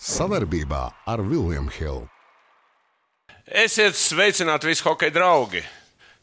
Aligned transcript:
Savarbībā 0.00 0.86
ar 1.12 1.20
Vilniņu 1.20 1.72
Hildu. 1.76 2.06
Esiet 3.44 3.98
sveicināti 4.00 4.70
visi 4.70 4.84
hockey 4.86 5.12
draugi! 5.12 5.60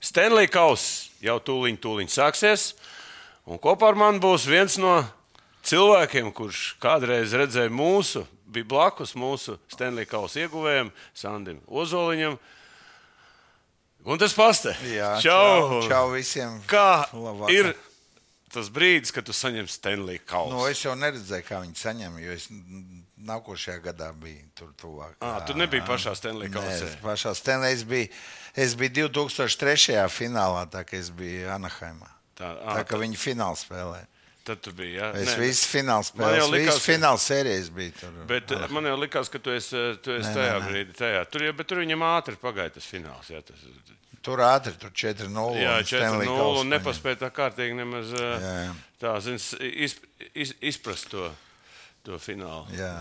Stanley 0.02 0.50
Kauss 0.50 1.11
jau 1.22 1.35
tūlīt, 1.46 1.77
tūlīt 1.83 2.09
sāksies. 2.09 2.71
Un 3.45 3.61
kopā 3.61 3.92
ar 3.92 4.00
mani 4.00 4.17
būs 4.24 4.48
viens 4.50 4.79
no 4.82 4.95
cilvēkiem, 5.69 6.32
kurš 6.33 6.63
kādreiz 6.82 7.35
redzēja 7.37 7.69
mūsu, 7.69 8.23
bija 8.50 8.66
blakus 8.66 9.14
mūsu 9.14 9.60
Stanley 9.70 10.09
Kausa 10.09 10.48
ieguvējiem, 10.48 10.89
Sandim 11.14 11.62
Ozoliņam. 11.70 12.39
Un 14.09 14.18
tas 14.18 14.34
pastē. 14.34 14.73
Jā, 14.89 15.20
čau! 15.21 15.84
čau, 15.84 15.84
čau 15.91 16.05
visiem. 16.16 16.64
Kā 16.66 17.05
Labvakar. 17.14 17.54
ir 17.54 17.75
tas 18.50 18.73
brīdis, 18.73 19.14
kad 19.14 19.30
tu 19.30 19.38
saņem 19.38 19.70
Stanley 19.70 20.18
Kausu? 20.25 20.55
Nu, 20.55 20.66
es 20.66 20.82
jau 20.82 20.98
neredzēju, 20.98 21.46
kā 21.46 21.62
viņi 21.62 21.78
saņem, 21.78 22.23
jo 22.25 22.39
es 22.39 22.50
nākošajā 23.26 23.80
gadā 23.82 24.12
biju 24.14 24.44
tur 24.58 24.74
tuvāk. 24.78 25.16
À, 25.25 25.39
tu 25.48 25.56
nebija 25.58 25.86
pašā 25.88 26.14
Stanley 26.18 26.52
es 26.52 26.98
pašā 27.02 27.34
Stanley 27.38 27.74
es 27.74 27.84
biju. 27.84 28.10
Es 28.58 28.75
biju 28.78 29.10
2003. 29.18 29.98
finālā, 30.10 30.66
tā 30.70 30.84
kā 30.86 30.98
es 30.98 31.10
biju 31.10 31.50
Anaheimā. 31.54 32.09
Tā, 32.38 32.53
Tā 32.61 32.77
à, 32.81 32.85
kā 32.85 32.99
viņi 33.02 33.17
finālā 33.17 33.58
spēlēja. 33.58 34.08
tad 34.48 34.61
tu 34.63 34.72
biji. 34.72 34.94
Ja? 34.95 35.11
Es 35.11 35.34
Nē, 35.34 35.39
visu 35.41 35.67
finālu 35.67 36.05
Man 36.16 36.31
jau 36.38 36.45
spēlēju, 36.48 36.52
likās, 36.53 36.77
finālu 36.85 37.20
sērijas 37.20 37.70
biju 37.70 37.91
tur. 37.99 38.13
Bet 38.30 38.52
uh, 38.55 38.67
man 38.72 38.85
jau 38.88 38.95
likās, 39.02 39.30
ka 39.30 39.39
tu 39.44 39.52
esi, 39.52 39.81
tu 40.02 40.13
esi 40.16 40.30
Nē, 40.30 40.34
tajā 40.38 40.53
nē, 40.59 40.67
brīdī. 40.70 40.94
Tajā. 41.02 41.23
Tur, 41.34 41.44
bet 41.58 41.67
tur 41.67 41.81
viņam 41.84 42.05
ātri 42.08 42.38
pagāja 42.39 42.77
tas 42.77 42.88
fināls. 42.88 43.27
Jā, 43.34 43.41
tas, 43.44 43.66
Tur 44.27 44.41
ātri, 44.44 44.73
tur 44.80 44.91
4-0. 44.91 45.58
jā 45.61 45.73
un 45.80 45.86
Stanley 45.88 46.27
4-0 46.27 46.38
Kausu 46.39 46.61
un 46.63 46.72
nepaspēja 46.73 47.20
tā 47.22 47.30
kārtīgi 47.31 47.75
nemaz 47.77 48.09
Jā, 48.11 48.31
jā. 48.41 48.72
tā, 48.99 49.11
zins, 49.23 49.53
iz, 49.61 49.94
iz, 50.34 50.52
izprast 50.67 51.08
to, 51.13 51.30
to 52.07 52.17
finālu. 52.21 52.66
Jā, 52.77 52.91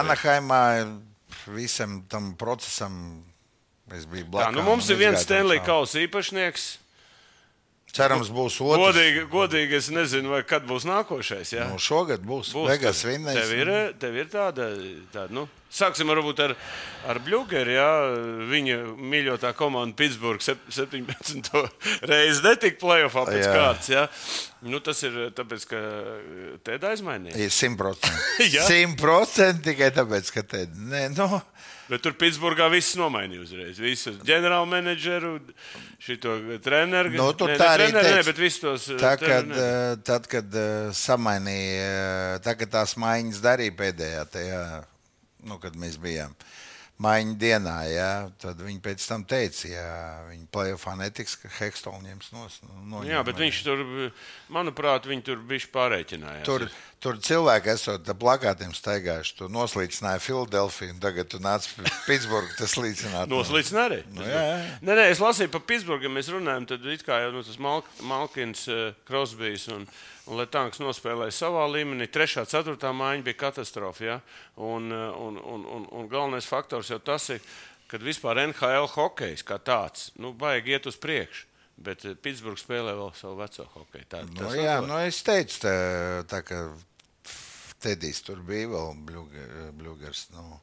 Anaheimā 0.00 0.62
visam 1.52 2.00
tam 2.10 2.32
procesam 2.38 2.96
es 3.94 4.06
biju 4.08 4.26
Tā, 4.26 4.32
blakus. 4.32 4.56
nu 4.56 4.64
mums 4.66 4.90
ir 4.90 4.98
viens 5.02 5.22
Stanley 5.22 5.60
Kausa 5.66 6.02
īpašnieks. 6.06 6.66
Cerams, 7.96 8.28
būs 8.28 8.58
otrs. 8.60 8.82
Godīgi, 8.82 9.22
godīgi 9.32 9.76
es 9.78 9.86
nezinu, 9.94 10.34
vai 10.34 10.42
kad 10.44 10.66
būs 10.68 10.84
nākošais. 10.84 11.54
Jā? 11.54 11.68
Nu, 11.70 11.78
šogad 11.80 12.20
būs. 12.26 12.50
Būs, 12.52 12.68
Vegas 12.68 13.00
tev-. 13.06 13.24
Tev 13.38 13.52
ir, 13.56 13.70
tev 14.02 14.18
ir 14.20 14.28
tāda, 14.32 14.66
tāda 15.14 15.32
nu, 15.32 15.46
sāksim 15.76 16.10
varbūt 16.10 16.42
ar, 16.46 16.54
ar 17.08 17.20
Bluegeru. 17.24 17.74
Jā, 17.76 17.88
viņa 18.50 18.78
mīļotā 18.96 19.52
komanda 19.58 19.96
Pittsburgh 19.98 20.44
sep- 20.44 20.64
17. 20.72 21.52
reizi 22.10 22.44
netika 22.46 22.80
playoffā 22.82 23.26
pēc 23.28 23.42
Jā. 23.44 23.54
kārtas. 23.54 23.90
Jā. 23.92 24.06
Nu, 24.66 24.80
tas 24.82 25.02
ir 25.06 25.18
tāpēc, 25.36 25.66
ka 25.70 25.82
tēda 26.66 26.94
aizmainīja. 26.94 27.36
Ir 27.38 27.52
100%. 27.54 28.14
Jā. 28.56 28.64
100% 28.66 29.62
tikai 29.70 29.92
tāpēc, 29.94 30.32
ka 30.34 30.46
te 30.48 30.66
nē, 30.74 31.08
nu, 31.14 31.28
Bet 31.86 32.02
tur 32.02 32.16
Pitsburgā 32.18 32.66
viss 32.72 32.96
nomainīja 32.98 33.44
uzreiz. 33.44 33.76
Visu 33.78 34.10
ģenerālu 34.26 34.66
menedžeru, 34.66 35.36
šito 36.02 36.34
treneru. 36.64 37.12
Nu, 37.14 37.28
tur 37.38 37.52
ne, 37.52 37.58
tā 37.60 37.68
arī 37.76 37.92
ne, 37.94 38.02
bet 38.26 38.40
visus 38.42 38.62
tos. 38.64 38.88
tā, 38.98 39.12
treneru 39.20 39.52
kad, 39.52 39.62
eh, 39.62 39.92
tad, 40.06 40.26
kad 40.30 40.58
eh, 40.58 40.88
samainīja, 40.90 41.86
eh, 41.86 42.40
tā, 42.42 42.56
kad 42.58 42.74
tās 42.74 42.96
maiņas 42.98 43.38
darīja 43.44 43.76
pēdējā, 43.78 44.24
tajā, 44.34 44.62
nu, 45.48 45.60
kad 45.62 45.76
mēs 45.78 45.98
bijām 46.02 46.36
maiņu 47.02 47.34
dienā, 47.36 47.74
jā, 47.92 48.10
tad 48.40 48.60
viņi 48.64 48.80
pēc 48.84 49.04
tam 49.04 49.24
teica, 49.28 49.68
ja 49.68 49.88
viņi 50.30 50.46
plēsoņā 50.52 50.96
netiks, 51.02 51.34
ka 51.42 51.50
Hekstons 51.58 52.06
ņems. 52.06 52.30
No, 52.32 53.02
Jā, 53.04 53.20
bet 53.26 53.36
viņš 53.40 53.58
tur, 53.66 53.82
manuprāt, 54.52 55.08
viņi 55.10 55.26
tur 55.28 55.42
bija 55.44 55.68
pārēķinājās. 55.74 56.46
Tur, 56.48 56.64
tur 57.04 57.18
cilvēki 57.22 57.70
esot 57.72 58.08
plakātiem 58.20 58.72
staigājuši. 58.76 59.34
Tu 59.38 59.48
noslīcināji 59.52 60.22
Filadelfiju, 60.24 60.94
un 60.94 61.00
tagad 61.02 61.30
tu 61.32 61.40
nāc 61.42 61.68
pie 61.76 61.84
Pitsburgas. 62.06 62.56
Tas 62.58 62.76
līdzināt. 62.80 63.30
Noslīdzinājumi 63.32 63.86
arī. 63.86 64.00
Nu, 64.16 64.26
jā, 64.26 64.42
jā. 64.48 64.58
Nē, 64.80 64.98
nē, 64.98 65.06
es 65.12 65.22
lasīju 65.22 65.52
par 65.54 65.64
Pitsburgu, 65.68 66.10
mēs 66.12 66.30
runājam, 66.32 66.68
tad 66.72 66.86
it 66.92 67.04
kā 67.06 67.20
jau 67.24 67.32
nu, 67.36 67.44
tas 67.46 67.60
Malk, 67.62 67.88
Malkins, 68.06 68.66
uh, 68.72 68.90
Krosbijs 69.08 69.68
un, 69.74 69.86
un 70.26 70.40
Letāns 70.40 70.80
nospēlēja 70.82 71.36
savā 71.36 71.66
līmenī. 71.70 72.08
Trešā, 72.12 72.46
ceturtā 72.50 72.92
mājiņa 72.96 73.26
bija 73.28 73.42
katastrofa. 73.46 74.06
Ja? 74.06 74.20
Un, 74.56 74.90
uh, 74.94 75.08
un, 75.28 75.40
un, 75.40 75.66
un, 75.78 75.88
un 75.92 76.12
galvenais 76.12 76.48
faktors 76.48 76.90
jau 76.94 77.00
tas 77.02 77.30
ir, 77.34 77.44
kad 77.90 78.02
vispār 78.02 78.42
NHL 78.48 78.88
hokejs 78.96 79.46
kā 79.46 79.60
tāds, 79.62 80.10
nu, 80.18 80.32
baigi 80.34 80.74
iet 80.74 80.88
uz 80.90 80.98
priekšu. 80.98 81.45
Bet 81.76 82.04
uh, 82.08 82.14
Pitsburgā 82.16 82.60
spēlē 82.60 82.94
vēl 82.96 83.10
savu 83.18 83.36
veco 83.42 83.66
hokeju. 83.74 84.06
Tā, 84.08 84.22
Nu, 84.30 84.38
tas 84.40 84.54
jā, 84.56 84.78
atdod. 84.78 84.88
nu, 84.88 85.00
es 85.04 85.18
teicu, 85.26 85.58
tā, 85.66 85.74
tā 86.30 86.40
ka 86.46 86.62
Tedijs 87.84 88.22
tur 88.24 88.40
bija 88.46 88.70
vēl 88.72 88.94
bluegers. 89.76 90.26
Nu. 90.32 90.60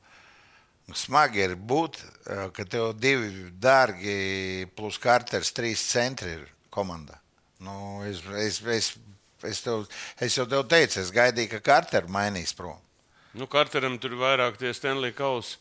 Smagi 0.97 1.39
ir 1.45 1.53
būt, 1.55 1.99
eh, 2.27 2.47
ka 2.51 2.65
tev 2.67 2.89
divi 2.99 3.51
dārgi 3.63 4.65
plus 4.75 4.97
karters, 4.99 5.53
trīs 5.55 5.79
centri 5.87 6.33
ir 6.39 6.47
komandā. 6.73 7.15
Nu, 7.63 8.01
es, 8.03 8.19
es, 8.35 8.57
es, 8.67 8.89
es, 9.47 9.61
tev, 9.63 9.85
es 10.19 10.35
jau 10.35 10.43
tev 10.49 10.65
teicu, 10.67 10.99
es 10.99 11.13
gaidīju, 11.15 11.53
ka 11.53 11.61
karteri 11.69 12.11
mainīs 12.11 12.51
prom. 12.57 12.81
Nu, 13.33 13.47
Karteram 13.49 13.95
tur 13.97 14.13
ir 14.13 14.21
vairāk 14.21 14.59
tie 14.61 14.73
Stanley 14.77 15.13
Kausi. 15.17 15.57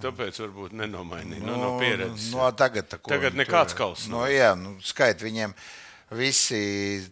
Tāpēc 0.00 0.38
varbūt 0.40 0.72
nenomainīja 0.78 1.44
nu, 1.44 1.56
no 1.58 1.74
pieredzes. 1.80 2.30
No, 2.32 2.46
tagad, 2.56 2.86
tā, 2.88 3.00
ko 3.02 3.10
Tagad 3.12 3.36
nekāds 3.36 3.74
kauss 3.76 4.06
No, 4.08 4.22
jā, 4.30 4.54
nu, 4.56 4.76
skait 4.84 5.20
viņiem 5.20 5.52
visi 6.16 6.60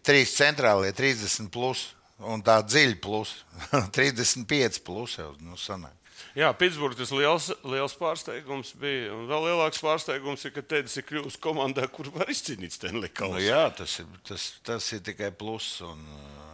trīs 0.06 0.32
centrālie 0.38 0.94
30 0.96 1.50
plus. 1.52 1.90
Un 2.18 2.40
tā 2.42 2.56
dziļa 2.66 2.96
plus 2.98 3.36
35 3.94 4.80
plus 4.86 5.18
jau 5.20 5.28
nu, 5.44 5.54
sanāk. 5.60 5.94
Jā, 6.38 6.48
Pitsburgā 6.54 6.98
tas 6.98 7.12
liels, 7.14 7.46
liels 7.66 7.94
pārsteigums 7.98 8.72
bija. 8.78 9.12
Un 9.14 9.28
vēl 9.30 9.48
lielāks 9.50 9.80
pārsteigums 9.82 10.44
ir, 10.46 10.52
ka 10.54 10.64
Tēdes 10.66 10.96
ir 10.98 11.06
kļuvis 11.06 11.38
komandā, 11.42 11.86
kur 11.90 12.10
var 12.14 12.30
izcīnīt 12.30 12.74
Stanley 12.74 13.10
Nu, 13.10 13.14
Kausu. 13.20 13.42
jā, 13.42 13.62
tas 13.74 13.98
ir, 14.02 14.08
tas, 14.26 14.48
tas 14.66 14.88
ir 14.94 15.02
tikai 15.06 15.30
plus. 15.34 15.70
Un, 15.86 16.02
uh, 16.14 16.47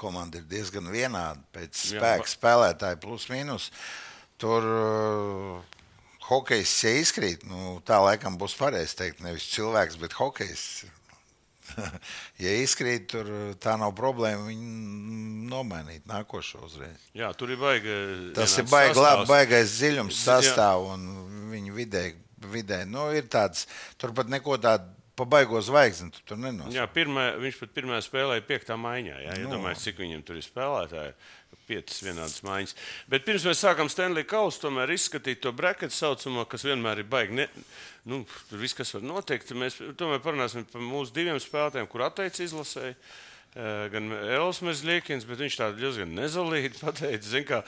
komanda 0.00 0.40
ir 0.40 0.46
diezgan 0.50 0.88
vienāda 0.92 1.42
pēc 1.54 1.74
Jā, 1.76 1.98
spēka 1.98 2.24
ba- 2.24 2.32
spēlētāja 2.34 3.00
plus 3.02 3.28
mīnus. 3.32 3.68
Tur 4.40 4.64
uh, 4.64 5.80
hokejs 6.30 6.72
ja 6.86 6.94
izkrīt. 7.02 7.44
Nu, 7.48 7.76
tā 7.86 7.98
laikam 8.00 8.38
būs 8.40 8.56
pareizi 8.58 8.96
teikt, 9.02 9.20
nevis 9.24 9.50
cilvēks, 9.52 9.98
bet 10.00 10.16
hokejs. 10.16 10.64
ja 12.44 12.52
izkrīt, 12.62 13.08
tur 13.12 13.28
tā 13.62 13.76
nav 13.80 13.92
problēma. 13.98 14.48
Viņu 14.48 15.50
nomainīt 15.50 16.06
nākošo 16.10 16.64
uzreiz. 16.66 17.04
jā, 17.16 17.30
tur 17.38 17.52
ir 17.54 17.60
baigi. 17.60 17.94
Tas 18.36 18.56
ir 18.58 18.66
baigi, 18.70 18.98
labi, 18.98 19.28
baigais 19.30 19.76
dziļums 19.78 20.16
Jā. 20.16 20.40
sastāv 20.40 20.88
un 20.94 21.06
viņa 21.52 21.76
vidē. 21.76 22.04
vidē. 22.50 22.84
Nu, 22.88 23.10
ir 23.12 23.26
tāds, 23.28 23.66
tur 24.00 24.14
pat 24.16 24.30
neko 24.32 24.56
tādu 24.62 24.88
pa 25.20 25.26
baigo 25.36 25.60
zvaigzni 25.64 26.08
tu 26.16 26.24
tur 26.32 26.40
nenos. 26.40 26.72
Jā, 26.74 26.86
pirmā, 26.90 27.28
viņš 27.42 27.60
pat 27.60 27.76
pirmā 27.76 28.00
spēlēja 28.04 28.46
piektā 28.48 28.78
maiņā. 28.80 29.20
Jā, 29.26 29.36
Nu. 29.36 29.46
iedomājieties, 29.50 29.84
cik 29.90 30.00
viņam 30.02 30.24
tur 30.26 30.40
ir 30.40 30.46
spēlētāji. 30.48 31.14
Piecas 31.70 32.00
vienādas 32.02 32.40
maiņas. 32.42 32.72
Bet 33.10 33.22
pirms 33.28 33.44
mēs 33.46 33.60
sākām 33.62 33.86
Stanley 33.92 34.24
Kausu, 34.26 34.58
tomēr 34.64 34.90
izskatīt 34.90 35.38
to 35.44 35.52
braketu 35.54 35.94
saucamo, 35.94 36.42
kas 36.50 36.64
vienmēr 36.66 37.04
ir 37.04 37.06
baigi. 37.10 37.36
Ne, 37.38 37.46
nu, 38.10 38.24
tur 38.48 38.58
viss, 38.58 38.74
kas 38.74 38.90
var 38.96 39.04
notikt. 39.06 39.52
Mēs 39.54 39.76
tomēr 40.00 40.18
parunāsim 40.24 40.64
par 40.66 40.82
mūsu 40.82 41.14
diviem 41.14 41.38
spēlētājiem, 41.38 41.86
kur 41.92 42.02
atteicis 42.08 42.48
izlasēji. 42.48 42.96
Eh, 43.50 43.86
Gan 43.90 44.10
Elsmers 44.34 44.82
Liekins, 44.86 45.24
bet 45.26 45.40
viņš 45.42 45.56
tādu 45.58 45.80
diezgan 45.82 46.10
nezalīgi 46.14 46.74
pateica, 46.84 47.40
kā, 47.46 47.62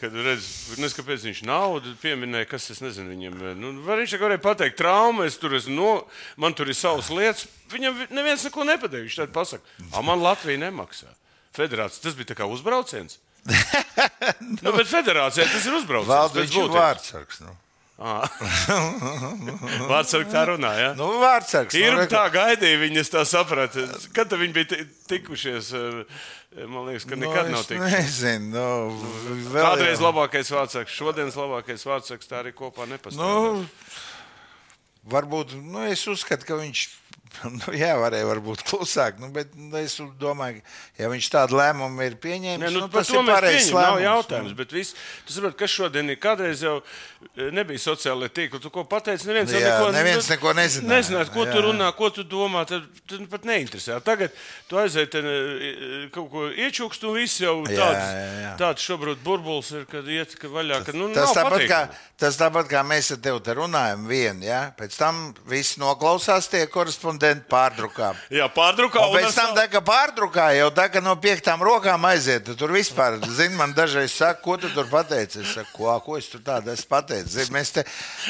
kad 0.00 0.12
redz, 0.14 0.46
nezinu, 0.76 0.92
kāpēc 1.00 1.24
viņš 1.26 1.40
naudu 1.48 1.94
pieminēja, 2.02 2.46
kas, 2.50 2.68
es 2.74 2.80
nezinu, 2.84 3.10
viņam, 3.14 3.36
nu, 3.58 3.72
viņš 3.88 4.14
varēja 4.20 4.42
pateikt 4.44 4.76
traumu, 4.78 5.24
es 5.26 5.38
tur 5.42 5.56
esmu, 5.58 5.74
no, 5.74 5.92
man 6.36 6.54
tur 6.54 6.68
ir 6.70 6.76
savas 6.78 7.08
lietas, 7.10 7.46
viņam 7.72 7.96
vi- 7.98 8.08
neviens 8.14 8.44
neko 8.46 8.64
nepateica, 8.68 9.02
viņš 9.08 9.16
tad 9.24 9.32
pasaka, 9.34 9.64
a 9.92 10.02
man 10.06 10.22
Latvija 10.22 10.60
nemaksā. 10.68 11.08
Federācija, 11.56 12.02
tas 12.04 12.14
bija 12.18 12.30
tā 12.34 12.36
kā 12.38 12.46
uzbrauciens. 12.52 13.18
nu, 14.62 14.72
bet 14.74 14.86
federācijai 14.90 15.46
tas 15.50 15.64
ir 15.66 15.78
uzbrauciens. 15.78 16.34
Būtības. 16.36 16.74
vārdsargs. 16.76 17.40
Nu, 17.46 17.54
Vārds 19.90 20.10
ar 20.18 20.24
tā 20.28 20.42
runā, 20.50 20.72
jā. 20.76 20.88
nu 20.98 21.06
vārdsargs. 21.22 21.76
Ir 21.80 21.94
nu, 21.96 22.02
tā 22.10 22.26
gaidīja, 22.34 22.80
viņas 22.82 23.08
tā 23.14 23.22
saprata. 23.28 23.86
Kad 24.16 24.34
viņi 24.36 24.52
bija 24.52 24.68
ti- 24.74 24.84
tikušies, 25.14 25.70
eh, 25.72 26.04
man 26.64 26.86
liekas, 26.88 27.04
ka 27.04 27.16
nu, 27.18 27.26
nekad 27.26 27.50
es 27.50 27.52
nav 27.52 27.64
tikušies. 27.68 27.96
Nezinu, 28.00 28.50
nu, 28.56 28.68
vēl 29.54 29.66
Kādreiz 29.66 29.98
jau- 30.00 30.06
labākais 30.08 30.52
vārdsargs, 30.56 30.94
šodienas 30.96 31.36
labākais 31.36 31.84
vārdsargs, 31.88 32.30
tā 32.30 32.40
arī 32.40 32.54
kopā 32.56 32.86
nepastāv. 32.88 33.20
Nu, 33.20 33.66
varbūt 35.12 35.56
nu, 35.60 35.84
es 35.90 36.06
uzskatu, 36.10 36.48
ka 36.48 36.58
viņš 36.62 36.86
Nu, 37.56 37.72
jā, 37.76 37.92
varēja 38.00 38.36
būt 38.42 38.62
klusāk, 38.66 39.18
nu, 39.20 39.28
bet 39.34 39.52
nu, 39.56 39.70
es 39.78 39.96
domāju, 40.20 40.62
ka 40.96 41.02
ja 41.04 41.08
viņš 41.12 41.26
tādu 41.32 41.58
lēmumu 41.58 42.04
ir 42.06 42.14
pieņēmis, 42.22 42.62
Ne, 42.62 42.70
nu, 42.72 42.84
nu, 42.84 42.88
tas 42.92 43.10
ir 43.12 43.20
pareizs 43.28 43.68
pieņemam, 43.68 43.82
nav 43.82 43.96
lēmums. 43.96 44.06
jautājums. 44.06 44.54
Bet 44.58 44.72
viss, 44.72 44.94
tu 45.26 45.34
saproti, 45.36 45.58
kas 45.60 45.74
šodien 45.74 46.10
ir? 46.12 46.18
Kādreiz 46.22 46.62
jau 46.64 46.76
e, 46.80 47.48
nebija 47.54 47.82
sociālajā 47.82 48.32
tīklā. 48.38 48.60
Tu 48.64 48.72
ko 48.72 48.84
pateici? 48.88 49.28
Neviens, 49.28 49.52
Jā, 49.52 49.62
neko, 49.76 49.90
neviens 49.94 50.30
neko 50.32 50.54
nezināja. 50.56 50.90
Nezināja, 50.94 51.28
ko 51.34 51.44
Jā. 51.46 51.52
tu 51.54 51.64
runā, 51.68 51.90
ko 51.98 52.10
tu 52.14 52.24
domā. 52.26 52.64
Tad, 52.68 52.86
tad 53.10 53.26
pat 53.32 53.46
neinteresē. 53.48 53.98
Tagad 54.06 54.34
tu 54.70 54.80
aiziet 54.80 55.12
ten, 55.14 55.28
e, 55.28 55.72
kaut 56.14 56.30
ko 56.32 56.46
iečukst, 56.50 57.04
un 57.08 57.16
viss 57.20 57.40
jau 57.44 57.58
Jā, 57.68 57.76
tāds, 57.76 58.06
jā, 58.16 58.26
jā. 58.46 58.54
tāds 58.64 58.86
šobrīd 58.88 59.22
burbulis 59.26 59.72
ir, 59.76 59.84
kad 59.90 60.08
iet 60.08 60.34
ka 60.40 60.50
vaļā. 60.52 60.82
Ka, 60.88 60.96
nu, 60.96 61.10
Tas 61.16 61.32
nav 61.34 61.50
tāpat, 61.50 61.66
kā, 61.70 61.82
tas 62.20 62.40
tāpat 62.40 62.70
kā 62.72 62.82
mēs 62.86 63.12
ar 63.14 63.22
tevi 63.28 63.44
te 63.46 63.56
runājam, 63.60 64.08
vien, 64.10 64.42
ja? 64.44 64.64
pēc 64.76 64.96
tam 64.98 65.22
viss 65.48 65.76
noklausās 65.80 66.48
tie 66.52 66.64
korespondenti 66.70 67.15
pārdrukā. 67.50 68.10
Jā, 68.32 68.46
pārdrukā. 68.52 69.02
Un 69.06 69.16
pēc 69.16 69.36
tam, 69.36 69.52
tā, 69.56 69.66
ka 69.70 69.80
pārdrukā 69.84 70.48
jau 70.56 70.68
tā, 70.74 70.88
ka 70.92 71.02
no 71.04 71.14
piektām 71.20 71.62
rokām 71.64 72.04
aiziet, 72.08 72.44
tu 72.46 72.56
tur 72.58 72.74
vispār, 72.74 73.18
zini, 73.36 73.56
man 73.58 73.74
dažreiz 73.76 74.14
saka, 74.14 74.40
ko 74.44 74.56
tu 74.60 74.70
tur 74.74 74.88
pateici. 74.90 75.42
Es 75.42 75.54
saku, 75.56 75.72
ko, 75.78 75.94
ko 76.04 76.18
es 76.20 76.28
tur 76.32 76.42
tādu 76.46 76.72
esmu 76.74 76.90
pateicis. 76.92 77.34
Zini, 77.36 77.54
mēs 77.56 77.72
te 77.76 77.86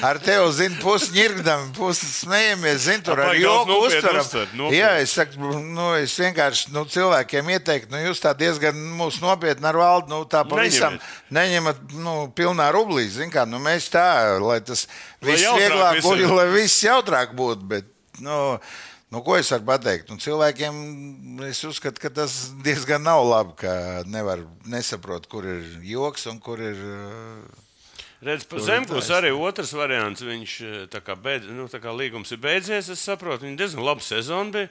ar 0.06 0.20
tevi, 0.22 0.46
zini, 0.56 0.78
pusi 0.82 1.12
ņirgdam, 1.16 1.70
pusi 1.76 2.08
smējamies, 2.10 2.80
zini, 2.86 3.04
tur 3.06 3.24
ar 3.24 3.34
joku 3.38 3.80
uztveram. 3.86 4.70
Jā, 4.74 4.92
es 5.02 5.16
saku, 5.16 5.52
nu, 5.64 5.90
es 6.00 6.14
vienkārši 6.20 6.72
nu, 6.74 6.86
cilvēkiem 6.92 7.52
ieteiktu, 7.56 7.92
nu, 7.94 8.04
jūs 8.08 8.22
tā 8.24 8.34
diezgan 8.38 8.78
mūs 8.98 9.20
nopietni 9.24 9.70
ar 9.70 9.80
valdu, 9.80 10.12
nu, 10.12 10.22
tā 10.30 10.44
pavisam 10.48 10.98
neņemat, 11.34 11.82
nu, 11.98 12.16
pilnā 12.36 12.70
rublī, 12.74 13.08
zini, 13.12 13.32
kā, 13.34 13.46
nu, 13.48 13.60
mēs 13.62 13.90
tā, 13.92 14.06
lai 14.42 14.60
tas 14.64 14.86
viss 15.24 15.46
vieglāk 15.56 16.02
būtu, 16.04 16.32
lai 16.36 16.48
viss 16.54 16.84
jautrāk 16.86 17.34
būtu, 17.36 17.68
bet, 17.70 17.92
nu, 18.24 18.36
Nu, 19.06 19.20
ko 19.22 19.36
es 19.38 19.52
varu 19.54 19.62
pateikt? 19.68 20.08
Nu, 20.10 20.16
cilvēkiem 20.18 20.78
es 21.46 21.60
uzskatu, 21.64 22.00
ka 22.02 22.10
tas 22.10 22.32
diezgan 22.66 23.04
nav 23.06 23.22
labi, 23.22 23.54
ka 23.60 24.02
nevar 24.10 24.42
nesaprot, 24.66 25.28
kur 25.30 25.46
ir 25.46 25.62
joks 25.86 26.26
un 26.26 26.40
kur 26.42 26.58
ir. 26.58 26.80
uh, 26.82 27.62
Redz, 28.26 28.46
pa 28.48 28.58
Zemgūs 28.64 29.10
arī 29.12 29.30
otrs 29.30 29.74
variants. 29.76 30.24
Viņš 30.24 30.52
eh, 30.64 30.76
tā 30.90 31.02
kā, 31.04 31.14
beidz, 31.20 31.46
nu, 31.52 31.68
tā 31.70 31.78
kā 31.82 31.92
līgums 31.94 32.32
ir 32.32 32.40
beidzies, 32.42 32.88
es 32.90 33.04
saprotu, 33.04 33.44
viņa 33.44 33.60
diezgan 33.60 33.86
laba 33.86 34.02
sezona 34.02 34.54
bija. 34.54 34.70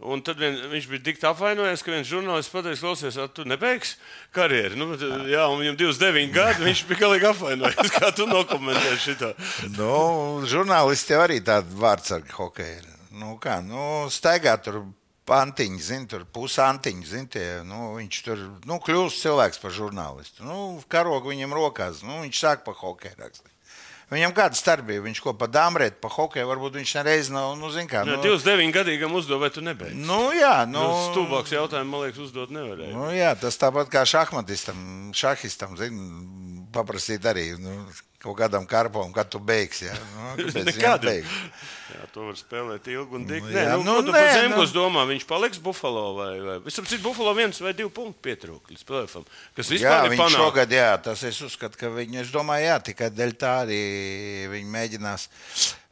Un 0.00 0.22
tad 0.24 0.38
vien, 0.40 0.54
viņš 0.70 0.86
bija 0.88 1.02
tik 1.10 1.18
apvainojies, 1.28 1.82
ka 1.84 1.92
viens 1.92 2.08
žurnālists 2.08 2.52
pateica, 2.52 2.80
klausies, 2.80 3.18
"A, 3.20 3.26
tu 3.28 3.44
nebeigsi 3.44 3.98
karjeru. 4.32 4.78
Nu, 4.80 4.86
bet, 4.92 5.02
jā, 5.28 5.44
un 5.52 5.60
viņam 5.60 5.76
29 5.76 6.32
gadi, 6.32 6.64
viņš 6.64 6.86
bija 6.88 7.00
galīgi 7.02 7.28
apvainojies. 7.28 7.92
Kā 7.98 8.08
tu 8.16 8.24
nokomentēji 8.30 9.02
šo? 9.04 9.34
Nu, 9.76 9.92
žurnālisti 10.48 11.12
jau 11.12 11.20
arī 11.26 11.40
tādi 11.44 11.76
vārdsargi 11.76 12.32
hokeja. 12.32 12.80
Nu, 13.10 13.34
kā, 13.42 13.58
nu, 13.60 14.06
staigā 14.08 14.54
tur 14.62 14.84
pantiņi, 15.28 15.80
zin, 15.82 16.06
tur 16.10 16.24
pusantiņi, 16.32 17.06
zin, 17.06 17.26
tie, 17.30 17.46
nu, 17.66 17.94
viņš 17.98 18.20
tur, 18.26 18.42
nu, 18.66 18.78
kļūst 18.82 19.24
cilvēks 19.26 19.60
par 19.62 19.74
žurnālistu. 19.74 20.46
Nu, 20.46 20.80
karogu 20.90 21.34
viņam 21.34 21.54
rokās, 21.58 22.04
nu, 22.06 22.22
viņš 22.24 22.40
sāk 22.40 22.64
pa 22.64 22.74
hokeju 22.76 23.18
rakstīt. 23.18 23.49
Viņam 24.10 24.32
kāda 24.34 24.58
starpība, 24.58 25.04
viņš 25.06 25.20
ko 25.22 25.32
pa 25.38 25.46
dāmrēt, 25.46 26.00
pa 26.02 26.08
hokeju, 26.10 26.48
varbūt 26.50 26.80
viņš 26.80 26.94
nereiz 26.98 27.28
nav, 27.30 27.52
nu, 27.60 27.68
zin 27.70 27.86
kā. 27.86 28.02
Nu, 28.04 28.16
Nu, 28.18 28.22
29 28.24 28.72
gadīgam 28.74 29.14
uzdod, 29.14 29.38
vai 29.38 29.50
tu 29.54 29.62
nebeidzi? 29.62 29.94
nu 29.94 30.32
jā, 30.34 30.66
nu. 30.66 30.82
Nu, 30.82 31.04
Stulbāks 31.12 31.54
jautājums, 31.54 31.90
man 31.92 32.02
liekas, 32.08 32.18
uzdot 32.26 32.50
nevarēja. 32.50 32.90
Nu, 32.96 33.06
jā, 33.14 33.30
tas 33.38 33.54
tāpat 33.60 33.86
kā 33.92 34.02
šahmatistam, 34.02 34.80
šahistam, 35.14 35.76
zin, 35.78 36.00
paprasīt 36.74 37.22
arī 37.30 37.52
nu, 37.62 37.76
kaut 38.20 38.36
kādam 38.36 38.66
karpam, 38.68 39.12
kad 39.16 39.30
tu 39.32 39.40
beigsi. 39.40 39.86
Jā, 39.88 39.96
nu, 40.36 40.48
Nekad. 40.68 41.06
Jā, 41.90 42.04
to 42.14 42.26
var 42.28 42.36
spēlēt 42.38 42.86
ilgi 42.92 43.16
un 43.16 43.24
dikti. 43.26 43.48
Nu, 43.48 43.54
Nē, 43.54 43.64
jā, 43.64 43.76
nu, 43.80 43.86
nu, 43.86 43.94
tu 44.06 44.14
nē, 44.14 44.24
par 44.52 44.60
nu. 44.60 44.66
Domā? 44.76 45.04
Viņš 45.08 45.26
paliks 45.26 45.60
Buffalo 45.62 46.04
vai, 46.18 46.30
vai... 46.44 46.56
Visam 46.66 46.86
citu 46.86 47.02
Buffalo 47.08 47.32
viens 47.38 47.58
vai 47.64 47.72
divi 47.76 47.90
punkti 47.96 48.20
pietrūk 48.28 48.70
līdz 48.74 48.86
plēfam. 48.86 49.26
Kas 49.56 49.72
Jā, 49.72 49.76
vispār 49.76 50.04
ir 50.04 50.14
viņš 50.14 50.22
panākts. 50.22 50.38
šogad, 50.44 50.76
jā, 50.76 50.90
tas 51.08 51.24
es 51.26 51.40
uzskatu, 51.48 51.80
ka 51.80 51.92
viņi, 51.96 52.20
es 52.22 52.32
domāju, 52.34 52.68
jā, 52.68 52.76
tikai 52.92 53.10
dēļ 53.14 53.36
tā 53.40 53.54
arī 53.64 53.80
viņi 54.52 54.74
mēģinās. 54.76 55.26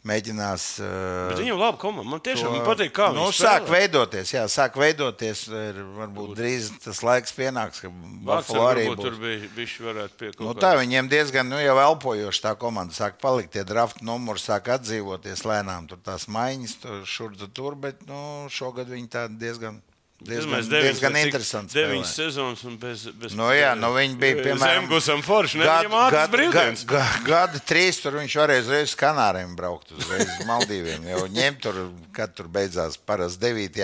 Mēģinās 0.08 0.62
uh, 0.80 0.88
Bet 1.30 1.40
viņam 1.42 1.58
labi 1.60 1.80
komanda. 1.82 2.08
Man 2.12 2.22
tiešām 2.24 2.54
to- 2.56 2.62
patīk, 2.66 2.92
kā 2.96 3.08
nu, 3.14 3.26
viņš 3.28 3.40
sāk 3.44 3.68
veidoties. 3.72 4.32
Jā, 4.34 4.44
sāk 4.52 4.78
veidoties. 4.80 5.44
Ir, 5.52 5.80
varbūt 5.98 6.32
drīz 6.38 6.70
tas 6.84 7.02
laiks 7.06 7.34
pienāks, 7.36 7.82
ka 7.84 7.90
Buffalo 7.92 8.66
arī 8.70 8.86
būs. 8.90 9.02
tur 9.04 9.18
bija, 9.20 9.50
bišķi 9.56 9.86
varētu 9.88 10.18
pie 10.20 10.30
kaut 10.32 10.46
Nu, 10.48 10.54
tā 10.56 10.72
viņiem 10.80 11.10
diezgan 11.12 11.48
nu, 11.52 11.60
jau 11.60 11.76
elpojoši 11.84 12.44
tā 12.46 12.54
komanda 12.58 12.96
sāk 12.96 13.20
palikt. 13.22 13.52
Tie 13.56 13.64
draft 13.68 14.00
numuri 14.02 14.40
sāk 14.42 14.70
atdzīvoties 14.78 15.44
lēnām. 15.48 15.88
Tur 15.92 16.00
tās 16.04 16.26
maiņas, 16.28 16.78
tur 16.82 17.04
šur 17.06 17.36
tur, 17.36 17.52
tur 17.54 17.78
bet 17.78 18.02
nu, 18.08 18.48
šogad 18.52 18.88
viņi 18.88 19.08
tā 19.12 19.28
diezgan, 19.28 19.82
diezgan, 20.24 20.64
diezgan 20.70 21.16
interesanti. 21.20 21.76
Deviņas 21.78 22.12
sezonas 22.18 22.64
un 22.68 22.76
bez. 22.80 23.04
bez 23.18 23.36
Nu, 23.38 23.48
jā, 23.54 23.70
nu, 23.78 23.90
viņi 23.94 24.18
bija, 24.20 24.38
piemēram, 24.42 24.84
Zemgūsam 24.84 25.22
forši. 25.26 25.60
Ne, 25.62 25.68
viņam 25.68 25.96
ātrs 26.02 26.32
brīvdienas. 26.34 26.84
ga, 26.90 27.04
gada 27.26 27.62
trīs 27.70 28.02
tur 28.02 28.18
viņš 28.18 28.36
varēja 28.42 28.66
uzreiz 28.66 28.90
uz 28.90 28.96
Kanāriem 28.98 29.56
braukt, 29.58 29.94
uzreiz 29.96 30.26
uz 30.26 30.44
Maldīviem. 30.48 31.08
Jau 31.12 31.24
ņemt 31.38 31.64
tur, 31.64 31.80
kad 32.16 32.34
tur 32.38 32.50
beidzās 32.52 32.98
parasti 32.98 33.46
9. 33.46 33.82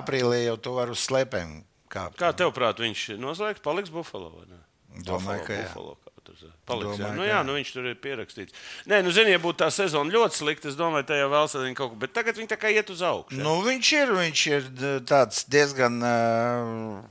aprīlī, 0.00 0.44
jau 0.48 0.58
tu 0.68 0.76
vari 0.78 0.96
uz 0.96 1.04
slēpēm 1.04 1.58
kāpt. 1.92 2.18
Kā 2.20 2.32
tev 2.36 2.54
prāt, 2.56 2.80
viņš 2.84 3.10
noslēgs, 3.20 3.64
paliks 3.64 3.92
Buffalo? 3.94 4.32
Domāju, 4.38 5.04
Buffalo, 5.04 5.42
ka 5.44 5.56
jā. 5.56 5.66
Buffalo, 5.68 5.98
kā 6.00 6.07
tur 6.28 6.36
saka. 6.44 6.52
Paliks, 6.70 6.92
jā. 6.94 7.00
Domāju, 7.08 7.18
Nu, 7.18 7.24
jā, 7.26 7.32
jā. 7.34 7.40
nu, 7.48 7.56
viņš 7.58 7.72
tur 7.74 7.88
ir 7.90 7.98
pierakstīts. 8.04 8.56
Nē, 8.92 9.00
nu, 9.08 9.16
zini, 9.16 9.32
ja 9.34 9.40
būtu 9.42 9.62
tā 9.64 9.70
sezona 9.74 10.12
ļoti 10.14 10.38
slikta, 10.42 10.68
es 10.70 10.78
domāju, 10.78 11.18
jau 11.24 11.32
vēl 11.34 11.50
sazina 11.56 11.80
kaut 11.80 11.94
ko. 11.96 12.00
Bet 12.04 12.12
tagad 12.16 12.36
viņi 12.38 12.52
tā 12.54 12.60
kā 12.60 12.70
iet 12.76 12.92
uz 12.94 13.02
augšu. 13.02 13.40
Nu, 13.42 13.58
viņš 13.66 13.92
ir, 14.02 14.14
viņš 14.20 14.46
ir 14.52 14.70
d- 14.76 14.94
tāds 15.08 15.42
diezgan 15.48 15.98
uh, 16.04 17.04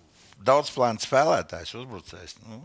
daudzplāns 0.47 1.05
spēlētājs, 1.09 1.73
uzbrucējs. 1.81 2.37
Nu, 2.45 2.61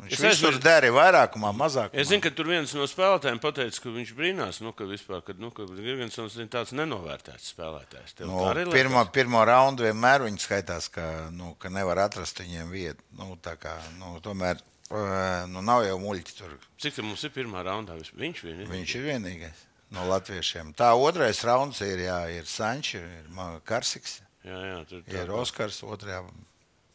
viņš 0.00 0.14
Es 0.16 0.22
visur 0.24 0.48
aizmirsu- 0.54 0.62
dara 0.64 0.88
vairākumā, 0.96 1.50
mazākumā. 1.52 2.00
Es 2.00 2.08
zinu, 2.08 2.22
ka 2.24 2.30
tur 2.32 2.48
viens 2.48 2.72
no 2.72 2.86
spēlētājiem 2.88 3.40
pateica, 3.42 3.82
ka 3.84 3.92
viņš 3.92 4.12
brīnās, 4.16 4.60
nu, 4.64 4.72
ka 4.72 4.86
vispār, 4.88 5.20
kad, 5.26 5.36
nu, 5.38 5.50
ka 5.52 5.66
Gigantsons 5.68 6.38
ir 6.40 6.48
tāds 6.48 6.72
nenovērtēts 6.72 7.52
spēlētājs. 7.52 8.14
Tev 8.16 8.30
Nu, 8.32 8.40
pirmo, 8.72 9.04
pirmo 9.12 9.44
raundu 9.44 9.84
vienmēr 9.84 10.24
viņi 10.24 10.40
skaitās, 10.40 10.88
ka, 10.88 11.28
nu, 11.30 11.52
ka 11.60 11.68
nevar 11.68 12.00
atrast 12.08 12.40
viņiem 12.40 12.72
vietu. 12.72 13.04
Nu, 13.20 13.36
tā 13.36 13.58
kā, 13.60 13.76
nu, 14.00 14.16
tomēr 14.24 14.56
uh, 14.56 14.64
nu, 14.90 15.62
nav 15.62 15.84
jau 15.86 15.98
muļķi 16.02 16.36
tur. 16.38 16.54
Cik 16.82 16.96
tā 16.96 17.04
mums 17.06 17.22
ir 17.26 17.32
pirmā 17.34 17.62
raundā? 17.66 17.94
Viņš 18.18 18.42
vien. 18.46 18.64
Viņš 18.70 18.94
ir 18.98 19.06
vienīgais 19.06 19.66
no 19.94 20.06
latviešiem. 20.10 20.72
Tā 20.78 20.92
otrais 20.98 21.42
rauns 21.46 21.80
ir, 21.86 22.04
jā, 22.06 22.18
ir 22.34 22.46
Sančs, 22.46 22.94
ir 22.98 23.30
Karsiks, 23.66 24.20
Jā, 24.46 24.56
jā, 24.64 24.76
tur, 24.88 25.02
tā, 25.04 25.18
ir 25.20 25.32
Oskars 25.36 25.82
otrajā, 25.84 26.22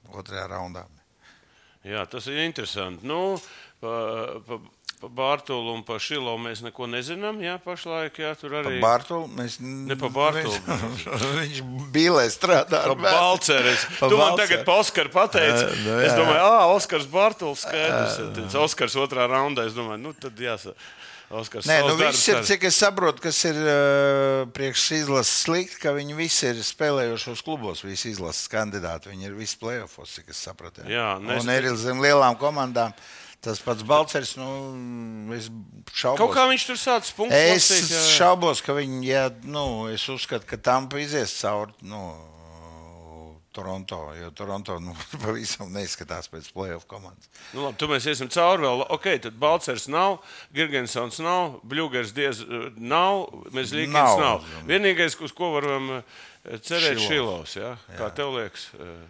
otrajā 0.09 0.47
raundā. 0.49 0.85
jā, 1.85 2.01
tas 2.09 2.25
ir 2.31 2.39
interesanti. 2.45 3.05
Nu, 3.05 3.37
pa, 3.83 3.91
pa, 4.47 4.57
pa 5.01 5.09
Bārtulu 5.11 5.73
un 5.75 5.81
pa 5.85 5.97
Šilo 6.01 6.33
mēs 6.41 6.61
neko 6.65 6.87
nezinām. 6.91 7.39
Jā, 7.43 7.55
pašlaik, 7.63 8.17
jā, 8.23 8.33
tur 8.39 8.55
arī. 8.61 8.77
Bārtaļu 8.83 9.29
mēs 9.37 9.57
Ne 9.61 9.97
pa 9.99 10.09
Bartolu. 10.13 10.55
Viņš, 10.65 11.07
viņš 11.39 11.61
bīlē 11.95 12.27
strādā. 12.33 12.83
Pa 12.87 12.93
ar. 12.93 13.01
Balceres. 13.05 13.87
Pa 13.99 14.09
Tu 14.11 14.19
man 14.19 14.33
Balceru. 14.33 14.41
tagad 14.43 14.67
pa 14.67 14.77
Oskaru 14.83 15.13
pateici. 15.13 15.65
Nu 15.85 15.97
es 16.01 16.11
jā. 16.11 16.19
domāju, 16.19 16.45
ah, 16.45 16.69
Oskars 16.75 17.09
Bartuls 17.11 17.65
skaidrs. 17.67 18.21
Tad 18.37 18.61
Oskars 18.63 18.95
otrā 19.01 19.27
raundā. 19.31 19.67
Es 19.69 19.75
domāju, 19.77 20.01
nu 20.07 20.13
tad 20.17 20.39
jāsaka. 20.39 20.77
Oskars 21.35 21.65
Nē, 21.65 21.79
nu 21.87 21.95
viss 21.97 22.27
ir, 22.29 22.37
cik 22.45 22.67
es 22.69 22.75
saprotu, 22.77 23.23
kas 23.23 23.39
ir 23.49 23.57
uh, 23.57 24.43
priekš 24.53 24.83
izlases 24.99 25.39
slikti, 25.41 25.79
ka 25.81 25.89
viņi 25.95 26.13
visi 26.13 26.51
ir 26.51 26.59
spēlējušos 26.61 27.41
klubos, 27.41 27.81
visi 27.81 28.11
izlases 28.13 28.45
kandidāti. 28.51 29.09
Viņi 29.09 29.31
ir 29.31 29.33
visi 29.33 29.57
plēsofos, 29.57 30.13
cik 30.19 30.29
es 30.35 30.43
sapratu. 30.45 30.85
Jā, 30.85 31.15
un 31.17 31.25
nes- 31.25 31.49
ir 31.49 31.71
zem 31.81 32.03
lielām 32.03 32.37
komandām. 32.37 32.93
Tas 33.45 33.59
pats 33.61 33.85
Balčers, 33.85 34.31
nu, 34.41 34.47
es 35.35 35.51
šaubos. 35.93 36.17
Kaut 36.17 36.31
kā 36.33 36.47
viņš 36.49 36.63
tur 36.65 36.79
sācis 36.81 37.13
punktus. 37.13 37.37
Es 37.37 37.67
lasīt, 37.69 37.91
jā, 37.93 37.99
jā. 38.01 38.13
šaubos, 38.17 38.63
ka 38.65 38.73
viņi, 38.73 39.03
ja, 39.05 39.27
nu, 39.45 39.65
es 39.93 40.05
uzskatu, 40.09 40.47
ka 40.49 40.57
tam 40.57 40.89
izies 40.97 41.35
cauri 41.43 41.75
nu, 41.85 42.07
Toronto. 43.55 44.13
Jo 44.17 44.31
Toronto 44.35 44.79
nu, 44.83 44.95
pavisam 45.23 45.69
neizskatās 45.71 46.27
pēc 46.31 46.49
playoff 46.57 46.89
komandas. 46.89 47.29
Nu, 47.53 47.63
labi, 47.63 47.77
tu 47.79 47.87
mēs 47.91 48.07
iesim 48.11 48.27
cauri 48.33 48.65
vēl. 48.65 48.83
Ok, 48.97 49.07
tad 49.23 49.37
Balčers 49.39 49.87
nav, 49.93 50.17
Girgensons 50.55 51.21
nav, 51.23 51.59
Bluegers 51.63 52.11
diez 52.17 52.41
eh, 52.43 52.67
nav, 52.75 53.29
mēs 53.55 53.71
līkins 53.77 53.95
nav. 53.95 54.19
Nav. 54.25 54.49
Vienīgais, 54.67 55.15
uz 55.23 55.35
ko 55.37 55.53
varam 55.55 55.99
eh, 56.01 56.17
cerēt, 56.65 56.99
Šilovs. 57.01 57.55
Ja? 57.57 57.71
Kā 57.97 58.09
tev 58.15 58.33
liekas? 58.35 58.67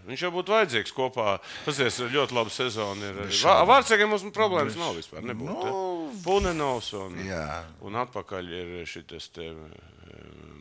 Viņš 0.07 0.23
jau 0.27 0.31
būtu 0.35 0.53
vajadzīgs 0.55 0.93
kopā. 0.95 1.37
Ir 1.67 2.13
ļoti 2.15 2.37
labi 2.37 2.53
sezona. 2.55 3.11
Ir. 3.11 3.33
Vārtsargiem 3.69 4.11
mums 4.13 4.25
problēmas 4.35 4.77
nav 4.79 4.95
vispār. 4.97 5.25
Nebūtu, 5.25 5.65
Nu, 5.65 6.21
Punenovs 6.23 6.93
un, 6.97 7.17
Jā. 7.27 7.63
un 7.83 7.97
atpakaļ 7.99 8.51
ir 8.61 8.73
šis 8.89 9.29
te. 9.35 9.51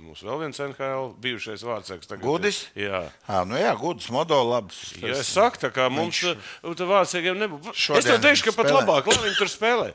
Mums 0.04 0.20
vēl 0.22 0.42
viens 0.44 0.58
NHL 0.60 1.14
bijušais 1.22 1.62
vārdsargs. 1.66 2.10
Gudis? 2.22 2.58
Jā. 2.78 3.00
À, 3.26 3.40
nu 3.48 3.56
jā, 3.58 3.72
gudrs, 3.78 4.10
modo 4.14 4.36
labs. 4.46 4.92
Ja 5.00 5.14
es 5.16 5.30
saku, 5.32 5.58
tā 5.64 5.70
kā 5.74 5.88
mums 5.90 6.20
tur 6.20 6.90
vāciešiem 6.90 7.40
nebūtu. 7.40 7.72
Es 7.98 8.06
tev 8.06 8.20
teikšu, 8.22 8.50
ka 8.50 8.54
pat 8.60 8.68
spēlē. 8.68 8.82
labāk, 8.82 9.08
lai 9.10 9.22
viņi 9.24 9.38
tur 9.40 9.50
spēlē. 9.50 9.88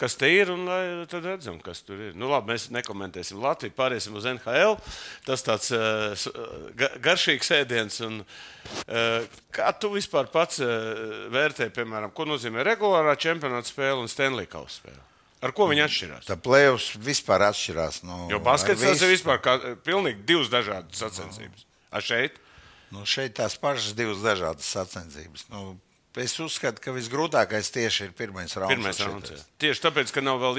Kas 0.00 0.14
te 0.16 0.30
ir, 0.32 0.48
un 0.48 0.62
lai 0.64 1.04
tad 1.12 1.26
redzam, 1.28 1.58
kas 1.60 1.82
tur 1.84 1.98
ir. 2.00 2.14
Nu, 2.16 2.30
labi, 2.32 2.54
mēs 2.54 2.70
nekomentēsim 2.72 3.36
Latviju, 3.42 3.74
pāriesim 3.76 4.14
uz 4.16 4.24
NHL. 4.30 4.78
Tas 5.26 5.44
tāds 5.44 5.68
uh, 5.76 6.16
garšīgs 7.04 7.52
ēdiens. 7.58 7.98
Un, 8.06 8.22
uh, 8.24 9.28
kā 9.52 9.68
tu 9.76 9.90
vispār 9.92 10.30
pats 10.32 10.62
uh, 10.64 11.28
vērtē, 11.34 11.68
piemēram, 11.76 12.14
ko 12.16 12.24
nozīmē 12.30 12.64
regulārā 12.66 13.12
čempionāta 13.20 13.68
spēle 13.68 14.00
un 14.00 14.08
Stanley 14.08 14.48
Kausa 14.48 14.78
spēle? 14.80 15.02
Ar 15.40 15.52
ko 15.56 15.68
viņi 15.70 15.84
atšķirās? 15.86 16.26
Tā 16.28 16.36
plēvs 16.36 16.88
vispār 17.00 17.44
atšķirās. 17.50 18.02
Nu, 18.04 18.26
Jo 18.32 18.40
baskets 18.44 18.82
ar 18.82 18.90
tas 18.92 19.00
ir 19.04 19.08
visu- 19.08 19.12
vispār 19.18 19.38
kā, 19.44 19.54
pilnīgi 19.86 20.24
divas 20.28 20.50
dažādas 20.52 21.00
sacensības. 21.00 21.64
A 21.92 22.00
šeit? 22.04 22.36
Nu, 22.92 23.04
šeit 23.08 23.36
tās 23.38 23.54
pašas 23.60 23.94
divas 23.96 24.20
dažādas 24.24 24.68
sacensības. 24.68 25.46
Nu, 25.52 25.78
es 26.18 26.32
uzskatu, 26.42 26.82
ka 26.82 26.94
visgrūtākais 26.94 27.70
tieši 27.70 28.08
ir 28.08 28.14
pirmais 28.18 28.54
rauns. 28.58 28.72
Pirmais 28.72 28.98
rauns. 29.04 29.44
Tieši 29.62 29.84
tāpēc, 29.84 30.10
ka 30.14 30.24
nav 30.24 30.40
vēl 30.42 30.58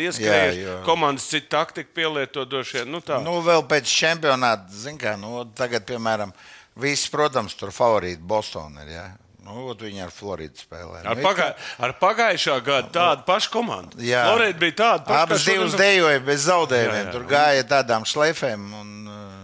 jo. 0.62 0.78
Komandas 0.88 1.28
citu 1.28 1.50
taktiku 1.52 1.92
pielieto 1.98 2.46
došie. 2.48 2.86
Nu, 2.88 3.02
tā. 3.04 3.20
Nu, 3.24 3.40
vēl 3.44 3.66
pēc 3.68 3.92
čempionāta, 3.92 4.72
zin 4.72 5.00
kā, 5.02 5.18
nu, 5.20 5.44
tagad, 5.58 5.84
piemēram, 5.90 6.32
visi, 6.80 7.12
protams, 7.12 7.58
tur 7.60 7.76
favorīti 7.76 8.24
Bostonā 8.24 8.88
ir. 8.88 8.96
Ja? 8.96 9.06
Nu, 9.42 9.74
viņi 9.74 10.04
ar 10.06 10.12
Floridu 10.14 10.62
spēlē. 10.62 11.02
Ar, 11.02 11.20
pagā, 11.20 11.48
ar 11.82 11.96
pagājušā 12.00 12.60
gada 12.64 12.92
tādu 12.94 13.26
pašu 13.28 13.50
komandu. 13.56 13.98
Jā. 14.06 14.28
Florida 14.30 14.62
bija 14.62 14.76
tāda 14.84 15.08
pati. 15.08 15.18
Abas 15.18 15.48
divas 15.50 15.76
dejoja 15.80 16.22
bez 16.24 16.46
zaudējumiem. 16.46 17.00
Jā, 17.00 17.08
jā. 17.08 17.14
Tur 17.16 17.26
gāja 17.30 17.66
tādām 17.74 18.06
šleifēm. 18.08 18.68
Un, 18.78 18.92
uh, 19.10 19.41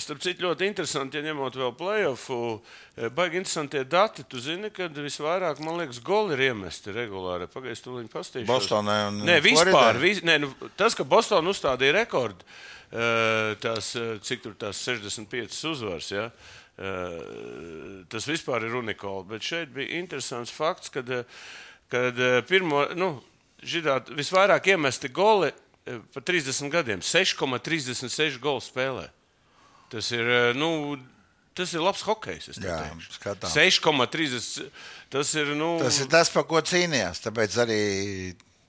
Starp 0.00 0.22
citu, 0.24 0.46
ļoti 0.46 0.64
interesanti, 0.64 1.18
ja 1.18 1.26
ņemot 1.26 1.56
vēl 1.60 1.74
plēsofu, 1.76 2.36
baigi 3.12 3.36
interesanti 3.36 3.82
dati. 3.84 4.24
Tu 4.24 4.40
zini, 4.40 4.70
ka 4.72 4.86
visvairāk, 4.88 5.60
man 5.60 5.76
liekas, 5.82 5.98
goli 6.00 6.32
ir 6.38 6.40
iemesti 6.46 6.94
regulāri. 6.96 7.44
Pagaidzi, 7.52 7.82
tu 7.84 7.96
viņi 7.98 8.08
pastīšos. 8.08 8.48
Bostonai 8.48 8.96
un 9.10 9.18
Nē, 9.28 9.34
vispār. 9.44 10.00
Vis, 10.00 10.22
nē, 10.24 10.38
nu, 10.40 10.48
tas, 10.80 10.96
ka 10.96 11.04
Bostonā 11.04 11.52
uzstādīja 11.52 11.98
rekordu, 11.98 12.48
eh, 12.92 13.58
tās, 13.60 13.90
eh, 14.00 14.16
cik 14.24 14.40
tur 14.46 14.54
tās 14.56 14.80
65 14.88 15.60
uzvaras. 15.68 16.08
Ja? 16.16 16.30
eh, 16.78 18.04
Tas 18.08 18.24
vispār 18.24 18.64
ir 18.64 18.72
unikāli. 18.80 19.26
Bet 19.28 19.42
šeit 19.44 19.68
bija 19.74 20.00
interesants 20.00 20.50
fakts, 20.54 20.88
kad, 20.88 21.10
eh, 21.10 21.24
kad 21.92 22.16
eh, 22.18 22.40
pirmo, 22.48 22.86
nu, 22.96 23.22
židāt, 23.60 24.08
visvairāk 24.16 24.72
iemesti 24.72 25.12
goli 25.12 25.52
eh, 25.52 26.00
pa 26.14 26.20
30 26.24 26.70
gadiem- 26.72 27.00
6,36 27.12 28.40
golu 28.40 28.64
spēlē. 28.64 29.10
Tas 29.88 30.10
ir, 30.12 30.28
eh, 30.28 30.52
nu, 30.58 30.98
tas 31.56 31.72
ir 31.74 31.80
labs 31.84 32.04
skatām. 33.16 33.50
6,30. 33.50 34.68
Tas 35.08 35.34
ir, 35.34 35.54
nu, 35.56 35.78
tas 35.80 35.98
ir 36.02 36.10
tas, 36.12 36.30
par 36.32 36.44
ko 36.44 36.60
cīnījās. 36.60 37.22
Tāpēc 37.24 37.58
arī. 37.64 37.82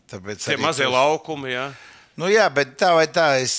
Tāpēc 0.09 0.45
tie 0.45 0.55
arī 0.55 0.63
mazie 0.63 0.87
tas- 0.87 0.95
laukumi. 0.95 1.51
Jā. 1.53 1.69
Nu, 2.19 2.27
jā, 2.27 2.49
bet 2.51 2.73
tā 2.75 2.89
vai 2.91 3.05
tā, 3.07 3.39
es, 3.39 3.53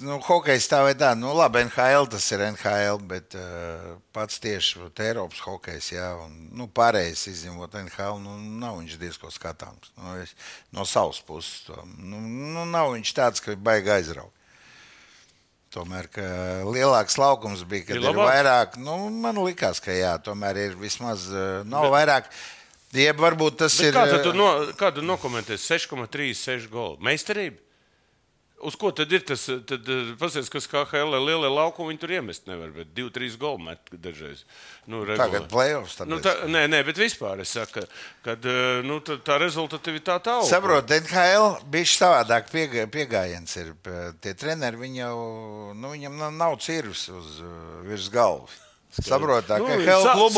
nu, 0.00 0.16
hokejs 0.24 0.64
tā 0.70 0.78
vai 0.80 0.94
tā, 0.96 1.10
nu, 1.18 1.34
labi, 1.36 1.60
NHL 1.66 2.06
tas 2.08 2.24
ir 2.32 2.40
NHL, 2.46 3.02
bet 3.04 3.34
uh, 3.36 3.98
pats 4.16 4.38
tieši 4.40 4.86
Eiropas 5.04 5.42
hokejs, 5.44 5.90
jā, 5.92 6.06
un, 6.22 6.38
nu, 6.56 6.70
pārējais 6.72 7.26
izņemot 7.34 7.76
NHL, 7.82 8.16
nu, 8.24 8.38
nav 8.62 8.78
viņš 8.78 8.96
diezko 9.02 9.28
skatāms. 9.34 9.92
Nu, 10.00 10.14
es, 10.22 10.32
no 10.72 10.86
savas 10.88 11.20
puses, 11.20 11.66
to, 11.66 11.76
nu, 11.98 12.22
nu, 12.54 12.64
nav 12.64 12.94
viņš 12.94 13.12
tāds, 13.18 13.44
ka 13.44 13.58
baigi 13.60 13.92
aizraugt. 13.98 14.32
Tomēr, 15.74 16.06
lielāks 16.64 17.18
laukums 17.20 17.60
bija, 17.68 17.90
kad 17.90 17.98
Ir 17.98 18.06
ir, 18.08 18.16
vairāk, 18.16 18.78
nu, 18.80 18.96
man 19.12 19.36
likās, 19.44 19.82
ka 19.84 19.92
jā, 19.92 20.14
tomēr 20.24 20.56
ir 20.62 20.76
vismaz, 20.80 21.26
uh, 21.28 21.60
nav 21.68 21.90
vairāk, 21.92 22.30
jeb 22.96 23.20
varbūt 23.20 23.58
tas 23.66 23.76
Bet 23.76 23.90
ir. 23.90 23.96
kā 23.98 24.06
tad 24.08 24.24
tu, 24.24 24.32
uh, 24.32 24.38
no, 24.38 24.48
kā 24.80 24.88
tu 24.96 25.04
nokomentēsi 25.04 25.74
6,36 25.76 26.70
golu? 26.72 26.96
Meistarība? 27.04 27.60
Uz 28.58 28.74
ko 28.74 28.90
tad 28.90 29.12
ir 29.14 29.22
tas? 29.22 29.44
Tad 29.46 29.86
paskatās, 30.18 30.48
kas 30.50 30.66
kā 30.66 30.82
HL 30.90 31.14
lielie 31.22 31.46
laukumi 31.46 31.92
viņi 31.92 32.00
tur 32.02 32.12
iemest 32.16 32.48
nevar, 32.50 32.72
bet 32.74 32.90
2-3 32.96 33.36
golu 33.38 33.60
met 33.68 33.92
dažreiz. 33.92 34.42
Nu, 34.90 35.04
Tagad 35.06 35.44
regulāri. 35.44 35.48
playoffs. 35.52 35.98
Nu, 36.10 36.18
tā, 36.24 36.34
nē, 36.50 36.64
nē, 36.72 36.80
bet 36.88 36.98
vispār 36.98 37.38
es 37.44 37.54
saku, 37.54 37.84
kad 38.26 38.44
eh, 38.50 38.82
nu, 38.82 38.98
tā, 39.06 39.20
tā 39.22 39.38
rezultatīvitāte 39.38 40.32
aug. 40.34 40.46
Saprotu, 40.50 40.98
NHL 40.98 41.48
bija 41.70 41.92
savādāk 41.94 42.50
piega- 42.50 42.88
pieejams. 42.90 43.56
Ir 43.62 43.74
tie 44.24 44.34
treneri, 44.34 44.80
viņi 44.82 45.04
jau, 45.04 45.18
nu, 45.78 45.92
viņam 45.94 46.18
nav, 46.34 46.58
cirvis 46.64 47.06
uz 47.14 47.38
uh, 47.44 47.52
virs 47.86 48.10
galvas. 48.10 48.58
Saprotu, 48.90 49.58
Nu, 49.58 49.66
ka 49.84 49.96
sa- 50.02 50.14
klubos 50.16 50.34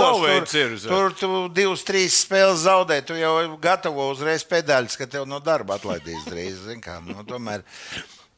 tur, 0.52 0.78
tur 0.90 1.12
tu 1.14 1.49
divas, 1.54 1.85
trīs 1.87 2.16
spēles 2.26 2.64
zaudē, 2.66 3.00
tu 3.07 3.14
jau 3.14 3.57
gatavo 3.62 4.11
uzreiz 4.11 4.42
pedāļus, 4.45 4.97
ka 4.99 5.07
tev 5.07 5.26
no 5.30 5.38
darba 5.40 5.78
atlaidīs 5.78 6.25
drīz. 6.26 6.66
kā, 6.83 6.99
Nu, 7.04 7.23
tomēr, 7.25 7.62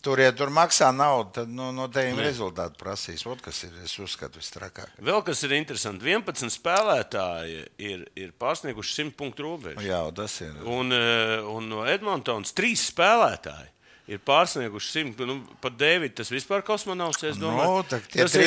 tur, 0.03 0.21
ja 0.21 0.31
tur 0.33 0.49
maksā 0.51 0.93
naudu, 0.95 1.33
tad 1.33 1.49
nu, 1.49 1.73
no 1.73 1.89
tevis 1.89 2.19
rezultātu 2.21 2.77
prasīs. 2.79 3.25
Ot, 3.27 3.41
kas 3.41 3.65
ir, 3.65 3.71
es 3.83 3.97
uzskatu, 3.99 4.39
vistrakāk. 4.39 4.93
Vēl 5.01 5.25
kas 5.25 5.43
ir 5.45 5.51
interesanti, 5.57 6.05
11 6.05 6.51
spēlētāji 6.53 7.67
ir, 7.79 8.07
ir 8.15 8.33
pārsnieguši 8.39 8.95
100 9.01 9.17
punktu 9.17 9.43
robežu. 9.49 9.81
Jā, 9.81 10.05
tas 10.15 10.41
ir. 10.45 10.53
Un, 10.67 10.93
eh, 10.93 11.41
un 11.41 11.69
no 11.69 11.85
Edmontonas 11.89 12.53
trīs 12.53 12.85
spēlētāji. 12.93 13.69
Ir 14.11 14.19
pārsnieguši 14.19 14.89
simtu, 14.91 15.27
nu, 15.29 15.37
pat 15.63 15.77
Dēvids. 15.79 16.17
Tas 16.19 16.31
vispār 16.35 16.63
kosmonauts, 16.67 17.23
es 17.23 17.37
domāju. 17.39 17.77
Nu, 17.77 17.83
tak 17.87 18.09
tie 18.11 18.25
tas 18.25 18.35
ir 18.35 18.43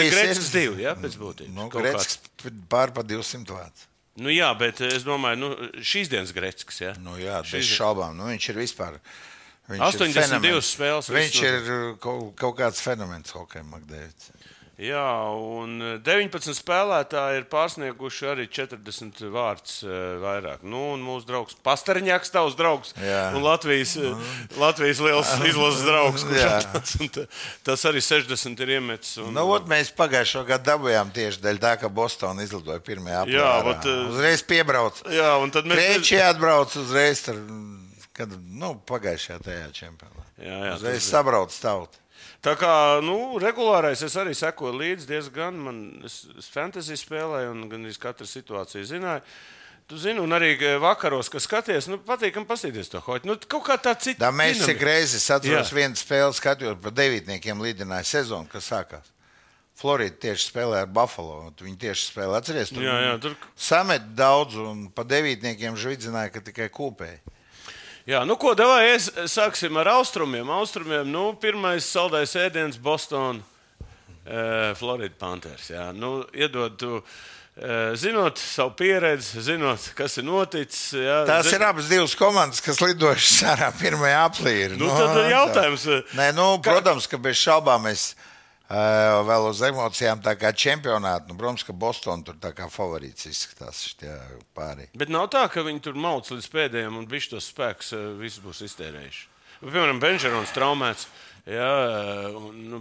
ir- 0.52 0.52
divi, 0.52 0.84
jā, 0.84 0.96
pēc 1.00 1.16
būtības. 1.16 1.54
Nu, 1.56 1.70
Kaut 1.72 1.82
Grēcis 1.82 2.20
pār 2.70 2.92
pa 2.92 3.02
200 3.04 3.48
vārds. 3.56 3.86
kāds. 3.86 3.88
Nu, 4.18 4.30
jā, 4.30 4.50
bet 4.58 4.82
es 4.82 5.04
domāju, 5.04 5.38
nu, 5.40 5.50
šīs 5.80 6.08
dienas 6.12 6.32
Grecis, 6.36 6.80
jā. 6.80 6.92
Nu, 7.00 7.16
jā, 7.20 7.40
Šīs 7.44 7.52
bez 7.52 7.66
dienas- 7.66 7.80
šaubām. 7.80 8.16
Nu, 8.16 8.24
viņš 8.32 8.50
ir 8.50 8.56
vispār. 8.56 9.00
Viņš 9.70 9.82
82 9.82 10.56
ir 10.60 10.62
spēles 10.62 11.10
Viņš 11.10 11.32
visu 11.32 11.46
ir 11.46 11.96
kaut, 11.98 12.36
kaut 12.36 12.56
kāds 12.58 12.80
fenomens 12.84 13.32
hokeja 13.32 13.64
Makdēvis. 13.64 14.30
Jā, 14.76 15.32
un 15.40 15.78
eh, 15.80 15.92
19 16.04 16.52
spēlētāji 16.58 17.38
ir 17.40 17.46
pārsnieguši 17.48 18.26
arī 18.28 18.46
40 18.52 19.22
vārdus 19.32 19.78
eh, 19.88 20.18
vairāk. 20.20 20.66
Nu, 20.68 20.82
un 20.98 21.04
mūsu 21.06 21.24
draugs 21.30 21.56
Pastarņāks, 21.64 22.34
tavs 22.34 22.58
draugs, 22.60 22.92
Jā. 23.00 23.30
un 23.38 23.46
Latvijas, 23.46 23.94
eh, 23.96 24.34
Latvijas 24.60 25.00
liels 25.00 25.32
izlases 25.48 25.86
draugs. 25.88 26.26
Jā. 26.36 26.60
ta- 27.16 27.24
Tas 27.64 27.88
arī 27.88 28.04
60 28.04 28.60
ir 28.66 28.74
iemetis. 28.76 29.16
Un, 29.24 29.32
Nu, 29.38 29.48
ot, 29.56 29.64
mēs 29.72 29.94
pagājušo 29.96 30.44
gadu 30.52 30.68
dabūjām 30.74 31.16
tieši 31.16 31.40
dēļ 31.48 31.64
tā, 31.64 31.74
ka 31.80 31.88
Bostonā 31.88 32.44
izlidoja 32.44 32.84
pirmajā 32.84 33.24
Jā, 33.32 33.48
apgājumā. 33.48 33.66
vat, 33.72 33.86
eh, 33.88 34.06
Uzreiz 34.12 34.44
piebrauc. 34.44 35.00
Jā, 35.08 35.32
un 35.40 35.56
tad 35.56 35.72
mēs 35.72 35.80
Krieči 35.80 36.20
atbrauc 36.20 36.76
uzreiz, 36.84 37.24
tur, 37.24 37.40
kad 38.16 38.28
nu, 38.52 38.76
pagājušajā 38.92 39.40
tajā 39.48 39.70
čempionātā. 39.72 40.28
Jā, 40.44 40.60
jā, 40.68 40.74
Uzreiz 40.82 41.08
sabrauc 41.08 41.56
tautu. 41.64 41.96
Tā 42.46 42.54
kā 42.60 42.72
nu, 43.02 43.40
regulārais 43.42 44.04
es 44.06 44.16
arī 44.22 44.36
sekoju 44.38 44.76
līdzi 44.78 45.08
diezgan. 45.10 45.58
Man, 45.66 45.80
es, 46.06 46.22
es 46.38 46.50
fantasy 46.54 46.98
spēlēju, 47.00 47.54
un 47.56 47.64
gan 47.72 47.88
arī 47.88 47.96
katru 47.98 48.28
situāciju 48.30 48.86
zināju. 48.92 49.26
Tu 49.86 49.98
zini, 50.02 50.18
un 50.18 50.34
arī 50.34 50.56
eh, 50.58 50.78
vakaros, 50.82 51.28
kad 51.30 51.44
skaties, 51.46 51.86
nu, 51.92 52.00
patīkami 52.02 52.48
paskatīties 52.50 52.90
to 52.90 53.02
hoci. 53.06 53.28
Nu, 53.30 53.36
kaut 53.38 53.68
kā 53.68 53.76
tā 53.78 53.94
cita. 53.94 54.24
Tā 54.24 54.32
mēs 54.34 54.64
cik 54.66 54.82
reizes 54.82 55.26
atceros 55.34 55.70
vienu 55.74 55.98
spēli, 55.98 56.34
skatījos 56.34 56.80
par 56.82 56.94
devītniekiem 56.98 57.62
līdināju 57.62 58.10
sezonu, 58.10 58.50
kas 58.50 58.70
sākās. 58.72 59.12
Florida 59.76 60.16
tieši 60.26 60.48
spēlē 60.50 60.86
ar 60.86 60.90
Buffalo. 60.90 61.52
Viņi 61.62 61.78
tieši 61.82 62.08
spēlē, 62.08 62.40
atcerieties, 62.40 62.72
tur, 62.74 62.86
Jā, 62.86 62.96
jā, 63.04 63.16
tur- 63.22 63.36
samet 63.60 64.08
daudz, 64.18 64.56
un 64.58 64.86
pa 64.96 65.04
devītniekiem 65.06 65.78
žvidzināja, 65.78 66.32
ka 66.34 66.42
tikai 66.46 66.70
kūpēji. 66.74 67.35
Jā, 68.06 68.20
nu 68.26 68.36
ko, 68.38 68.52
davai, 68.54 68.92
es, 68.94 69.08
sāksim 69.34 69.78
ar 69.82 69.88
austrumiem. 69.96 70.50
Austrumiem, 70.54 71.08
nu, 71.10 71.32
pirmais 71.42 71.88
saldais 71.90 72.36
ēdiens 72.38 72.78
Bostonā, 72.78 73.40
uh, 73.42 74.76
Florida 74.78 75.16
Panthers. 75.18 75.72
Jā, 75.74 75.88
nu, 75.96 76.20
iedod 76.34 76.78
tu. 76.78 77.00
eh, 77.58 77.94
Zinot 77.96 78.36
savu 78.38 78.74
pieredzi, 78.76 79.40
zinot, 79.42 79.80
kas 79.96 80.18
ir 80.20 80.26
noticis. 80.28 80.92
Jā, 81.00 81.22
Tās 81.26 81.48
zin- 81.48 81.56
ir 81.56 81.64
abas 81.64 81.88
divas 81.88 82.14
komandas, 82.20 82.60
kas 82.62 82.82
lidojušas 82.84 83.42
ārā 83.54 83.70
pirmajā 83.80 84.22
aplī. 84.28 84.56
Nu, 84.78 84.90
tad 84.92 85.16
ir 85.24 85.32
jautājums, 85.32 85.86
eh, 85.88 86.02
Nē, 86.20 86.34
nu, 86.36 86.50
protams, 86.62 87.08
ka 87.08 87.18
bez 87.18 87.38
šaubām 87.40 87.88
mēs 87.88 88.12
uh, 88.12 88.35
vēl 88.70 89.50
uz 89.52 89.62
emocijām 89.68 90.22
tā 90.26 90.34
kā 90.42 90.50
čempionātu. 90.56 91.30
Nu, 91.30 91.38
protams, 91.38 91.64
ka 91.68 91.74
Bostonā 91.74 92.26
tur 92.26 92.40
tā 92.42 92.50
kā 92.58 92.66
favorīts 92.72 93.28
izskatās 93.30 93.84
pārējie. 94.58 94.90
Bet 94.98 95.10
nav 95.14 95.30
tā, 95.34 95.46
ka 95.54 95.62
viņi 95.68 95.84
tur 95.86 95.94
mauc 96.00 96.30
līdz 96.34 96.50
pēdējiem 96.50 96.98
un 96.98 97.06
viņš 97.12 97.30
tos 97.36 97.52
spēkus 97.54 97.94
eh, 97.94 98.08
visus 98.18 98.42
būs 98.46 98.64
iztērējuši. 98.66 99.28
Piemēram, 99.66 100.02
Benžerons 100.04 100.52
traumēts. 100.56 101.08
Jā, 101.46 101.66
un, 102.34 102.56
nu, 102.72 102.80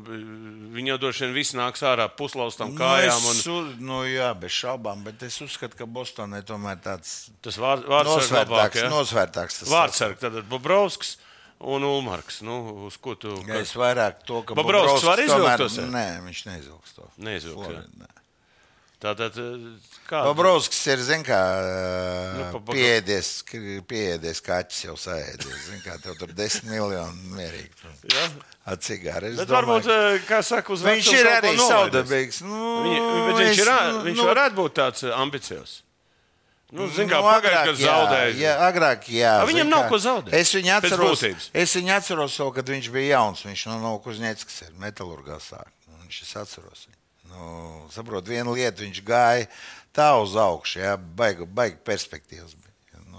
viņa 0.72 0.94
jau 0.94 0.96
droši 1.02 1.26
vien 1.26 1.34
viss 1.36 1.52
nāks 1.52 1.82
ārā 1.84 2.06
puslaustām 2.16 2.70
kājām. 2.78 3.18
Nu, 3.20 3.28
Un 3.28 3.36
es, 3.36 3.46
u- 3.52 3.84
nu, 3.84 3.98
jā, 4.08 4.30
bez 4.40 4.54
šaubām, 4.56 5.02
bet 5.04 5.20
es 5.26 5.36
uzskatu, 5.44 5.76
ka 5.76 5.84
Bostonai 5.84 6.40
tomēr 6.48 6.80
tāds 6.80 7.28
tas 7.44 7.58
vārds 7.60 7.84
labāk. 7.84 8.08
nosvērtāks, 8.08 8.80
Ja? 8.80 8.88
nosvērtāks 8.88 9.58
tas 9.60 9.68
tad 10.16 10.40
Bobrovskis 10.48 11.18
un 11.64 11.86
Ulmarks. 11.88 12.40
Nu, 12.46 12.58
uz 12.88 12.98
ko 13.00 13.14
tu 13.18 13.32
Ja 13.48 13.60
es 13.62 13.72
vairāk 13.78 14.24
to, 14.28 14.42
ka 14.46 14.56
Bobrovskis 14.58 15.06
var 15.08 15.22
izvilkt 15.24 15.64
to 15.64 15.70
sev? 15.72 15.88
Nē, 15.92 16.06
viņš 16.26 16.44
neizvilks 16.50 16.98
to. 16.98 17.08
Neizvilks. 17.24 18.12
Tātad, 19.04 19.36
eh, 19.36 19.64
kā 20.08 20.22
Bobrovskis 20.24 20.80
ir, 20.94 21.02
zin 21.04 21.24
kā, 21.26 21.38
Nu, 22.38 22.60
pieēdies, 22.70 23.30
pieēdies 23.90 24.40
kaķis 24.44 24.84
jau 24.86 24.94
sēdies. 24.96 25.58
Zin 25.66 25.82
kā, 25.84 25.98
tev 26.00 26.16
tur 26.20 26.32
desmit 26.32 26.70
miljoni 26.72 27.34
mierīgi. 27.36 27.90
Jā. 28.14 28.26
Ar 28.64 28.78
cigāru. 28.80 29.28
Es 29.28 29.42
Bet 29.42 29.50
domāju, 29.50 29.84
varbūt, 29.84 29.90
eh, 29.92 30.20
kā 30.28 30.40
saka, 30.40 30.72
uz 30.72 30.82
Viņš 30.86 31.10
ir 31.18 31.28
arī 31.34 31.52
saudabīgs. 31.60 32.40
Nu, 32.48 32.62
bet 33.28 33.42
viņš, 33.42 33.58
es, 33.58 33.66
ir, 33.66 33.72
viņš 34.08 34.22
nu, 34.22 34.28
varētu 34.30 34.54
būt 34.62 34.78
tāds 34.80 35.04
eh, 35.04 35.12
ambiciozs. 35.12 35.82
Nu, 36.74 36.88
Ziniet, 36.90 37.12
kā 37.12 37.20
Nu, 37.20 37.26
pagājušajā 37.28 37.60
agrāk, 37.60 37.68
gadā 37.68 37.86
zaudēja. 37.86 38.34
Jā, 38.40 38.54
agrāk, 38.66 39.06
jā. 39.14 39.34
A, 39.38 39.46
viņam 39.46 39.68
zini 39.68 39.70
nav 39.70 39.84
kā, 39.84 39.90
ko 39.92 40.00
zaudēt. 40.02 40.34
Es 40.40 40.50
viņu 40.56 40.72
atceros, 40.74 41.22
es 41.54 41.76
viņu 41.78 41.94
atceros 41.94 42.38
vēl, 42.42 42.50
kad 42.56 42.72
viņš 42.74 42.88
bija 42.96 43.12
jauns. 43.14 43.44
Viņš 43.46 43.62
no 43.70 43.78
Novakuzņēckas 43.84 44.58
ir 44.66 44.74
metālurgā 44.82 45.38
sāk. 45.44 45.70
Nu, 45.86 46.00
Viņš 46.02 46.18
es 46.26 46.34
atceros. 46.42 46.84
Nu, 47.30 47.86
saprot, 47.94 48.26
viena 48.26 48.50
lieta, 48.50 48.82
viņš 48.82 49.00
gāja 49.06 49.46
tā 49.94 50.10
uz 50.18 50.34
augšu, 50.34 50.82
jā, 50.82 50.96
baigi, 50.98 51.46
baigi 51.46 51.78
perspektīvas. 51.86 52.58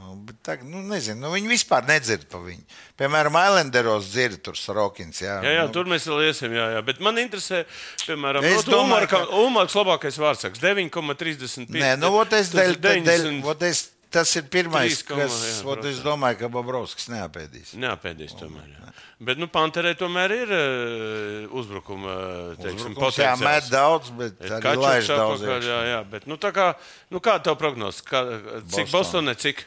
Nu, 0.05 0.15
bet 0.27 0.37
tā, 0.45 0.53
nu, 0.61 0.83
nezinu, 0.85 1.17
nu, 1.23 1.31
viņi 1.33 1.49
vispār 1.49 1.87
nedzird 1.89 2.27
pa 2.29 2.37
viņu. 2.43 2.61
Piemēram, 2.99 3.33
Islanderos 3.41 4.11
dzird 4.11 4.43
tur 4.45 4.53
Sarokins. 4.59 5.17
Jā, 5.23 5.39
Jā, 5.41 5.55
jā, 5.57 5.63
nu, 5.65 5.73
tur 5.73 5.89
mēs 5.89 6.05
vēl 6.05 6.27
iesim. 6.27 6.53
Jā, 6.53 6.67
jā. 6.75 6.83
Bet 6.85 7.01
man 7.01 7.17
interesē, 7.17 7.63
piemēram, 8.05 8.45
no, 8.45 8.61
domāju, 8.61 8.83
Ulmarka, 8.83 9.23
Ulmarks 9.41 9.77
labākais 9.81 10.21
vārdsargs- 10.21 10.61
9,35. 10.67 11.73
Nē, 11.81 11.95
nu, 11.97 12.13
vot 12.13 12.31
es, 12.37 12.53
Tas 12.53 12.61
dēļ, 12.61 12.71
ir 12.77 12.81
dēļ, 12.85 13.03
90 13.09 13.43
vot 13.49 13.65
es, 13.65 13.81
tas 14.13 14.29
ir 14.39 14.45
pirmais, 14.53 15.01
3,, 15.01 15.09
kas, 15.09 15.41
jā, 15.41 15.63
vot 15.67 15.83
es 15.89 15.97
domāju, 16.05 16.37
ka 16.45 16.47
Bobrovskis 16.53 17.09
neapēdīs. 17.11 17.73
Neapēdīs 17.81 18.37
tomēr. 18.39 18.69
Jā. 18.77 18.93
Bet 19.25 19.39
nu, 19.39 19.47
Panterē 19.47 19.93
tomēr 19.95 20.31
ir 20.35 20.49
uh, 20.51 21.55
uzbrukuma 21.55 22.15
teiksim, 22.59 22.91
Uzbrukums, 22.93 23.15
jā, 23.19 23.31
met 23.39 23.63
potenciāls. 23.63 23.69
daudz, 23.71 24.09
bet 24.15 24.39
Bet 24.39 24.51
arī 24.59 24.81
laiž 24.83 25.07
daudz. 25.07 25.41
iekšā. 25.45 25.69
Jā, 25.71 25.79
jā, 25.91 25.99
bet 26.11 26.27
nu, 26.27 26.35
tā 26.37 26.51
kā, 26.55 26.73
nu, 27.11 27.21
kāda 27.23 27.47
tev 27.47 27.55
prognoze? 27.59 28.03
Kā, 28.07 28.23
cik 28.67 28.91
Boston. 28.91 29.23
Bostonē, 29.25 29.35
cik? 29.39 29.63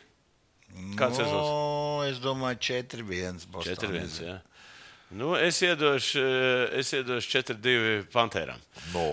Kāds 0.99 1.21
rezultāts? 1.23 1.51
No, 1.55 2.05
es 2.07 2.21
domāju, 2.23 2.61
4-1. 2.69 3.49
Boston. 3.53 3.91
4-1. 3.91 4.21
jā. 4.27 4.37
Nu, 5.11 5.33
es 5.41 5.57
iedošu, 5.65 6.21
eh, 6.21 6.79
es 6.83 6.93
iedošu 6.93 7.31
4-2 7.39 8.03
Pantērām. 8.13 8.61
No. 8.93 9.07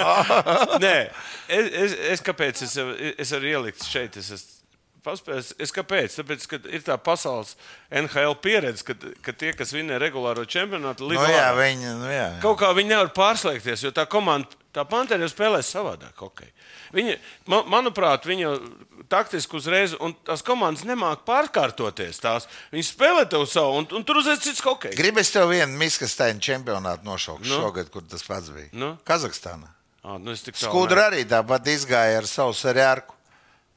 Nē, 0.84 0.96
es, 1.48 1.70
es, 1.84 1.94
es 2.16 2.24
kāpēc 2.24 2.60
es, 2.66 2.76
es 3.16 3.32
arī 3.36 3.54
ieliku 3.54 3.86
šeit. 3.88 4.18
Es, 4.20 4.28
es, 4.36 4.44
Paspējas, 5.04 5.54
es 5.62 5.72
kāpēc? 5.72 6.14
Tāpēc, 6.18 6.46
ka 6.50 6.58
ir 6.68 6.82
tā 6.84 6.96
pasaules 7.00 7.54
NHL 7.88 8.34
pieredze, 8.44 8.84
ka, 8.84 8.96
ka 9.24 9.32
tie, 9.32 9.54
kas 9.56 9.72
vinē 9.72 9.96
regulāro 10.02 10.44
čempionātu, 10.44 11.06
Nu, 11.06 11.14
līdz 11.14 11.32
jā, 11.32 11.46
viņi, 11.56 11.92
nu, 12.02 12.10
jā. 12.12 12.26
Kaut 12.42 12.58
kā 12.60 12.72
viņi 12.76 12.92
nevar 12.92 13.12
pārslēgties, 13.16 13.86
jo 13.86 13.92
tā 13.96 14.04
komanda, 14.10 14.60
tā 14.76 14.84
pantēra 14.88 15.24
jau 15.24 15.30
spēlē 15.32 15.62
savādāk. 15.64 16.20
Okay. 16.28 16.52
Viņi, 16.94 17.16
man, 17.50 17.64
manuprāt, 17.72 18.28
viņi 18.28 18.44
jau 18.44 18.54
taktiski 19.10 19.56
uzreiz, 19.58 19.94
un 20.02 20.14
tās 20.26 20.44
komandas 20.46 20.84
nemāk 20.88 21.24
pārkārtoties. 21.28 22.20
Tās. 22.22 22.48
Viņi 22.74 22.86
spēlē 22.90 23.24
tev 23.30 23.46
savu, 23.50 23.80
un, 23.80 23.88
un 23.96 24.06
tur 24.06 24.20
uzreiz 24.22 24.42
cits 24.44 24.62
hockey. 24.66 24.94
Gribēs 24.98 25.32
tev 25.34 25.50
vienu 25.54 25.80
miskastainu 25.80 26.42
čempionātu 26.44 27.08
nošaukt 27.08 27.46
Nu? 27.46 27.56
šogad, 27.56 27.90
kur 27.94 28.04
tas 28.06 28.26
pats 28.26 28.52
bija. 28.54 28.70
Nu? 28.76 28.94
Kazahstānā. 29.06 29.70
Ah, 30.00 30.16
nu 30.16 30.32
Skudra 30.32 31.10
arī 31.10 31.26
tāpat 31.28 31.66
izgāja 31.74 32.22
ar 32.22 32.28
savu 32.28 32.54
seriāru. 32.56 33.04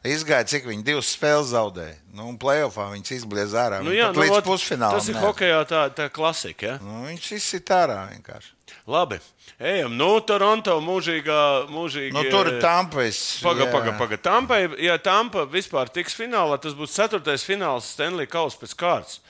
Izgāja, 0.04 0.44
cik 0.52 0.66
viņi 0.68 0.84
divas 0.84 1.08
spēles 1.16 1.54
zaudēja. 1.54 1.96
Nu, 2.12 2.26
un 2.28 2.36
playoffā 2.38 2.90
viņas 2.92 3.14
izbliez 3.16 3.54
ārā. 3.56 3.78
Nu, 3.86 3.94
jā, 3.96 4.10
nu, 4.12 4.20
līdz 4.20 4.34
vot, 4.36 4.48
pusfinālam. 4.50 4.98
tas 5.00 5.08
ir 5.08 5.16
hokeja 5.22 5.62
tā, 5.70 5.86
tā 5.96 6.10
klasika. 6.12 6.74
Ja? 6.74 6.76
Nu, 6.84 7.06
viņš 7.08 7.30
izsit 7.38 7.72
ārā 7.72 8.02
vienkārši. 8.12 8.52
Labi, 8.92 9.20
ejam. 9.64 9.96
Nu, 9.96 10.10
Toronto 10.28 10.76
mūžīgā. 10.84 11.40
mūžīgi, 11.72 12.12
Nu, 12.18 12.26
tur 12.28 12.52
eh, 12.52 12.60
Tampais. 12.60 13.22
Paga, 13.46 13.64
jā. 13.64 13.72
paga, 13.72 13.94
paga. 14.02 14.18
Tampai, 14.20 14.60
ja 14.84 14.98
Tampa 15.00 15.46
vispār 15.48 15.88
tiks 15.88 16.18
finālā, 16.20 16.60
tas 16.60 16.76
būs 16.76 16.92
ceturtais 17.00 17.48
fināls 17.48 17.88
Stanley 17.96 18.28
Kausa 18.28 18.60
pēc 18.60 18.76
kārtas. 18.76 19.22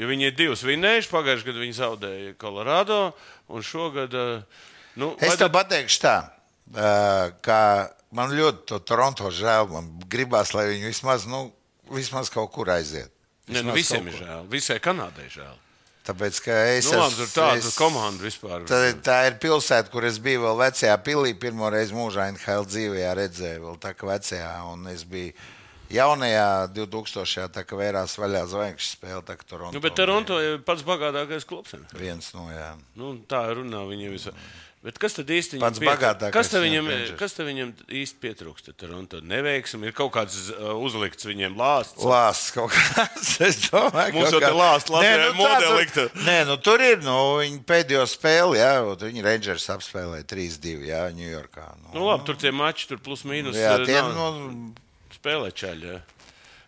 Jo 0.00 0.08
viņi 0.08 0.30
ir 0.30 0.36
divus 0.38 0.64
vinējuši. 0.64 1.10
Pagājušajā 1.12 1.50
gadā 1.50 1.60
viņi 1.66 1.76
zaudēja 1.76 2.34
Colorado, 2.40 3.02
un 3.52 3.60
šogad. 3.60 4.14
eh, 4.16 4.70
Nu, 4.96 5.14
Es 5.20 5.36
tev 5.40 5.48
pateikšu 5.52 6.00
tā, 6.04 6.16
ā, 6.72 7.32
ka 7.40 7.90
man 8.12 8.30
ļoti 8.36 8.66
to 8.70 8.78
Toronto 8.78 9.30
žēl. 9.32 9.68
Man 9.72 9.90
gribās, 10.12 10.52
lai 10.54 10.68
viņi 10.74 10.90
vismaz, 10.92 11.26
nu, 11.26 11.46
vismaz 11.90 12.30
kaut 12.32 12.52
kur 12.54 12.70
aiziet. 12.72 13.10
Ne, 13.48 13.60
nu, 13.62 13.72
Vismaz 13.74 13.98
visiem 14.00 14.08
ir 14.08 14.20
žēl. 14.22 14.46
Visai 14.52 14.78
Kanādai 14.80 15.26
žēl. 15.32 15.58
Tāpēc, 16.02 16.38
ka 16.42 16.54
es 16.74 16.88
Nu, 16.90 16.98
labi, 16.98 17.26
tāda 17.30 17.58
es- 17.62 17.76
komanda 17.78 18.22
vispār. 18.24 18.64
Tā, 18.66 18.78
tā 19.06 19.16
ir 19.28 19.36
pilsēta, 19.38 19.90
kur 19.90 20.02
es 20.04 20.18
biju 20.18 20.40
vēl 20.42 20.56
vecajā 20.64 20.96
pilī. 21.04 21.30
Pirmo 21.38 21.68
reizi 21.70 21.94
mūžā 21.94 22.24
NHL 22.32 22.64
dzīvē 22.66 23.12
redzēju, 23.20 23.60
vēl 23.66 23.76
tā 23.78 23.92
kā 23.94 24.08
vecajā. 24.10 24.50
Un 24.72 24.86
es 24.90 25.04
biju 25.04 25.32
jaunajā 25.90 26.72
2000. 26.74 27.48
tā 27.54 27.62
kā 27.68 27.76
vērās 27.78 28.16
vaļā 28.18 28.42
zvaigžņu 28.50 28.88
spēle. 28.96 29.22
Tā 29.22 29.36
kā 29.36 29.46
Toronto. 29.46 29.74
Nu, 29.76 29.80
bet 29.84 29.94
Toronto 29.94 30.40
ir 30.42 30.58
pats 30.66 30.82
bagātākais 30.82 31.46
klubs. 31.46 31.74
Viens 31.94 32.32
no 32.34 32.48
jā. 32.50 32.72
Nu, 32.96 33.14
tā 33.28 33.44
runā 33.54 33.84
viņiem 33.86 34.14
visā. 34.16 34.32
Bet 34.82 34.96
kas 34.98 35.14
tad 35.14 35.28
īsti 35.30 35.60
Pats 35.62 35.78
viņam 35.78 35.92
bagātākais 35.92 36.34
Kas, 36.34 36.48
te 36.50 36.58
viņam 36.58 36.88
kas 37.20 37.36
viņam 37.38 37.68
īsti 37.86 38.16
pietrūkst? 38.18 38.72
Toronto 38.74 39.20
neveiksmi, 39.22 39.86
ir 39.86 39.94
kaut 39.94 40.10
kāds 40.16 40.48
uh, 40.50 40.72
uzlikts 40.74 41.22
viņiem 41.28 41.54
lāsts. 41.54 42.02
Lāsts 42.02 42.48
kaut 42.56 42.72
kāds. 42.74 43.36
Es 43.46 43.60
domāju, 43.68 44.16
Mums 44.16 44.34
jau 44.34 44.40
kā- 44.42 44.50
lāsts 44.58 44.90
Latvijā 44.90 45.12
Nē, 45.12 45.20
ir 45.20 45.28
tā 45.28 45.36
modē 45.38 45.84
tur-. 45.94 46.10
Nē, 46.26 46.34
nu 46.48 46.56
tur 46.58 46.82
ir. 46.82 46.98
Nu, 47.06 47.14
viņi 47.38 47.60
pēdējo 47.68 48.06
spēli, 48.10 48.58
jā, 48.58 48.72
viņi 49.04 49.22
Rangers 49.26 49.66
apspēlēja 49.76 50.26
3-2, 50.32 50.72
jā, 50.90 51.02
Ņujorkā. 51.14 51.66
Nu, 51.84 51.92
Nu, 51.94 52.08
labi, 52.08 52.26
tur 52.26 52.40
tie 52.42 52.50
mači, 52.50 52.88
tur 52.90 52.98
plus 52.98 53.22
mīnus. 53.28 53.54
jā, 53.54 53.76
eh, 53.78 53.84
tie, 53.86 54.00
nav- 54.02 54.16
nu, 54.18 54.72
spēlē 55.14 55.52
čaļi. 55.54 55.92
Jā. 55.94 56.00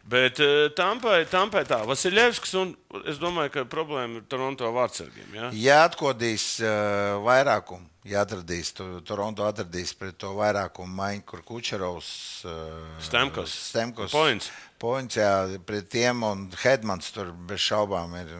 Bet 0.05 0.39
uh, 0.45 0.69
Tampai, 0.77 1.25
Tampai 1.27 1.65
tā, 1.67 1.81
Vasiljevskis 1.89 2.55
un 2.61 2.75
es 3.09 3.17
domāju, 3.19 3.51
ka 3.55 3.67
problēma 3.67 4.21
ir 4.21 4.27
Toronto 4.29 4.69
vārdsargiem. 4.77 5.31
Jā? 5.35 5.51
ja 5.57 5.79
atkodīs 5.89 6.61
uh, 6.63 7.17
vairākumu, 7.25 7.89
ja 8.05 8.23
atradīs, 8.25 8.71
tu, 8.77 8.85
Toronto 9.07 9.47
atradīs 9.49 9.95
pret 9.97 10.19
to 10.21 10.35
vairākumu 10.37 10.93
maiņu, 10.99 11.25
kur 11.29 11.43
Kučerovs, 11.47 12.11
uh, 12.49 13.03
Stemkos. 13.05 13.55
Stemkos 13.71 14.13
Points. 14.13 14.51
Points, 14.81 15.17
jā, 15.17 15.31
pret 15.65 15.89
tiem 15.89 16.25
un 16.27 16.47
Hedmans 16.61 17.09
tur 17.15 17.31
bez 17.49 17.63
šaubām 17.65 18.13
ir 18.21 18.33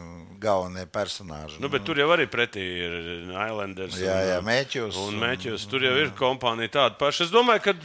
galvenie 0.43 0.85
personāži. 0.85 1.57
Nu, 1.63 1.71
bet 1.73 1.85
tur 1.87 1.97
jau 1.97 2.11
arī 2.13 2.27
pretī 2.29 2.65
ir 2.85 2.97
Islanders. 3.31 3.97
Jā, 4.01 4.19
jā, 4.29 4.41
un, 4.43 4.49
Mēķus 4.51 4.99
Un 5.07 5.17
Mēķus. 5.23 5.69
Tur 5.71 5.87
jau 5.87 5.95
ir 6.03 6.13
kompānija 6.19 6.75
tāda 6.77 6.99
paša. 7.01 7.25
Es 7.25 7.33
domāju, 7.33 7.65
ka 7.65 7.77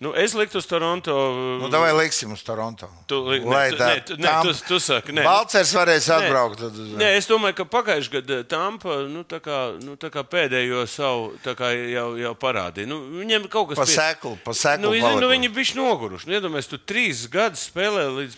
nu, 0.00 0.12
es 0.16 0.32
liktu 0.34 0.58
uz 0.58 0.66
Toronto. 0.66 1.14
Nu, 1.60 1.68
davai 1.68 1.92
liksim 1.92 2.32
uz 2.32 2.42
Toronto. 2.42 2.88
Tu 3.06 3.18
li- 3.28 3.40
ne, 3.44 3.50
Lai 3.52 3.70
tu- 3.70 3.76
tā- 3.76 3.86
ne, 3.94 4.00
tu- 4.00 4.16
ne, 4.16 4.22
tam- 4.26 4.46
tu- 4.46 4.64
tu 4.68 4.78
saki, 4.80 5.12
ne. 5.12 5.22
Balcers 5.22 5.72
varēs 5.76 6.08
Nē. 6.08 6.16
atbraukt. 6.18 6.58
Tad, 6.58 6.72
Nē, 7.00 7.10
es 7.18 7.28
domāju, 7.28 7.54
ka 7.60 7.64
pagājušajā 7.64 8.10
gadā 8.22 8.38
Tampa 8.48 8.96
nu, 9.08 9.24
tā 9.24 9.40
kā, 9.40 9.58
nu, 9.84 9.96
tā 10.00 10.10
kā 10.10 10.24
pēdējo 10.24 10.86
savu 10.88 11.34
kā 11.44 11.70
jau, 11.92 12.16
jau 12.16 12.34
parādīja. 12.34 12.86
Nu, 12.88 13.00
viņiem 13.20 13.48
kaut 13.48 13.68
kas 13.68 13.76
Pa 13.78 13.84
pie- 13.84 13.96
seklu, 13.96 14.38
pa 14.44 14.52
seklu 14.52 14.88
Nu, 14.88 14.92
zini, 14.96 15.20
nu, 15.20 15.28
viņi 15.28 15.52
bija 15.54 15.74
noguruši. 15.76 16.26
Nu, 16.26 16.40
iedomājieties, 16.40 16.68
tu 16.68 16.78
trīs 16.78 17.28
gadus 17.30 17.70
spēlē 17.70 18.08
līdz 18.16 18.36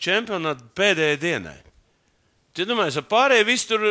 čempionāta 0.00 0.60
pēdējai 0.74 1.18
dienai. 1.18 1.56
Tu 2.56 2.64
domā, 2.64 2.86
ka 2.88 3.02
pārējie 3.04 3.44
visi 3.44 3.68
tur 3.68 3.82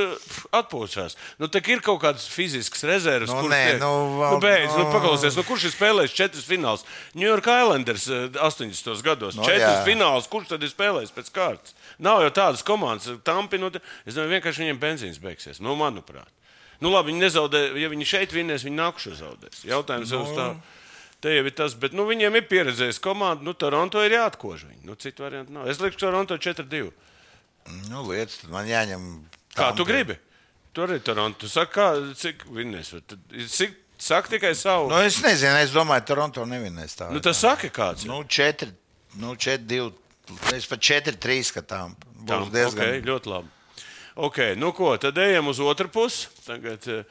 atpūšas. 0.57 1.13
Nu, 1.37 1.49
tā 1.53 1.61
ir 1.69 1.83
kaut 1.85 1.99
kādas 2.01 2.25
fiziskas 2.25 2.81
rezerves. 2.89 3.29
Nu, 3.29 3.45
nē, 3.51 3.59
tiek- 3.75 3.81
nu, 3.83 3.91
nu, 4.09 4.15
vēl- 4.23 4.39
beidz, 4.41 4.71
nu, 4.73 4.87
nu. 4.87 4.93
paklausies, 4.93 5.37
nu, 5.37 5.43
kurš 5.45 5.67
ir 5.69 5.73
spēlējis 5.75 6.15
četras 6.17 6.47
finālus? 6.49 6.85
New 7.13 7.27
York 7.29 7.45
Islanders 7.45 8.07
eh, 8.09 8.29
80. 8.41 9.03
gados. 9.05 9.37
Nu, 9.37 9.45
četras 9.45 9.83
jā. 9.83 9.85
finālus, 9.85 10.29
kurš 10.31 10.49
tad 10.55 10.65
ir 10.65 10.73
spēlējis 10.73 11.13
pēc 11.13 11.29
kārtas? 11.35 11.75
Nav 12.01 12.23
jau 12.25 12.31
tādas 12.33 12.65
komandas, 12.65 13.21
Tampi, 13.23 13.61
nu, 13.61 13.69
es 14.05 14.17
domāju, 14.17 14.33
vienkārši 14.39 14.65
viņiem 14.65 14.81
benzīns 14.81 15.21
beigsies. 15.21 15.61
Nu, 15.61 15.77
manuprāt. 15.77 16.33
Nu, 16.81 16.89
labi, 16.89 17.13
viņi 17.13 17.21
nezaudē, 17.21 17.61
ja 17.79 17.89
viņi 17.91 18.05
šeit 18.09 18.33
vinnēs, 18.35 18.65
viņi 18.65 18.81
nākušo 18.81 19.13
zaudēs. 19.21 19.61
Jautājums 19.63 20.11
jau 20.11 20.25
uz 20.25 20.33
tā. 20.35 20.49
Te 21.23 21.31
jau 21.31 21.45
ir 21.47 21.53
tas, 21.55 21.73
bet 21.79 21.93
nu, 21.95 22.03
viņiem 22.09 22.35
ir 22.35 22.49
pieredzējis 22.49 22.99
komanda. 23.01 23.45
Nu, 23.45 23.53
Toronto 23.57 24.01
ir 24.03 24.17
jāatkož 24.17 24.65
viņi. 24.67 24.83
Nu, 24.85 24.97
citu 24.99 25.23
variantu 25.23 25.55
nav. 25.55 25.69
Es 25.71 25.79
lieku 25.79 25.97
Toronto 25.97 26.35
4-2. 26.37 26.91
Nu, 27.89 28.03
lietas, 28.09 28.43
man 28.51 28.67
jāņem. 28.69 29.05
Kā 29.55 29.71
tu 29.77 29.85
gribi? 29.87 30.17
Tur 30.75 30.91
ir 30.91 31.01
Toronto. 31.05 31.39
Tu 31.45 31.49
saki, 31.49 31.71
kā, 31.73 31.87
cik 32.19 32.43
vinnēs? 32.51 32.91
Cik, 33.55 33.77
saki 33.97 34.35
tikai 34.35 34.51
savu. 34.59 34.89
Nu, 34.91 34.99
es 35.07 35.21
nezinu, 35.23 35.55
es 35.63 35.71
domāju, 35.73 36.05
Toronto 36.11 36.45
nevinēs 36.49 36.97
tā. 36.99 37.09
Nu, 37.15 37.21
tas 37.23 37.39
saka 37.41 37.71
kāds. 37.73 38.03
Nu, 38.09 38.21
4, 38.27 38.69
nu, 39.21 39.33
4, 39.39 39.63
2, 39.71 39.87
es 40.57 40.67
pat 40.69 40.83
4, 40.83 41.15
3 41.25 41.47
skatām. 41.53 41.95
Tā, 42.25 42.41
Būs 42.41 42.51
diezgan. 42.53 42.83
okay, 42.89 43.05
ļoti 43.05 43.31
labi. 43.31 43.51
Okay, 44.15 44.55
nu 44.59 44.71
ko, 44.75 44.93
tad 44.99 45.17
ejam 45.19 45.49
uz 45.51 45.59
otru 45.63 45.89
pusi. 45.91 46.27
Tagad, 46.45 46.85
eh, 46.91 47.03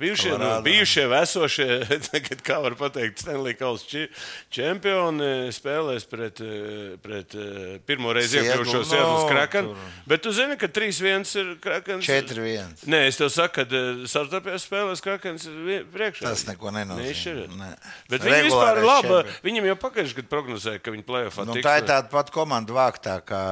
Bijušie, 0.00 0.32
nu, 0.40 0.48
bijušie 0.64 1.04
esošie, 1.20 1.66
tagad, 2.08 2.40
kā 2.46 2.56
var 2.64 2.76
teikt, 2.94 3.20
Stanley 3.20 3.52
či- 3.84 4.08
čempioni 4.48 5.50
spēlēs 5.52 6.06
pret, 6.08 6.40
eh, 6.40 6.96
pret 7.04 7.36
eh, 7.36 7.76
pirmo 7.84 8.14
reizi 8.16 8.40
iekļuvušo 8.40 8.80
no, 8.80 8.88
Seattle 8.88 9.28
Krakenu. 9.28 9.76
Bet 10.08 10.24
tu 10.24 10.32
zini, 10.32 10.56
ka 10.60 10.70
3-1 10.72 11.34
ir 11.42 11.52
Krakens. 11.60 12.08
4-1. 12.08 12.86
Nē, 12.88 13.02
es 13.10 13.20
tev 13.20 13.28
saku, 13.34 13.60
ka 13.60 13.82
startupējās 14.08 14.66
spēlēs 14.70 15.04
Krakens 15.04 15.46
priekšā. 15.92 16.24
Tas 16.30 16.46
neko 16.48 16.72
nenozīmē. 16.74 17.46
Nē. 17.60 17.70
Bet 18.08 18.24
viņi 18.24 18.42
vispār 18.48 18.80
ir 18.80 18.88
labi. 18.88 19.20
Viņam 19.44 19.70
jau 19.70 19.78
pagājušajā 19.84 20.20
gadā 20.22 20.32
prognozēja, 20.32 20.82
ka 20.82 20.96
viņi 20.96 21.06
plēsoņā 21.06 21.48
Nu, 21.50 21.60
tā 21.60 21.76
ir 21.80 21.88
tāda 21.88 22.08
pati 22.12 22.34
komanda 22.34 22.76
vāktā 22.76 23.20
kā 23.26 23.44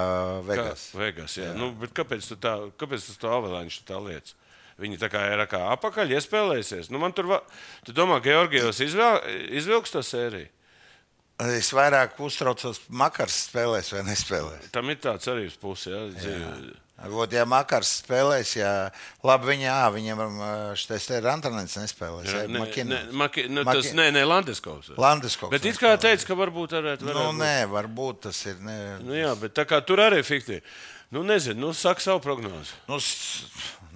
Vegas. 0.49 0.91
Kā 0.93 1.05
Vegas 1.05 1.39
jā. 1.39 1.51
Jā. 1.51 1.57
Nu, 1.59 1.71
bet 1.77 1.95
kāpēc 1.97 2.29
tu 2.33 2.39
tā, 2.41 2.57
kāpēc 2.81 3.09
tas 3.11 3.21
tā 3.21 3.33
avalanche 3.37 3.85
tā 3.89 4.01
lietas? 4.03 4.37
Viņi 4.79 4.99
tā 5.03 5.09
kā 5.11 5.25
ir 5.35 5.41
kā 5.51 5.59
apakaļ 5.75 6.13
iespēlējusies. 6.19 6.89
Nu, 6.95 7.01
man 7.03 7.11
tur, 7.17 7.27
va... 7.27 7.41
tu 7.87 7.93
domā, 7.97 8.21
Georgijos 8.23 8.79
izvēl... 8.85 9.21
izvilks 9.59 9.91
to 9.91 10.05
sēriju? 10.07 10.47
Es 11.39 11.69
vairāk 11.71 12.17
uztraucos, 12.23 12.81
Makars 12.91 13.45
spēlēs 13.49 13.93
vai 13.95 14.01
nespēlēs. 14.09 14.71
Tam 14.75 14.89
ir 14.91 14.99
tāds 15.03 15.29
arī 15.31 15.45
uz 15.47 15.55
pusi. 15.59 15.91
Jā, 15.93 16.01
dzīve. 16.17 16.73
Vot, 17.13 17.31
ja 17.31 17.45
Makars 17.47 17.93
spēlēs, 18.01 18.57
ja 18.59 18.71
labi 19.23 19.53
viņa, 19.53 19.69
ā, 19.71 19.85
viņam 19.95 20.23
šis 20.81 21.07
te 21.07 21.21
ir 21.21 21.29
Antonēns 21.31 21.77
nespēlēs. 21.79 22.27
Jā, 22.27 22.41
Ja, 22.43 22.51
nē, 22.51 22.59
Makina. 22.65 22.91
nē, 23.05 23.15
Maki, 23.23 23.45
nu, 23.55 23.63
Maki- 23.63 23.85
tas, 23.85 23.93
nē, 23.95 24.09
nē, 24.17 24.25
Landeskovs. 24.27 24.91
Landeskog. 24.99 25.53
Bet 25.55 25.63
it 25.71 25.79
kā 25.79 25.93
teica, 26.03 26.27
ka 26.27 26.35
varbūt 26.43 26.75
varētu. 26.75 27.07
Nu, 27.07 27.15
varētu 27.15 27.31
būt. 27.31 27.43
nē, 27.45 27.55
varbūt 27.77 28.21
tas 28.27 28.41
ir. 28.51 28.59
Ne, 28.67 28.79
Nu, 29.07 29.15
jā, 29.15 29.31
bet 29.39 29.55
tā 29.55 29.63
kā 29.71 29.79
tur 29.87 30.03
arī 30.03 30.19
ir 30.25 30.27
fiktīvi. 30.27 30.63
Nu, 31.15 31.23
nezinu, 31.25 31.69
nu, 31.69 31.71
saka 31.73 32.03
savu 32.03 32.19
prognozi. 32.21 32.75
nu, 32.91 32.99
s- 32.99 33.47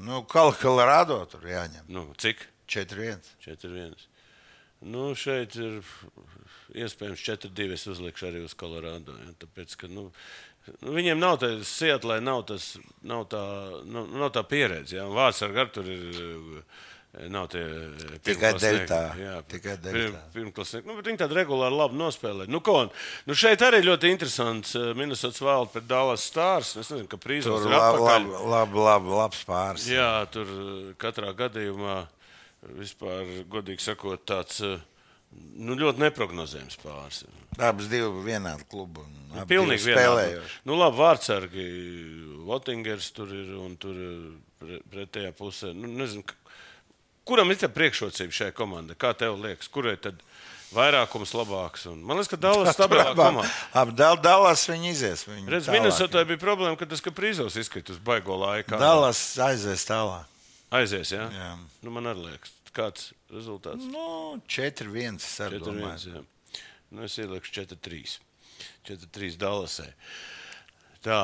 nu 0.02 0.22
Kal- 0.30 0.56
Colorado 0.60 1.20
tur 1.30 1.46
jāņem. 1.48 1.86
Nu, 1.92 2.06
cik? 2.20 2.46
4-1. 2.72 3.20
4-1. 3.44 4.08
Nu, 4.82 5.12
šeit 5.18 5.54
ir 5.60 5.82
iespējams 6.74 7.22
4-2. 7.22 7.68
Es 7.76 7.86
uzlikšu 7.90 8.30
arī 8.30 8.44
uz 8.46 8.54
Colorado. 8.58 9.14
Ja, 9.22 9.34
tāpēc, 9.44 9.76
ka, 9.78 9.90
nu, 9.92 10.08
nu, 10.80 10.94
viņiem 10.96 11.20
nav 11.22 11.38
tā 11.42 11.52
Sietlē, 11.66 12.18
nav, 12.24 12.42
tas, 12.50 12.72
nav, 13.06 13.28
tā, 13.30 13.42
nav, 13.86 14.08
nav 14.10 14.32
tā 14.34 14.42
pieredze. 14.48 14.96
Ja, 14.98 15.06
Vārds 15.12 15.42
ar 15.46 15.54
garu 15.54 15.74
tur 15.78 15.92
ir. 15.92 16.64
Eh, 17.18 17.28
Nav 17.32 17.48
tie 17.52 17.62
Tikai 18.24 18.52
pirmklasnieki. 18.52 18.78
deltā. 18.86 19.00
Jā, 19.20 19.34
Tikai 19.48 19.76
deltā. 19.84 20.22
pirmklasnieki. 20.32 20.86
Nu, 20.88 20.96
viņi 21.02 21.20
tādu 21.20 21.36
regulāri 21.36 21.76
labi 21.76 21.98
nospēlē. 22.00 22.46
Nu, 22.48 22.60
ko, 22.64 22.86
nu, 23.28 23.34
šeit 23.36 23.60
arī 23.66 23.82
ļoti 23.84 24.12
interesants 24.14 24.74
eh, 24.78 24.92
Minnesotas 24.96 25.40
valde 25.44 25.72
pret 25.74 25.86
Dallas 25.90 26.24
Stars. 26.24 26.76
Es 26.76 26.88
nezinu, 26.92 27.08
ka 27.12 27.16
prīzos 27.20 27.66
ir 27.66 27.74
labi, 27.76 28.00
labi, 28.06 28.46
labi, 28.54 28.80
labi, 28.88 29.12
labs 29.20 29.44
pāris. 29.48 29.88
Jā, 29.92 30.26
tur 30.32 30.48
eh, 30.48 30.94
katrā 31.02 31.34
gadījumā 31.36 32.00
vispār, 32.78 33.26
godīgi 33.50 33.82
sakot, 33.82 34.22
tāds 34.28 34.60
eh, 34.62 34.78
nu, 35.58 35.74
ļoti 35.74 35.98
neparedzējams 36.04 36.76
pāris. 36.82 37.24
Abas 37.60 37.88
divi 37.92 38.08
vienādi 38.24 38.64
klubi. 38.70 39.02
abi 39.34 39.48
Pilnīgi 39.52 39.90
spēlējuši. 39.90 40.60
Nu, 40.68 40.76
labi, 40.80 40.96
vārdsargi, 41.02 41.66
Votingers 42.46 43.10
tur 43.12 43.28
ir 43.34 43.50
un 43.60 43.74
tur 43.76 43.98
pretējā 44.92 45.32
pusē. 45.36 45.72
Nu, 45.76 45.90
nezinu, 46.00 46.24
kuram 47.28 47.50
ir 47.54 47.58
priekšrocība 47.58 48.32
šai 48.32 48.50
komandai? 48.56 48.96
Kā 48.98 49.12
tev 49.16 49.36
liekas, 49.42 49.68
kurai 49.72 49.96
tad 50.00 50.20
vairākums 50.72 51.34
labāks? 51.36 51.86
Un, 51.90 52.00
man 52.02 52.18
liekas, 52.18 52.30
ka 52.32 52.40
Dallas 52.40 52.74
stabilā 52.76 53.12
komanda. 53.14 53.50
Ap 53.76 53.92
Dal- 53.96 54.20
Dallas 54.22 54.64
viņi 54.70 54.90
izies. 54.94 55.24
Viņi 55.28 55.48
Redz. 55.52 55.70
Minnesotā 55.72 56.24
bija 56.28 56.40
problēma, 56.42 56.78
ka 56.80 56.88
tas 56.88 57.04
Kaprīzovs 57.04 57.58
izkrita 57.60 57.92
uz 57.94 58.00
baigo 58.02 58.36
laiku. 58.40 58.78
Dallas 58.80 59.20
aizies 59.42 59.84
tālāk. 59.88 60.28
Aizies, 60.72 61.12
jā? 61.12 61.26
Jā. 61.28 61.50
Nu, 61.84 61.92
man 61.92 62.08
arī 62.08 62.30
liekas, 62.30 62.54
kāds 62.72 63.10
rezultāts. 63.28 63.84
Nu, 63.92 64.40
4-1. 64.48 65.20
es 65.20 65.34
arī 65.44 65.60
4, 65.60 65.66
domāju. 65.68 66.22
1. 66.22 66.60
Nu, 66.92 67.04
es 67.04 67.16
ielieku 67.20 67.52
4, 67.52 67.76
3. 67.76 68.16
4, 68.88 69.10
3 69.12 69.36
Dallasē. 69.40 69.90
Tā, 71.04 71.20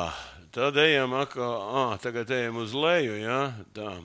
tad 0.53 0.77
ejam 0.77 1.13
atkal. 1.17 1.55
Ah, 1.81 1.97
tagad 2.01 2.29
ejam 2.35 2.57
uz 2.61 2.73
leju. 2.77 3.17
Ja? 3.23 3.39
Tā. 3.73 3.95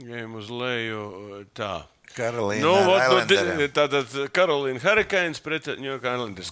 Ejam 0.00 0.38
uz 0.40 0.48
leju. 0.48 1.08
Tā. 1.52 1.82
Karolīna. 2.12 2.60
Nu, 2.60 2.72
vot, 2.84 3.30
nu, 3.56 3.66
tātad 3.72 4.10
Karolīna 4.36 4.80
Hurricanes 4.82 5.40
pret 5.40 5.68
New 5.78 5.88
York 5.88 6.04
Islanders. 6.04 6.50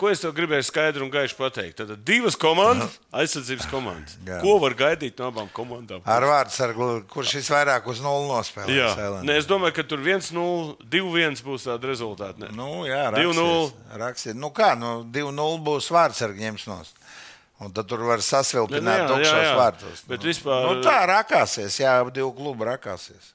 Ko 0.00 0.08
es 0.08 0.22
tev 0.22 0.32
gribēju 0.36 0.64
skaidri 0.64 1.04
un 1.04 1.10
gaiši 1.12 1.36
pateikt? 1.36 1.82
Tad 1.82 1.92
divas 2.06 2.38
komandas, 2.40 2.96
aizsardzības 3.12 3.68
komandas. 3.70 4.16
Jā. 4.24 4.40
Ko 4.40 4.56
var 4.62 4.76
gaidīt 4.78 5.20
no 5.20 5.28
abām 5.28 5.50
komandām? 5.52 6.04
Ar 6.08 6.26
vārdu 6.28 6.56
sargu, 6.56 6.88
kurš 7.12 7.36
visvairāk 7.42 7.90
uz 7.92 8.00
nulli 8.04 8.30
nospēlēs. 8.30 8.72
Jā. 8.72 9.10
Nē, 9.26 9.36
es 9.42 9.48
domāju, 9.50 9.76
ka 9.76 9.86
tur 9.92 10.00
1-0, 10.00 10.78
2-1 10.96 11.44
būs 11.44 11.68
tāda 11.68 11.92
rezultāta. 11.92 12.48
Nu, 12.56 12.86
jā, 12.88 13.04
2:0. 13.12 13.36
rakstiet, 13.36 14.00
rakstiet. 14.06 14.40
Nu, 14.40 14.52
kā, 14.56 14.72
nu, 14.80 15.02
2-0 15.12 15.60
būs 15.68 15.92
vārdsargi 15.92 16.48
ņems 16.48 16.68
nost. 16.72 17.01
Un 17.60 17.70
tad 17.72 17.86
tur 17.86 17.98
var 17.98 18.16
Nu, 18.18 18.22
sasvilpināt 18.22 19.06
tukšos 19.08 19.52
vārtos. 19.58 20.00
Bet 20.08 20.22
nu, 20.22 20.28
vispār- 20.32 20.64
Nu, 20.66 20.82
tā 20.82 21.06
rakāsies, 21.06 21.76
jā, 21.78 22.00
ap 22.00 22.12
divu 22.14 22.32
klubu 22.34 22.64
rakāsies. 22.64 23.34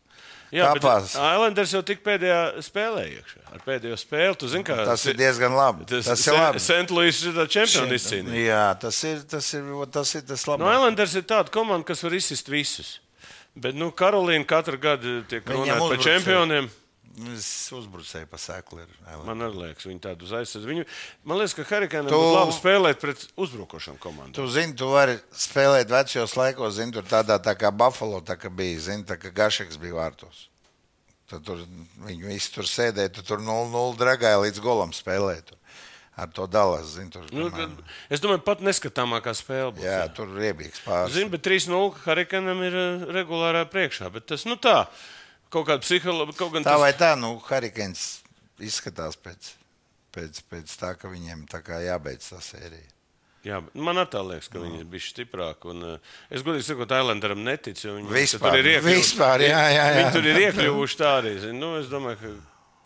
Jā, 0.51 0.73
bet 0.73 0.81
Tāpās. 0.81 1.11
Islanders 1.11 1.71
jau 1.73 1.81
tik 1.83 2.03
pēdējā 2.03 2.61
spēlē 2.63 3.01
iekšā. 3.17 3.41
Ar 3.51 3.59
pēdējo 3.65 3.97
spēli, 3.99 4.37
tu 4.39 4.47
zini, 4.47 4.63
kā 4.63 4.77
Tas 4.85 5.05
ir 5.05 5.13
diezgan 5.19 5.51
labi. 5.55 5.85
Tas, 5.85 6.05
tas 6.05 6.25
ir 6.27 6.33
labi. 6.33 6.59
Sentlīs 6.63 7.19
ir 7.27 7.33
tā 7.35 7.45
čempionu 7.51 7.93
izcīnīja. 7.93 8.45
Jā, 8.47 8.79
tas 8.79 9.03
ir 9.03 9.23
tas, 9.27 9.53
ir, 9.53 9.63
tas, 9.91 10.15
ir 10.15 10.21
tas 10.21 10.47
No 10.47 10.53
labākais. 10.55 10.75
Islanders 10.79 11.15
ir 11.15 11.21
tāda 11.23 11.51
komanda, 11.51 11.85
kas 11.85 12.01
var 12.03 12.11
izsist 12.15 12.47
visus. 12.47 12.99
Bet, 13.55 13.75
nu, 13.75 13.91
Karolīna 13.91 14.45
katru 14.47 14.77
gadu 14.79 15.23
tiek 15.27 15.43
runāta 15.43 15.79
par 15.79 15.97
uzbrucēji. 15.97 16.23
čempioniem. 16.23 16.69
Es 17.17 17.47
uzbrucēju 17.73 18.27
pa 18.29 18.37
sēklu. 18.37 18.83
ir. 18.83 18.89
Man 19.25 19.39
liekas, 19.41 19.87
viņi 19.89 19.99
tādu 20.03 20.27
uz 20.27 20.33
aizsardzību. 20.37 20.69
Viņu, 20.69 20.85
man 21.25 21.39
liekas, 21.39 21.55
ka 21.57 21.63
Harikānam 21.65 22.11
Tu- 22.11 22.19
būtu 22.21 22.35
labi 22.35 22.53
spēlēt 22.53 22.99
pret 23.01 23.23
uzbrukošām 23.35 23.97
komandām. 23.97 24.35
Tu 24.37 24.45
zini, 24.53 24.75
tu 24.77 24.85
vari 24.91 25.17
spēlēt 25.33 25.89
vecajos 25.89 26.35
laikos, 26.37 26.75
zini, 26.77 26.93
tur 26.93 27.01
tādā 27.09 27.39
tā 27.41 27.55
kā 27.57 27.71
Buffalo 27.75 28.21
tā 28.21 28.37
kā 28.37 28.53
bija, 28.53 28.77
zini, 28.79 29.03
tā 29.03 29.17
kā 29.17 29.33
Gašeks 29.33 29.79
bija 29.81 29.93
vārtos. 29.97 30.45
Tad 31.27 31.43
tur 31.43 31.57
viņi 32.05 32.23
visi 32.29 32.53
tur 32.53 32.63
sēdēja, 32.69 33.11
tu 33.17 33.23
tur 33.25 33.39
0-0 33.39 33.97
dragāja 33.97 34.37
līdz 34.45 34.61
golam 34.61 34.93
spēlēt. 34.93 35.55
Ar 36.17 36.27
to 36.33 36.47
dalās, 36.47 36.93
zini, 36.95 37.11
tur. 37.11 37.25
Nu, 37.31 37.49
man- 37.49 37.77
es 38.09 38.19
domāju, 38.21 38.43
pat 38.45 38.59
neskatāmākā 38.61 39.33
spēle. 39.37 39.73
Būs, 39.73 39.83
jā, 39.85 40.07
tur 40.13 40.27
riebīgs 40.27 40.81
pāris. 40.85 41.13
Zinu, 41.17 41.29
bet 41.29 41.41
3-0 41.41 41.93
Harikanam 42.05 42.61
ir 42.65 42.73
eh, 42.73 43.05
regulārā 43.13 43.65
priekšā. 43.69 44.11
Bet 44.11 44.25
tas, 44.25 44.45
nu 44.45 44.55
tā, 44.55 44.87
kaut 45.53 45.69
kāda 45.69 45.83
psiholoģija, 45.85 46.37
kaut 46.39 46.53
gan 46.55 46.67
Tā 46.67 46.75
tas 46.75 46.83
vai 46.83 46.91
tā, 46.97 47.13
nu, 47.19 47.35
Harikens 47.47 48.03
izskatās 48.63 49.17
pēc, 49.21 49.53
pēc, 50.15 50.43
pēc 50.51 50.75
tā, 50.81 50.93
ka 50.99 51.11
viņiem 51.11 51.45
tā 51.51 51.61
kā 51.65 51.81
jābeidz 51.85 52.31
tā 52.33 52.41
sērija. 52.43 52.93
Jā, 53.47 53.61
man 53.79 54.01
arī 54.01 54.11
tā 54.11 54.21
liekas, 54.27 54.49
ka 54.51 54.59
viņi 54.59 54.81
ir 54.81 54.87
bijuši 54.91 55.13
stiprāki. 55.13 55.69
Un, 55.71 55.83
uh, 55.93 56.15
es 56.33 56.43
godīgi 56.43 56.65
sakot, 56.67 56.91
Islanderam 56.91 57.45
neticu. 57.45 57.93
Viņi 57.95 58.11
Vispār, 58.11 58.49
tur 58.49 58.59
ir 58.59 58.69
iekļuvuši. 58.73 58.97
vispār, 58.97 59.43
jā, 59.45 59.61
jā, 59.71 59.85
jā. 59.87 59.97
Viņi 60.01 60.13
tur 60.17 60.27
ir 60.27 60.39
iekļuvuši 60.41 60.99
tā 60.99 61.11
arī. 61.21 61.33
Nu, 61.55 61.69
es 61.79 61.87
domāju, 61.91 62.17
ka 62.19 62.33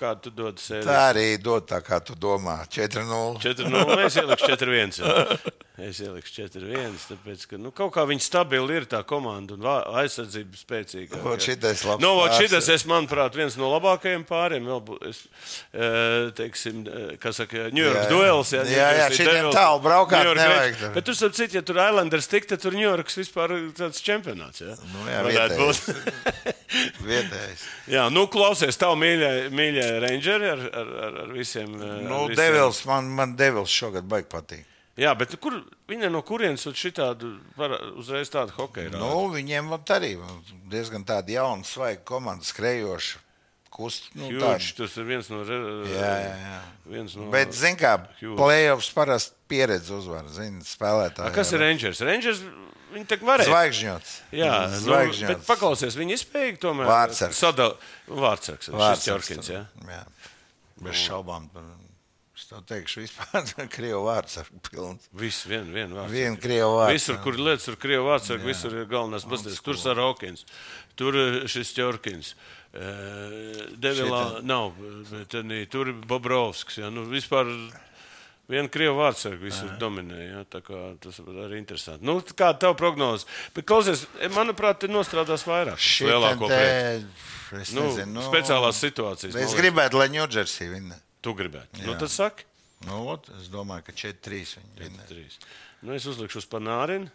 kādu 0.01 0.27
tu 0.27 0.33
dod 0.37 0.61
sēdi. 0.61 0.85
Tā 0.85 0.99
arī 1.07 1.25
dod 1.41 1.65
tā, 1.69 1.79
kā 1.85 1.97
tu 2.05 2.13
domā. 2.19 2.59
4-0. 2.69 3.41
4-0. 3.41 3.97
Es 4.05 4.19
ieliku 4.21 4.51
4-1. 4.51 5.01
Jā. 5.77 5.87
Es 5.87 5.99
ieliku 6.03 6.27
4-1. 6.27 6.97
Tāpēc, 7.09 7.45
ka 7.49 7.57
nu, 7.57 7.71
kaut 7.73 7.93
kā 7.95 8.03
viņi 8.05 8.21
stabili 8.21 8.75
ir 8.77 8.85
tā 8.91 8.99
komanda 9.07 9.55
un 9.55 9.63
aizsardzība 10.01 10.59
spēcīga. 10.59 11.21
Vot 11.23 11.41
šitais 11.41 11.81
labs 11.87 12.03
Nu, 12.03 12.11
šitas, 12.37 12.67
es, 12.69 12.83
manuprāt, 12.89 13.33
viens 13.39 13.55
no 13.57 13.69
labākajiem 13.71 14.25
pāriem. 14.29 14.67
Vēl, 14.67 14.97
es, 15.09 15.23
eh, 15.73 16.29
teiksim, 16.37 16.83
eh, 16.85 17.15
kā 17.23 17.33
saka, 17.33 17.69
New 17.71 17.83
York 17.83 17.97
Jā, 17.97 18.03
jā. 18.03 18.09
duels. 18.11 18.51
Jā, 18.51 18.63
jā, 18.99 19.07
šitiem 19.15 19.49
tālu 19.55 19.81
braukāt 19.85 20.27
nevajag 20.27 20.77
tur. 20.81 20.93
Bet 20.99 21.07
tur, 21.09 21.17
starp 21.17 21.37
citu, 21.39 21.57
ja 21.57 21.61
tur 21.65 21.79
Islanders 21.81 22.27
tik, 22.27 22.47
tad 22.51 22.61
tur 22.61 22.75
New 22.77 22.85
Yorks 22.85 23.17
vispār 23.23 23.55
tāds 23.77 24.03
čempionāts. 24.03 24.61
Jā, 24.61 24.75
Nu, 24.91 25.05
jā, 25.07 25.21
vietējais. 25.27 25.85
būt. 25.87 26.57
Vietējais. 27.11 27.63
jā, 27.91 28.05
nu, 28.13 28.27
klausies, 28.31 28.77
tavu 28.79 28.95
mīļā, 29.01 29.31
mīļā 29.51 29.87
rangeri 30.03 30.51
ar, 30.53 30.61
ar, 30.71 30.91
ar, 31.07 31.17
ar 31.25 31.33
visiem. 31.35 31.73
ar 31.81 32.01
Nu, 32.05 32.25
visiem. 32.29 32.37
Devils, 32.43 32.83
man, 32.89 33.09
man 33.17 33.35
Devils 33.39 33.71
šogad 33.73 34.07
baigi 34.07 34.29
patīk. 34.31 34.67
Jā, 34.99 35.13
bet 35.17 35.33
kur 35.39 35.53
viņa 35.87 36.09
no 36.11 36.21
kurienes 36.21 36.65
uz 36.67 36.75
šitādu, 36.75 37.39
var- 37.55 37.77
uzreiz 37.95 38.29
tādu 38.29 38.51
hokeju? 38.57 38.91
rāda? 38.91 38.99
Nu, 38.99 39.29
viņiem 39.31 39.69
arī 39.95 40.17
diezgan 40.69 41.05
tāda 41.07 41.29
jauna, 41.31 41.63
svaiga 41.63 42.03
komanda, 42.03 42.43
skrejoša. 42.43 43.17
Kust, 43.71 44.09
nu, 44.19 44.27
Huge, 44.27 44.41
tāda. 44.43 44.75
tas 44.75 44.97
ir 44.99 45.05
viens 45.07 45.29
no. 45.31 45.45
Viens 46.91 47.15
no 47.15 47.29
Bet, 47.31 47.53
zin 47.55 47.77
kā, 47.79 47.93
playoffs 48.19 48.89
parasti 48.93 49.31
pieredze 49.47 49.93
uzvar, 49.95 50.27
zin, 50.27 50.57
A, 50.59 50.65
spēlētāji. 50.67 51.33
kas 51.33 51.53
ir 51.55 51.59
Rangers? 51.63 52.01
Rangers 52.03 52.41
viņi 52.91 53.07
tā 53.07 53.17
varēja. 53.23 53.47
Zvaigžņots. 53.47 54.11
Jā, 54.35 54.51
nu, 54.67 54.81
zvaigžņots. 54.83 55.27
bet 55.31 55.45
paklausies, 55.47 55.95
viņi 55.95 56.17
izspēja 56.19 56.57
tomēr 56.67 56.91
Vārtsargs. 56.91 57.39
sadalīt. 57.39 57.77
Vārtsargs, 58.11 58.67
šis 58.67 58.75
Vārtsargs 58.75 59.07
Čorkins, 59.07 59.47
jā. 59.55 59.63
jā. 59.87 60.03
Bez 60.81 60.95
šaubām. 61.07 61.47
Es 61.55 61.80
tev 62.51 62.63
teikšu, 62.67 63.03
vispār 63.05 63.67
krievu 63.75 64.05
vārds 64.09 64.39
ar 64.41 64.49
pilnu. 64.67 64.95
Viss 65.17 65.45
vien, 65.49 65.69
vien 65.73 65.93
vārds. 65.95 66.13
Vienu 66.13 66.39
krievu 66.41 66.77
vārdu. 66.77 66.97
Visur, 66.97 67.19
kur 67.23 67.37
lietas, 67.39 67.67
tur 67.67 67.77
ir 67.77 67.83
krievu 67.85 68.09
vārds, 68.09 68.31
sargi, 68.31 68.49
visur 68.51 68.75
ir 68.75 68.89
galvenais 68.91 69.27
basties. 69.29 69.61
Tur 69.63 69.79
Sarokins, 69.79 70.43
tur 70.99 71.19
šis 71.51 71.75
Čorkins. 71.77 72.33
Devilā 72.71 74.25
nav, 74.47 74.75
bet 75.11 75.39
arī 75.41 75.63
tur 75.71 75.91
ir 75.91 76.03
Bobrovskis. 76.07 76.83
Ja? 76.83 76.91
Nu, 76.93 77.07
vispār 77.11 77.49
Viena 78.51 78.67
krievu 78.67 78.97
vārdsarga 78.97 79.39
visur 79.39 79.69
Aha. 79.69 79.77
dominē. 79.79 80.17
Ja? 80.25 80.41
Tas 80.51 81.19
arī 81.21 81.45
ir 81.45 81.53
interesanti. 81.55 82.03
Nu, 82.03 82.17
kāda 82.19 82.57
ir 82.57 82.59
tava 82.65 82.75
prognoze? 82.79 83.27
Bet, 83.55 83.63
klausies, 83.69 84.03
manuprāt, 84.35 84.81
te 84.81 84.89
nostrādās 84.91 85.45
vairāk. 85.47 85.79
Lielāko 86.03 86.49
pēdu. 86.51 87.07
Nu, 87.77 87.85
nu, 88.11 88.25
speciālās 88.25 88.81
situācijas. 88.83 89.37
Es 89.39 89.55
gribētu, 89.55 90.01
lai 90.01 90.09
Ņūdžersī 90.11 90.67
vinna. 90.71 90.99
Tu 91.21 91.33
gribētu. 91.37 91.83
Nu, 91.85 91.93
tad 92.01 92.09
saki. 92.13 92.47
Nu, 92.87 93.03
ot, 93.13 93.27
es 93.37 93.49
domāju, 93.53 93.85
ka 93.85 93.93
4-3 93.93 94.55
viņi 94.57 94.79
vinna. 94.79 95.05
Nu, 95.85 95.93
es 95.93 96.07
uzlikšu 96.09 96.41
uz 96.41 96.47
panārinu. 96.49 97.11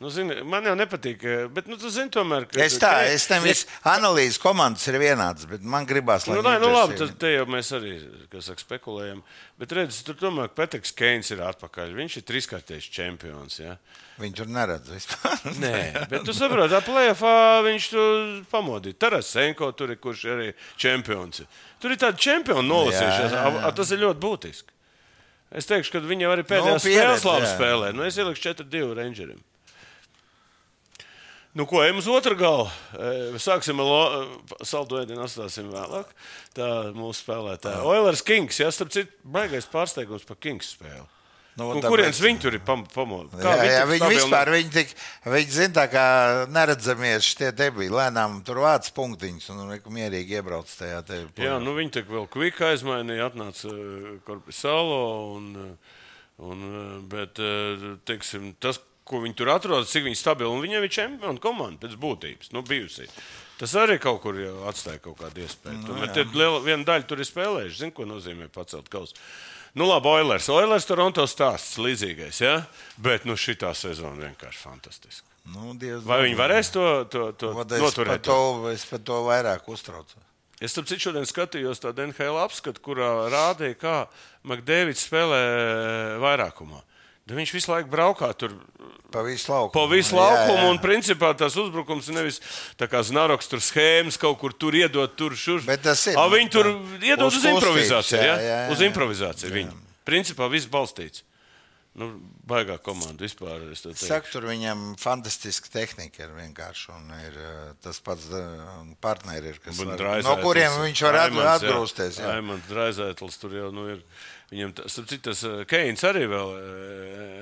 Nu, 0.00 0.08
zini, 0.08 0.38
man 0.48 0.64
jau 0.64 0.72
nepatīk, 0.80 1.24
eh, 1.28 1.42
bet 1.52 1.66
nu, 1.68 1.76
tu 1.76 1.90
zini, 1.92 2.08
tomēr. 2.08 2.46
Ka, 2.48 2.62
es 2.64 2.78
tā, 2.80 2.88
ka, 3.02 3.08
es 3.12 3.26
nevis 3.28 3.66
analīzes 3.84 4.38
komandas 4.40 4.86
ir 4.88 4.96
vienādas, 4.96 5.44
bet 5.50 5.60
man 5.60 5.84
gribās, 5.84 6.24
lai. 6.24 6.38
Nu, 6.38 6.44
nē, 6.46 6.54
nu, 6.62 6.70
labi, 6.72 6.96
tad 6.96 7.12
te 7.20 7.34
jau 7.34 7.42
mēs 7.52 7.68
arī, 7.76 7.92
kas 8.32 8.48
saka, 8.48 8.64
spekulējam. 8.64 9.20
Bet 9.60 9.74
redz, 9.76 9.98
tur 10.06 10.16
tomēr 10.16 10.48
Petriks 10.56 10.94
Keins 10.96 11.28
ir 11.34 11.42
atpakaļ. 11.44 11.92
Viņš 11.98 12.16
ir 12.16 12.24
trīskārtais 12.30 12.86
čempions. 12.96 13.58
Ja? 13.60 13.74
Viņš 14.22 14.38
tur 14.40 14.48
neredz 14.56 14.88
vispār. 14.94 15.44
Nē, 15.66 15.74
bet 16.08 16.24
tu 16.24 16.32
saproti, 16.36 16.78
ap 16.80 16.88
plēfā 16.88 17.36
viņš 17.68 17.90
tur 17.92 18.24
pamodīja. 18.54 18.96
Tarasenko 19.04 19.68
tur 19.76 19.92
ir, 19.92 20.00
kurš 20.00 20.24
arī 20.32 20.48
čempions. 20.80 21.44
Tur 21.80 21.92
ir 21.92 22.00
tādi 22.00 22.24
čempioni 22.24 22.64
nolasījušies. 22.72 23.36
Tas 23.76 23.92
ir 23.92 24.00
ļoti 24.06 24.24
būtiski. 24.24 24.76
Es 25.60 25.68
teikšu, 25.68 25.92
ka 25.98 26.04
viņi 26.08 26.28
arī 26.30 26.48
pēdējā 26.48 26.76
no, 26.78 26.82
spēlē 26.88 27.14
labi 27.20 27.52
spēlē. 27.52 27.94
Nu, 27.96 28.08
es 28.08 28.16
ielikšu 28.16 28.52
4-2 28.52 28.96
rangerim. 28.96 29.40
Nu, 31.54 31.66
ko 31.66 31.80
ejam 31.82 31.98
uz 31.98 32.06
otru 32.06 32.36
galu? 32.38 32.68
E, 32.94 33.38
sāksim 33.42 33.80
ar 33.82 34.28
saldu 34.62 35.00
ēdienu, 35.00 35.24
atstāsim 35.24 35.70
vēlāk. 35.72 36.12
Tā 36.54 36.68
mūsu 36.94 37.24
spēlētāja. 37.24 37.80
Oilers 37.90 38.22
Kings, 38.22 38.60
jā, 38.62 38.68
starp 38.74 38.92
citu, 38.94 39.10
baigais 39.26 39.66
pārsteigums 39.70 40.26
par 40.28 40.38
Kings 40.38 40.76
spēli. 40.76 41.08
Nu, 41.58 41.66
nu, 41.74 41.82
kurienes 41.82 42.20
viņi 42.22 42.40
tur 42.40 42.54
ir 42.56 42.62
pamodināti? 42.64 43.42
Jā, 43.42 43.54
jā, 43.66 43.86
viņi 43.88 44.00
stabilu... 44.00 44.18
vispār 44.22 44.50
viņi, 44.54 44.70
tik, 44.72 44.92
viņi 45.26 45.54
zina, 45.56 45.72
tā 45.80 45.86
kā 45.92 46.04
neredzamies 46.54 47.26
šitie 47.26 47.50
te 47.58 47.66
bija. 47.74 47.92
Lēnām 47.98 48.38
tur 48.46 48.62
vāc 48.62 48.86
punktiņus 48.96 49.50
un 49.52 49.74
mierīgi 49.96 50.38
iebrauc 50.38 50.70
tajā 50.70 51.02
te. 51.08 51.18
Jā, 51.42 51.58
nu 51.62 51.74
viņi 51.76 51.96
tā 51.98 52.04
vēl 52.08 52.28
kvika 52.30 52.70
aizmainīja, 52.70 53.26
atnāca 53.32 53.74
e, 53.74 54.14
Korpisalo 54.28 55.02
un, 55.34 55.50
un 56.46 56.64
bet, 57.10 57.42
e, 57.42 57.96
teiksim, 58.08 58.52
tas, 58.62 58.78
ko 59.10 59.20
viņi 59.24 59.36
tur 59.38 59.52
atrodas, 59.52 59.90
cik 59.92 60.06
viņi 60.06 60.18
stabili. 60.18 60.50
Un 60.50 60.62
viņiem 60.62 60.86
ir 60.86 60.92
čempionu 60.94 61.42
komanda 61.42 61.82
pēc 61.84 61.96
būtības, 62.00 62.52
nu, 62.54 62.62
bijusi. 62.66 63.08
Tas 63.60 63.74
arī 63.76 63.98
kaut 64.00 64.22
kur 64.22 64.38
atstāja 64.70 65.02
kaut 65.04 65.18
kādu 65.20 65.42
iespēju. 65.44 65.82
Nu, 65.82 65.88
Tomēr 65.90 66.36
liela, 66.38 66.60
viena 66.64 66.86
daļa 66.88 67.08
tur 67.10 67.20
ir 67.20 67.28
spēlējuši. 67.28 67.80
Zinu, 67.82 67.96
ko 67.96 68.06
nozīmē 68.08 68.48
pacelt 68.54 68.88
kausu. 68.92 69.18
Nu, 69.76 69.86
labi, 69.86 70.08
Oilers. 70.10 70.48
Oilers 70.50 70.88
Toronto 70.88 71.26
stāsts 71.30 71.76
līdzīgais, 71.78 72.40
ja? 72.42 72.54
bet 72.98 73.26
nu, 73.28 73.36
šī 73.38 73.58
sezona 73.76 74.30
vienkārši 74.30 74.64
fantastiska. 74.64 75.26
Nu, 75.50 75.74
Vai 76.06 76.22
viņi 76.26 76.38
varēs 76.38 76.72
to, 76.74 76.86
to, 77.10 77.30
to 77.38 77.52
noturēt? 77.54 78.24
To, 78.26 78.70
es 78.72 78.84
par 78.88 79.00
to 79.06 79.22
vairāk 79.26 79.68
uztraucos. 79.70 80.26
Es 80.60 80.74
tam 80.76 80.84
citu 80.84 81.06
šodien 81.08 81.24
skatījos 81.24 81.80
tādu 81.80 82.04
NHL 82.04 82.36
apskatu, 82.42 82.82
kurā 82.84 83.08
rādīja, 83.32 83.78
kā 83.80 83.94
Makdēvids 84.48 85.06
spēlē 85.06 85.40
vairākumā. 86.20 86.82
Da 87.30 87.36
viņš 87.38 87.52
visu 87.54 87.70
laiku 87.70 87.92
braukā 87.92 88.32
tur. 88.34 88.56
Pa 89.10 89.22
visu 89.26 89.50
laukumu. 89.50 89.74
Pa 89.74 89.86
visu 89.90 90.14
laukumu 90.14 90.56
jā, 90.56 90.64
jā. 90.64 90.70
un 90.70 90.78
principā 90.82 91.30
tas 91.38 91.54
uzbrukums 91.58 92.10
ir 92.10 92.16
nevis 92.18 92.36
tā 92.78 92.86
kā 92.90 93.00
znaroks, 93.06 93.48
tur 93.50 93.62
schēmas 93.62 94.18
kaut 94.22 94.38
kur 94.38 94.54
tur 94.54 94.74
iedot, 94.78 95.14
tur 95.18 95.34
šur. 95.38 95.62
Bet 95.66 95.82
tas 95.86 96.02
ir. 96.10 96.18
A, 96.18 96.28
viņi 96.30 96.52
tur 96.54 96.70
iedod 97.02 97.26
uz, 97.26 97.40
uz 97.40 97.48
improvizāciju. 97.50 98.18
Jā, 98.18 98.28
jā, 98.34 98.36
jā, 98.46 98.60
jā. 98.64 98.68
Uz 98.74 98.84
improvizāciju 98.86 99.50
viņi. 99.56 99.82
Principā 100.06 100.50
viss 100.50 100.70
balstīts. 100.70 101.24
Nu, 101.98 102.06
baigā 102.46 102.76
komanda 102.78 103.24
vispār. 103.26 103.64
Saku, 103.74 104.30
tur 104.30 104.46
viņam 104.46 104.92
fantastiska 104.98 105.72
tehnika 105.72 106.22
ir 106.22 106.34
vienkārši. 106.36 106.94
Ir, 107.26 107.38
tas 107.82 107.98
pats 108.06 108.28
partneri, 109.02 109.56
ir, 109.56 109.58
kas 109.64 109.80
var, 109.82 110.04
no 110.22 110.36
kuriem 110.38 110.76
viņš 110.84 111.02
var 111.08 111.18
atgūsties. 111.56 112.20
Aimants 112.30 112.70
Draizētls 112.70 113.40
tur 113.42 113.58
jau 113.58 113.72
nu, 113.74 113.88
ir. 113.96 114.04
Viņam 114.50 114.72
tas, 114.74 114.96
tas 115.22 115.42
Keins 115.70 116.02
arī 116.08 116.24
vēl 116.30 116.54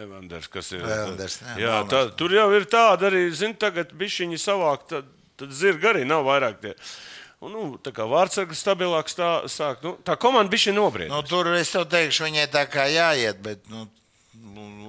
Evanders, 0.04 0.48
kas 0.52 0.72
ir. 0.76 0.82
Evanders, 0.84 1.38
jā, 1.40 1.54
jā 1.62 1.76
tā, 1.88 2.02
tur 2.18 2.34
jau 2.36 2.48
ir 2.52 2.66
tāda 2.68 3.08
arī, 3.08 3.22
zin, 3.32 3.54
tagad 3.56 3.94
bišķiņi 3.96 4.40
savākt, 4.42 4.90
tad, 4.92 5.08
tad 5.40 5.54
zirga 5.56 5.94
arī 5.94 6.04
nav 6.08 6.26
vairāk 6.28 6.60
tie. 6.64 6.74
Un, 7.38 7.54
nu, 7.54 7.64
tā 7.80 7.94
kā 7.94 8.04
vārdsargs 8.10 8.60
stabilāks 8.60 9.16
tā 9.16 9.30
sāk. 9.48 9.80
Nu, 9.86 9.94
tā 10.04 10.18
komanda 10.20 10.52
bija 10.52 10.74
nobriedta. 10.74 11.14
Nu, 11.14 11.22
tur 11.24 11.52
es 11.54 11.70
tev 11.72 11.86
teikšu, 11.88 12.26
viņai 12.26 12.48
tā 12.52 12.66
kā 12.68 12.88
jāiet, 12.90 13.40
bet 13.44 13.64
nu, 13.72 13.86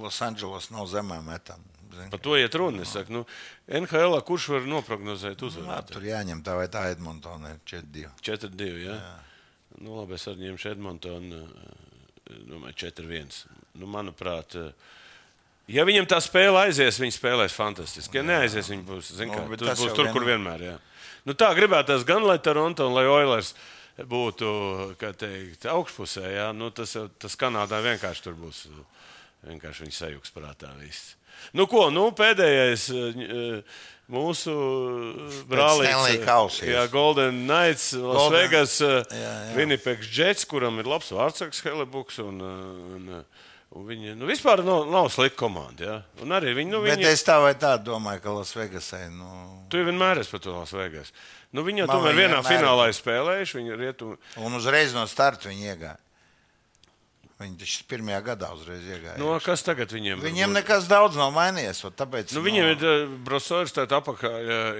Losandželos 0.00 0.70
nav 0.74 0.88
zemē 0.90 1.20
metama. 1.24 1.64
Par 2.10 2.20
to 2.22 2.36
iet 2.38 2.54
runa. 2.56 2.82
Es 2.82 2.94
saku, 2.96 3.12
nu, 3.12 3.24
NHL, 3.68 4.16
kurš 4.26 4.48
var 4.54 4.66
noprognozēt 4.68 5.42
uzvaru? 5.46 5.68
Nu, 5.68 5.92
tur 5.92 6.06
jāņem 6.06 6.40
tā 6.46 6.56
vai 6.58 6.66
tā 6.72 6.86
Edmontona 6.94 7.54
ir 7.54 7.60
4-2. 7.68 8.12
4-2, 8.24 8.70
jā. 8.86 8.96
jā. 8.96 9.76
Nu, 9.80 9.98
labi, 10.00 10.16
es 10.16 10.26
arī 10.30 10.48
ņemšu 10.48 10.72
Edmontonu 10.72 11.44
domāju, 12.48 12.76
4-1. 12.86 13.42
Nu, 13.80 13.88
manuprāt, 13.90 14.56
ja 15.70 15.86
viņam 15.88 16.08
tā 16.10 16.20
spēle 16.24 16.66
aizies, 16.66 17.00
viņi 17.02 17.16
spēlēs 17.16 17.56
fantastiski. 17.56 18.20
Ja 18.20 18.24
neaizies, 18.26 18.70
viņi 18.72 18.86
būs, 18.86 19.12
zin, 19.18 19.34
kā, 19.34 19.44
nu, 19.46 19.58
būs 19.58 19.84
tur, 19.94 20.06
vien... 20.06 20.14
kur 20.16 20.26
vienmēr. 20.28 20.66
Jā. 20.70 20.78
Nu, 21.28 21.36
tā 21.36 21.50
gribētos 21.56 22.06
gan, 22.08 22.24
lai 22.26 22.38
Toronto 22.42 22.88
un 22.88 22.96
lai 22.96 23.06
Oilers 23.10 23.54
būtu 24.08 24.50
teikt, 25.00 25.66
augšpusē. 25.68 26.26
Jā. 26.32 26.50
Nu, 26.56 26.72
tas, 26.74 26.96
tas 27.20 27.38
Kanādā 27.40 27.82
vienkārši 27.84 28.28
tur 28.28 28.38
būs. 28.40 28.66
Vienkārši 29.48 29.86
viņi 29.86 29.96
sajūgs 29.96 30.34
prātā 30.36 30.68
viss. 30.80 31.14
Nu, 31.56 31.64
ko, 31.70 31.86
nu, 31.92 32.10
pēdējais 32.12 32.90
mūsu 34.10 34.54
brālis. 35.50 36.60
Jā, 36.66 36.86
Golden 36.92 37.44
Knights, 37.46 37.92
Las 37.98 38.18
Golden. 38.18 38.36
Vegas, 38.38 38.78
Winnipeks 39.56 40.10
Jets, 40.14 40.48
kuram 40.50 40.82
ir 40.82 40.90
labs 40.90 41.12
vārdsargs 41.14 41.62
Helebuks. 41.66 42.20
Un, 42.24 42.42
un, 42.42 43.22
Un 43.70 43.84
viņi 43.86 44.16
nu, 44.18 44.26
vispār 44.26 44.64
nav, 44.66 44.88
nav 44.90 45.06
slikta 45.14 45.38
komanda. 45.44 45.84
Ja? 45.84 46.24
Un 46.24 46.34
arī 46.34 46.56
viņi, 46.56 46.72
nu, 46.72 46.80
viņi... 46.82 47.04
Bet 47.04 47.12
es 47.12 47.22
tā 47.22 47.36
vai 47.38 47.52
tā 47.54 47.76
domāju, 47.78 48.22
ka 48.24 48.32
Las 48.34 48.50
Vegasai. 48.56 49.04
Nu... 49.14 49.28
Tu 49.70 49.84
vienmēr 49.86 50.18
esi 50.24 50.32
par 50.34 50.42
to 50.42 50.56
Las 50.56 50.72
Vegas. 50.74 51.12
Nu, 51.54 51.62
viņi 51.66 51.84
jau 51.84 51.90
tomēr 51.92 52.16
vienā 52.18 52.40
vienmēr... 52.40 52.48
finālā 52.50 52.88
ir 52.90 52.96
spēlējuši. 52.98 53.62
Rietu... 53.78 54.16
Un 54.42 54.58
uzreiz 54.58 54.96
no 54.96 55.06
starta 55.06 55.52
viņi 55.52 55.70
iegāja. 55.70 56.00
Viņi 57.40 57.56
taču 57.62 57.84
pirmajā 57.88 58.18
gadā 58.26 58.50
uzreiz 58.52 58.82
iegāja. 58.84 59.16
No, 59.16 59.30
nu, 59.32 59.40
kas 59.40 59.64
tagad 59.64 59.92
viņiem? 59.94 60.20
Viņiem 60.20 60.52
nekas 60.58 60.90
daudz 60.90 61.16
nav 61.16 61.30
mainījies. 61.32 61.86
Tāpēc, 61.96 62.34
nu, 62.36 62.42
viņiem 62.44 62.66
no... 62.66 62.74
ir 62.74 62.84
uh, 62.84 63.14
brosors, 63.24 63.72
tā 63.72 63.86
apakā 63.88 64.34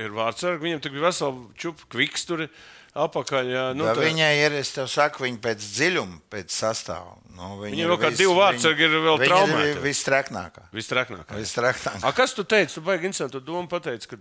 ir 0.05 0.13
vārdsargi. 0.13 0.61
Viņiem 0.67 0.83
tur 0.85 0.93
bija 0.93 1.07
vesela 1.09 1.49
čupa 1.57 1.89
kviks. 1.95 2.29
Tur, 2.29 2.45
Apakaļ, 2.91 3.49
jā, 3.55 3.65
nu, 3.79 3.85
tā... 3.87 4.03
Viņai 4.03 4.31
ir, 4.41 4.55
es 4.59 4.73
tev 4.75 4.89
saku, 4.91 5.23
viņa 5.23 5.39
pēc 5.45 5.63
dziļuma, 5.63 6.17
pēc 6.33 6.51
sastāvā. 6.51 7.13
Nu, 7.37 7.53
viņa 7.61 7.77
Viņam 7.77 7.91
vēl 7.93 7.99
kā 8.03 8.09
divi 8.17 8.33
vārdsargi 8.35 8.83
ir 8.83 8.97
vēl 9.05 9.21
traumēti. 9.23 9.61
Viņa 9.61 9.69
ir 9.77 9.83
vistraknākā. 9.85 10.65
Vistraknākā. 10.75 11.39
vistraknākā. 11.39 12.01
A, 12.03 12.11
kas 12.17 12.35
tu 12.35 12.43
teici? 12.43 12.75
Tu 12.75 12.83
baigi 12.83 13.07
interesantu 13.07 13.39
domu 13.47 13.71
pateici, 13.71 14.11
ka 14.11 14.19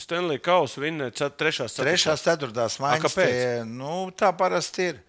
Stanley 0.00 0.40
Kausu 0.40 0.80
vinnē 0.86 1.10
trešās, 1.12 1.76
ceturtās. 1.76 1.82
Trešās, 1.84 2.24
ceturtās 2.24 2.78
maiņas. 2.80 3.04
A, 3.04 3.04
kāpēc? 3.04 3.34
Tie, 3.36 3.68
nu, 3.68 3.98
tā 4.16 4.32
parasti 4.40 4.88
ir 4.94 5.02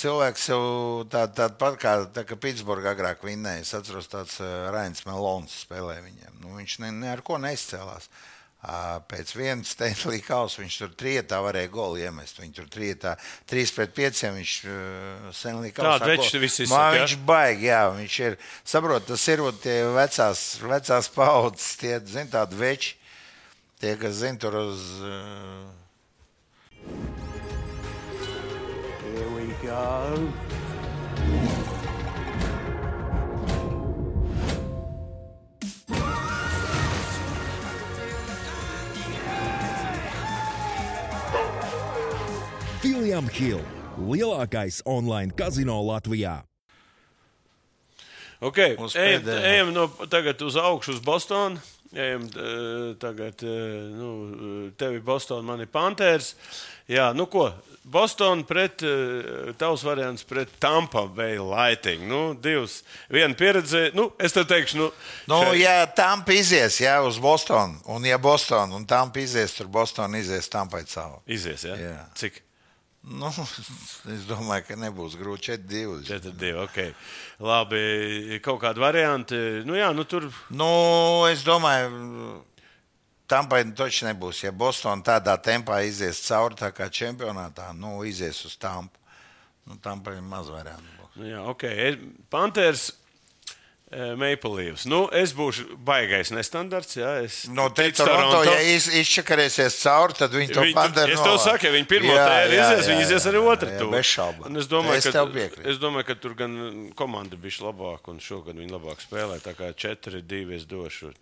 cilvēks 0.00 0.48
jau 0.50 0.62
tādu 1.10 1.36
tā, 1.38 1.46
pat 1.60 1.78
kā, 1.80 1.94
tā, 2.14 2.24
kā 2.28 2.38
Pitsburgā 2.40 2.94
agrāk 2.96 3.24
vinnēja. 3.26 3.64
Es 3.64 3.76
atceros, 3.76 4.10
tāds 4.10 4.40
uh, 4.42 4.68
Rains 4.74 5.04
Melons 5.06 5.62
spēlēja 5.66 6.04
viņiem. 6.04 6.36
Nu, 6.42 6.56
viņš 6.58 6.80
ne, 6.84 6.92
ne 7.02 7.10
ar 7.12 7.20
ko 7.26 7.40
neizcēlās. 7.42 8.10
Uh, 8.60 8.98
pēc 9.08 9.30
vienas 9.32 9.70
Stanley 9.72 10.20
kausa 10.20 10.60
viņš 10.60 10.74
tur 10.82 10.90
trietā 11.00 11.38
varēja 11.40 11.70
golu 11.72 11.96
iemest. 12.02 12.42
Viņš 12.42 12.58
tur 12.58 12.66
trietā 12.72 13.14
3 13.48 13.72
pret 13.76 13.94
5. 13.96 14.22
Viņš 14.36 14.54
uh, 14.68 15.30
Stanley 15.36 15.72
kausa. 15.76 15.96
Tāda 15.96 16.10
veča 16.12 16.42
viss 16.42 16.60
ir. 16.60 16.68
Viņš 16.68 17.16
baigi, 17.28 17.70
jā. 17.70 17.82
Viņš 17.96 18.18
ir, 18.26 18.32
saprot, 18.68 19.06
tas 19.08 19.24
ir 19.32 19.44
tie 19.64 19.78
vecās, 19.96 20.44
vecās 20.64 21.06
paudzes, 21.14 21.70
tie, 21.80 21.96
zin, 22.04 22.28
tādi 22.32 22.60
veči. 22.60 22.96
Tie, 23.80 23.94
kas 23.96 24.20
zin 24.20 24.36
tur 24.40 24.60
uz. 24.60 24.84
Uh, 25.08 27.19
go. 29.70 30.32
William 42.82 43.28
Hill, 43.28 43.60
lielākais 43.98 44.82
online 44.84 45.30
kazino 45.36 45.80
Latvijā. 45.82 46.42
Okay, 48.40 48.72
Uz 48.80 48.94
ejam, 48.96 49.26
ejam 49.28 49.72
no 49.74 49.84
tagad 50.08 50.40
uz 50.42 50.56
augšu, 50.56 50.94
uz 50.96 51.00
Bostonu. 51.04 51.60
Ejam, 51.92 52.22
eh, 52.22 52.94
tagad, 53.02 53.42
eh, 53.42 53.48
nu, 53.98 54.70
tevi 54.78 55.00
Bostonā, 55.02 55.42
man 55.42 55.60
ir 55.60 55.66
Panthers. 55.66 56.34
Jā, 56.88 57.08
nu 57.14 57.26
ko, 57.26 57.48
Bostonā 57.90 58.44
pret 58.46 58.82
tavs 59.58 59.82
variants 59.82 60.22
pret 60.26 60.48
Tampa 60.62 61.06
Bay 61.06 61.38
Lightning. 61.38 62.04
Nu, 62.06 62.34
divas, 62.34 62.82
viena 63.10 63.34
pieredze. 63.34 63.90
Nu, 63.94 64.12
es 64.20 64.32
te 64.36 64.44
teikšu, 64.44 64.76
nu, 64.78 64.90
Nu, 65.26 65.40
šeit- 65.42 65.60
ja 65.62 65.86
tam 65.86 66.22
izies, 66.28 66.78
jā, 66.80 67.00
uz 67.06 67.18
Bostonu, 67.18 67.80
un 67.86 68.04
ja 68.04 68.18
Bostonā, 68.18 68.74
un 68.76 68.84
tam 68.86 69.10
izies, 69.16 69.54
tur 69.56 69.66
Bostonā 69.66 70.20
izies 70.20 70.48
tam 70.48 70.68
pēc 70.68 70.86
savu. 70.94 71.22
izies, 71.26 71.64
jā. 71.64 71.74
Jā. 71.78 72.06
Cik? 72.14 72.42
Nu, 73.00 73.30
es 74.14 74.26
domāju, 74.28 74.66
ka 74.68 74.76
nebūs 74.76 75.16
grūti 75.16 75.54
4-2. 75.54 76.02
4-2. 76.04 76.52
Okay. 76.66 76.92
Labi, 77.40 78.38
kaut 78.44 78.60
kāda 78.64 78.82
varianta. 78.82 79.38
Nu, 79.64 79.76
jā, 79.78 79.88
nu, 79.96 80.04
tur 80.04 80.28
Nu, 80.52 80.68
es 81.30 81.44
domāju, 81.46 82.42
tam 83.30 83.48
pēc 83.48 83.72
taču 83.78 84.08
nebūs. 84.10 84.44
Ja 84.44 84.52
Bostonā 84.52 85.00
tādā 85.06 85.38
tempā 85.40 85.80
izies 85.88 86.20
cauri 86.26 86.58
tā 86.60 86.72
kā 86.76 86.90
čempionātā, 86.92 87.70
nu, 87.76 88.00
izies 88.04 88.44
uz 88.44 88.58
Tampu. 88.60 88.98
Nu, 89.64 89.78
tam 89.80 90.04
pēc 90.04 90.20
maz 90.24 90.50
variantu. 90.52 91.08
Nu, 91.16 91.28
jā, 91.28 91.44
okay. 91.48 91.94
Panthers. 92.32 92.90
Eh, 93.90 94.14
Maple 94.16 94.50
Leafs. 94.56 94.84
Nu, 94.86 95.02
es 95.12 95.32
būšu 95.36 95.76
baigais 95.86 96.30
nestandarts. 96.34 96.96
Jā, 96.96 97.12
es 97.24 97.48
No 97.50 97.68
te 97.74 97.88
ticu 97.90 98.06
Toronto, 98.06 98.42
ja 98.46 98.60
iz, 98.74 98.86
izčakarēsies 99.00 99.78
cauri, 99.82 100.16
tad 100.18 100.34
viņi 100.36 100.54
to 100.54 100.64
Viņi- 100.66 100.76
panteru 100.78 101.16
Es 101.16 101.24
tev 101.26 101.38
saku, 101.42 101.66
ja 101.66 101.72
viņi 101.72 101.90
pirmo 101.90 102.14
tēru 102.14 102.56
izies, 102.58 102.90
viņi 102.92 103.06
izies 103.08 103.26
arī 103.30 103.42
otru 103.44 103.70
jā, 103.70 103.80
tūri. 103.80 103.90
Bez 103.98 104.06
šaubu. 104.14 104.46
Un 104.46 104.56
Es 104.56 104.70
domāju, 104.70 105.02
es 105.02 105.10
ka, 105.10 105.68
es 105.74 105.82
domāju, 105.82 106.06
ka 106.06 106.14
tur 106.14 106.34
gan 106.34 106.92
komanda 106.94 107.36
bija 107.36 107.66
labāka, 107.70 108.14
un 108.14 108.18
šogad 108.18 108.56
viņi 108.56 108.70
labāk 108.70 109.02
spēlē. 109.02 109.40
Tā 109.44 109.54
kā 109.58 109.72
4-2 109.74 110.54
es 110.56 110.64
došu, 110.64 111.12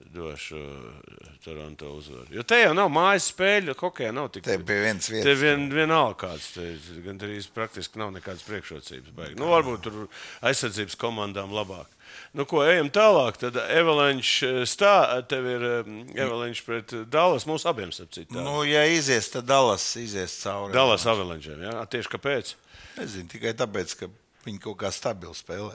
došu 0.00 0.56
eh, 0.56 1.28
Toronto 1.44 1.90
uzvaru. 1.98 2.26
Jo 2.30 2.42
te 2.46 2.60
jau 2.60 2.70
nav 2.76 2.88
mājas 2.94 3.26
spēļu, 3.32 3.74
hokeja 3.80 4.12
nav 4.14 4.30
tik. 4.34 4.44
Te 4.46 4.58
pie 4.58 4.78
vienas 4.84 5.08
Te 5.10 5.14
vietas. 5.16 5.38
vien, 5.42 5.68
vienalga 5.74 6.16
kāds, 6.28 6.52
te 6.54 6.68
gan 7.04 7.18
arī 7.26 7.38
praktiski 7.54 7.98
nav 8.00 8.12
nekādas 8.14 8.44
priekšrocības. 8.46 9.14
Baigi. 9.16 9.38
Nu, 9.40 9.50
varbūt 9.52 9.82
tur 9.88 10.04
aizsardzības 10.46 10.96
komandām 11.00 11.50
labāk. 11.54 11.90
Nu, 12.32 12.46
ko 12.48 12.62
ejam 12.64 12.88
tālāk? 12.94 13.36
Tad 13.42 13.58
Avalanche 13.60 14.62
stāv, 14.70 15.26
tev 15.28 15.44
ir 15.50 15.66
um, 15.82 15.98
Avalanche 16.16 16.64
pret 16.64 16.94
Dallas, 17.12 17.44
mums 17.50 17.66
abiem 17.68 17.90
sapcīt. 17.92 18.30
Nu, 18.32 18.62
ja 18.64 18.86
izies, 18.88 19.28
tad 19.34 19.44
Dallas 19.50 19.84
izies 20.00 20.38
cauri. 20.40 20.72
Dallas 20.76 21.04
Avalanche, 21.10 21.58
jā, 21.60 21.74
tieši 21.92 22.14
kāpēc? 22.14 22.54
Nezinu, 22.96 23.28
tikai 23.34 23.52
tāpēc, 23.58 23.92
ka 24.00 24.08
viņi 24.46 24.62
kaut 24.64 24.78
kā 24.80 24.92
stabili 24.94 25.36
spēlē. 25.36 25.74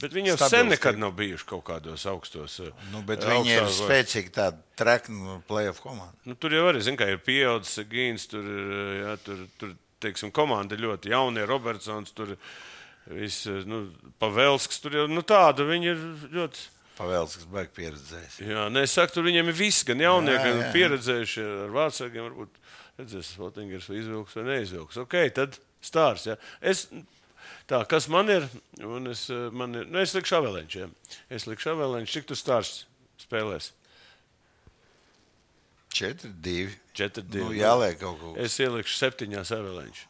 Bet 0.00 0.14
viņi 0.16 0.32
jau 0.32 0.48
sen 0.48 0.70
nekad 0.72 0.98
nav 1.00 1.12
bijuši 1.18 1.46
kaut 1.50 1.64
kādos 1.68 2.06
augstos. 2.08 2.56
uh, 2.64 2.70
Nu, 2.94 3.02
bet 3.06 3.24
viņi 3.26 3.54
ir 3.58 3.68
spēcīgi 3.76 4.32
tādi 4.36 4.60
trekni 4.80 5.38
playoff 5.48 5.82
komandi. 5.84 6.16
Nu, 6.28 6.36
tur 6.40 6.54
jau 6.56 6.66
arī, 6.70 6.80
zin, 6.86 6.96
kā 7.00 7.08
ir 7.12 7.20
pieaudzis 7.24 7.84
Gīns, 7.90 8.26
tur 8.32 8.44
ir, 8.48 8.74
jā, 9.02 9.14
tur, 9.26 9.44
tur, 9.60 9.74
teiksim, 10.00 10.32
komanda 10.32 10.78
ļoti 10.80 11.12
jaunie, 11.12 11.44
Robertsons, 11.48 12.14
tur 12.16 12.34
viss, 13.10 13.44
nu, 13.68 13.84
Pavelsks, 14.22 14.80
tur 14.80 14.96
jau, 15.02 15.06
nu, 15.10 15.24
tāda 15.26 15.66
viņi 15.68 15.90
ir 15.92 16.04
ļoti. 16.36 16.68
Pavēls, 17.00 17.38
kas 17.38 17.46
beigas 17.48 17.72
pieredzējis. 17.76 18.34
Jā, 18.44 18.66
nē, 18.72 18.82
es 18.84 18.92
saku, 18.96 19.14
tur 19.16 19.24
viņiem 19.24 19.48
ir 19.48 19.56
viss, 19.56 19.84
gan 19.88 20.00
jaunie, 20.04 20.34
Jā, 20.36 20.42
gan 20.44 20.58
jā. 20.60 20.66
pieredzējuši 20.74 21.44
ar 21.64 21.70
vārdsargiem. 21.72 22.26
Varbūt 22.26 22.58
redzēs, 23.00 23.30
Votingers 23.40 23.86
vai 23.88 23.96
izvilks 24.02 24.36
vai 24.36 24.44
neizvilks. 24.50 24.98
Ok, 25.00 25.16
tad 25.32 25.56
stārs. 25.80 26.26
Jā. 26.28 26.36
Es, 26.60 26.82
tā, 27.70 27.80
kas 27.88 28.08
man 28.12 28.30
ir? 28.32 28.46
Un 28.84 29.06
es, 29.12 29.28
eh, 29.30 29.48
man 29.54 29.74
ir 29.78 29.86
nu, 29.90 30.00
es 30.02 30.14
likšu 30.16 30.38
avēlēņš. 30.40 30.76
Jā. 30.82 30.88
Es 31.30 31.46
likšu 31.50 31.72
avēlēņš, 31.74 32.16
cik 32.18 32.28
tu 32.30 32.38
stārs 32.38 32.82
spēlēs. 33.22 33.70
4-2. 35.94 36.70
4, 36.94 37.22
2. 37.26 37.42
Nu, 37.44 37.50
jāliek 37.56 37.98
kaut 38.00 38.20
ko. 38.20 38.34
Es 38.38 38.54
ielikšu 38.62 38.94
septiņās 39.00 39.50
avēlēņš. 39.56 40.06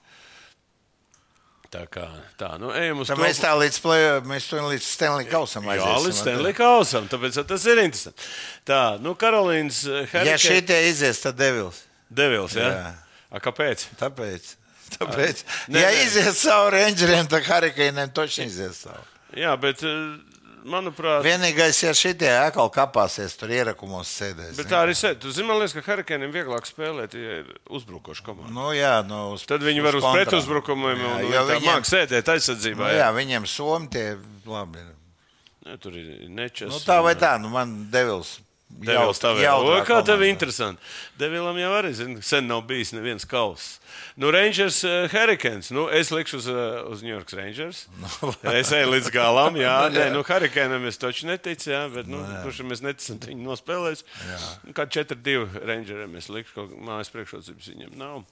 Tā 1.70 1.84
kā 1.86 2.02
tā, 2.34 2.48
nu 2.58 2.72
ejam 2.74 2.98
uz 3.04 3.12
to. 3.12 3.16
mēs 3.20 3.38
tā 3.38 3.52
līdz, 3.54 3.76
play, 3.84 4.06
mēs 4.26 4.48
līdz 4.50 4.82
Stanley 4.82 5.28
Kausam 5.30 5.68
Jā, 5.68 5.76
aiziesim. 5.76 6.06
līdz 6.08 6.16
Stanley 6.18 6.54
Kausam, 6.58 7.06
tāpēc 7.06 7.38
tas 7.46 7.66
ir 7.70 7.78
interesanti. 7.78 8.26
Tā, 8.66 8.80
nu 8.98 9.12
Karolīnas 9.14 9.84
Ja 9.86 10.00
Hurricanes. 10.02 10.42
šitie 10.48 10.80
izies, 10.88 11.20
tad 11.22 11.38
Devils. 11.38 11.84
Devils, 12.10 12.56
jā? 12.58 12.72
Jā. 12.74 12.90
A, 13.30 13.38
kāpēc? 13.38 13.86
Tāpēc. 14.02 14.56
Tāpēc. 14.98 15.44
Nē, 15.68 15.80
ja 15.84 15.90
nē. 15.94 16.02
izies 16.06 16.42
cauri 16.46 16.82
Rangeriem, 16.84 17.26
tad 17.30 17.44
Harikēniem 17.46 18.10
točni 18.16 18.46
izies 18.50 18.82
cauri. 18.84 19.06
Jā, 19.38 19.52
bet, 19.60 19.82
eh, 19.86 20.18
manuprāt, 20.66 21.22
Vienīgais, 21.24 21.78
ja 21.86 21.92
šitie 21.96 22.28
atkal 22.34 22.68
kapāsies, 22.74 23.32
tur 23.38 23.48
ierakumos 23.54 24.10
sēdēs. 24.20 24.56
bet 24.58 24.66
tā 24.68 24.82
arī 24.84 24.92
sēž. 24.98 25.22
Man 25.46 25.56
liekas, 25.62 25.72
ka 25.78 25.84
Hurricaneiem 25.86 26.32
vieglāk 26.34 26.66
spēlēt, 26.68 27.14
ja 27.16 27.38
ir 27.44 27.52
uzbrukoša 27.70 28.26
komanda. 28.26 28.52
Nu, 28.52 28.66
jā, 28.76 28.96
nu, 29.06 29.32
uz, 29.38 29.46
Tad 29.48 29.62
viņi 29.64 29.82
var 29.86 29.96
uz 29.96 30.04
kontrā. 30.04 30.24
pretuzbrukumiem 30.26 30.98
Jā, 30.98 31.14
un, 31.14 31.24
un 31.24 31.32
jo 31.32 31.44
tā 31.46 31.56
viņiem- 31.56 31.70
māk 31.70 31.88
sēdēt 31.88 32.32
aizsardzībā. 32.34 32.82
Nu, 32.84 32.90
jā. 32.92 33.00
jā, 33.06 33.08
viņiem 33.16 33.46
somi 33.48 33.88
tie 33.88 34.06
labi. 34.46 34.78
ir. 34.84 34.94
Jā, 35.70 35.78
tur 35.80 35.92
ir 35.96 36.28
nečas. 36.28 36.68
Nu, 36.72 36.78
tā 36.84 37.02
vai 37.04 37.14
tā, 37.14 37.38
nu, 37.40 37.48
man 37.48 37.86
Devils. 37.90 38.40
Devils 38.70 39.18
tā 39.20 39.34
vēl. 39.34 39.42
jautrā 39.44 39.80
O, 39.80 39.84
Kā 39.84 39.98
tev 40.00 40.16
komanda. 40.20 40.28
interesanti. 40.30 40.80
Devilam 41.20 41.58
jau 41.60 41.72
arī, 41.76 41.90
zini, 41.92 42.22
sen 42.24 42.46
nav 42.48 42.62
bijis 42.68 42.94
neviens 42.96 43.26
kauss. 43.28 43.78
Nu, 44.16 44.30
Rangers, 44.32 44.78
uh, 44.86 45.08
Hurricanes. 45.12 45.68
Nu, 45.74 45.88
es 45.92 46.10
likšu 46.14 46.38
uz, 46.40 46.48
uh, 46.48 46.86
uz 46.88 47.02
New 47.02 47.12
York 47.12 47.32
Rangers. 47.36 47.86
Nu, 48.22 48.32
es 48.56 48.72
eju 48.72 48.90
līdz 48.94 49.10
galam, 49.12 49.56
jā. 49.60 49.74
Nē, 49.96 50.08
nu, 50.14 50.22
Hurricaneam 50.24 50.86
es 50.88 50.98
taču 51.00 51.28
neticu, 51.28 51.70
jā, 51.74 51.84
bet, 51.92 52.08
nu, 52.08 52.22
kurš 52.44 52.62
mēs 52.70 52.80
neticam, 52.86 53.20
ka 53.20 53.32
viņi 53.32 53.44
nospēlēs. 53.50 54.04
Nu, 54.64 54.72
Kā 54.76 54.86
4-2 54.88 55.64
Rangeriem 55.66 56.16
es 56.20 56.30
likšu, 56.32 56.56
kaut 56.56 56.76
mājas 56.80 57.12
priekšrocības 57.12 57.72
viņiem 57.74 57.96
nav. 58.00 58.22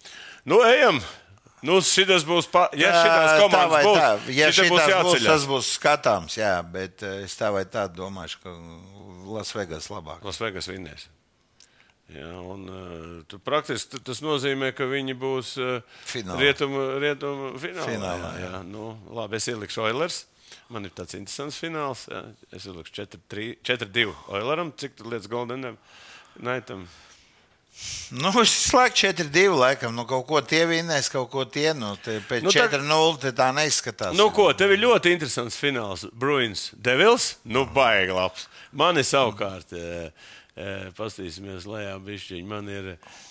Nu, 0.48 0.62
ejam! 0.64 1.03
Nu, 1.66 1.79
šis 1.83 2.25
būs. 2.29 2.49
Pa... 2.53 2.68
Ja 2.79 2.92
tā 2.94 3.37
komandas 3.42 3.73
vai 3.73 3.83
būs, 3.87 3.99
tā, 3.99 4.33
ja 4.37 4.49
šitas 4.55 4.73
būs 4.73 5.07
būs, 5.09 5.27
tas 5.27 5.47
būs 5.51 5.71
skatāms, 5.79 6.38
jā, 6.38 6.55
bet 6.62 7.03
eh, 7.07 7.25
es 7.27 7.37
tā 7.38 7.51
vai 7.55 7.64
tā 7.68 7.88
domāšu, 7.90 8.42
ka 8.44 8.55
Lasvegas 9.29 9.90
labāk. 9.92 10.23
Lasvegas 10.25 10.71
vinnēs. 10.71 11.09
Jā, 12.09 12.31
un, 12.40 12.62
uh, 12.73 13.09
tu 13.29 13.37
praktiski 13.44 13.99
tas 14.01 14.23
nozīmē, 14.25 14.71
ka 14.73 14.87
viņi 14.88 15.12
būs 15.21 15.51
uh, 15.61 15.99
Finālā. 16.09 16.38
rietumu, 16.40 16.85
rietumu 17.03 17.51
finālā. 17.61 17.85
Finālā, 17.85 18.31
jā, 18.40 18.47
jā. 18.55 18.61
Nu, 18.64 18.94
labi, 19.12 19.37
es 19.37 19.49
ielikšu 19.53 19.85
Oilers. 19.85 20.23
Man 20.73 20.88
ir 20.88 20.94
tāds 20.97 21.18
interesants 21.18 21.59
fināls. 21.61 22.07
Jā. 22.09 22.23
Es 22.57 22.64
ielikšu 22.64 23.05
4-2 23.68 24.07
Oileram. 24.33 24.73
Cik 24.81 24.97
tur 24.97 25.11
lietas 25.12 25.29
Goldenam? 25.29 25.77
Naitam. 26.40 26.87
Nu, 28.10 28.30
es 28.40 28.54
slēgtu 28.70 29.04
4-2, 29.12 29.42
laikam, 29.60 29.92
nu, 29.94 30.06
kaut 30.08 30.24
ko 30.30 30.40
tie 30.40 30.62
vinnēs, 30.66 31.10
kaut 31.12 31.28
ko 31.30 31.44
tie, 31.44 31.74
nu, 31.76 31.92
pēc 32.00 32.40
Nu, 32.42 32.48
nu, 32.48 32.54
tā- 32.54 32.64
4-0 32.72 33.20
te 33.20 33.32
tā 33.36 33.50
neizskatās. 33.52 34.16
Nu, 34.16 34.30
ko, 34.34 34.48
tev 34.56 34.72
ir 34.72 34.80
ļoti 34.86 35.12
interesants 35.12 35.58
fināls. 35.60 36.06
Bruins, 36.12 36.70
Devils, 36.74 37.34
nu, 37.44 37.66
baigi 37.66 38.16
labs. 38.16 38.48
Man 38.72 38.96
ir 38.96 39.04
savukārt. 39.04 39.72
E, 39.76 40.10
e, 40.58 40.90
Pastīsimies, 40.96 41.68
lejā 41.70 41.94
bišķiņi. 42.02 42.42
Man 42.48 42.66
ir, 42.72 42.88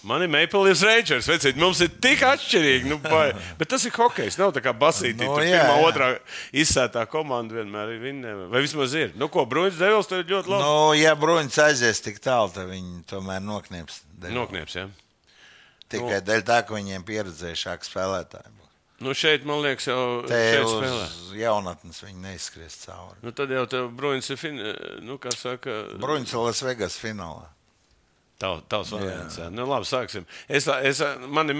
man 0.07 0.23
ir 0.23 0.29
Maple 0.31 0.61
Leafs 0.69 0.85
Rangers. 0.85 1.27
Vecīt, 1.27 1.57
mums 1.59 1.81
ir 1.83 1.89
tik 1.99 2.21
atšķirīgi. 2.23 2.87
Nu, 2.87 2.97
bai. 3.03 3.33
Bet 3.59 3.73
tas 3.73 3.83
ir 3.83 3.91
hokejs. 3.97 4.37
Nav 4.39 4.53
tā 4.55 4.61
kā 4.63 4.71
basītī. 4.77 5.25
Nu, 5.25 5.33
Nu, 5.35 5.43
jā, 5.43 5.57
pirmā, 5.65 5.75
jā. 5.75 5.89
otrā 5.89 6.07
izsētā 6.53 7.03
komanda 7.11 7.57
vienmēr 7.59 7.97
ir 7.97 7.99
vinnēma. 8.05 8.47
Vai 8.53 8.61
vismaz 8.63 8.93
ir. 8.95 9.11
Nu, 9.19 9.27
ko, 9.27 9.43
Bruins, 9.49 9.75
Devils, 9.81 10.07
tev 10.07 10.23
ir 10.23 10.31
ļoti 10.37 10.53
labi. 10.53 10.63
Nu, 10.63 10.93
ja 10.95 11.17
Bruņš 11.19 11.59
aizies 11.65 11.99
tik 12.05 12.21
tālu, 12.23 12.53
tad 12.55 12.69
viņi 12.71 13.03
tomēr 13.11 13.43
noknieps. 13.43 14.05
Noknieps, 14.17 14.77
jā. 14.77 14.87
Tikai 15.87 16.21
dēļ 16.25 16.45
tā, 16.47 16.61
ka 16.67 16.75
viņiem 16.75 17.05
pieredzējušāki 17.07 17.87
spēlētāji. 17.87 18.53
Nu, 18.97 19.13
šeit, 19.13 19.43
man 19.45 19.61
liekas, 19.61 19.85
jau 19.91 20.23
šeit 20.25 20.65
spēlē. 20.65 21.03
jaunatnes 21.37 21.99
viņi 22.01 22.23
neizskries 22.23 22.79
cauri. 22.81 23.19
Nu, 23.21 23.33
tad 23.37 23.53
jau 23.53 23.67
Bruins 23.93 24.29
ir, 24.33 24.39
fin... 24.41 24.57
nu, 25.05 25.19
saka, 25.37 25.75
Bruņš 26.01 26.33
Lasvegas 26.41 26.97
finālā. 26.97 27.45
Tav, 28.41 28.63
tavs 28.69 28.89
variants. 28.93 29.37
Nu, 29.53 29.67
labi, 29.69 29.85
sāksim. 29.89 30.25
Es, 30.49 30.65
es, 30.65 31.01
man 31.29 31.49
ir 31.49 31.57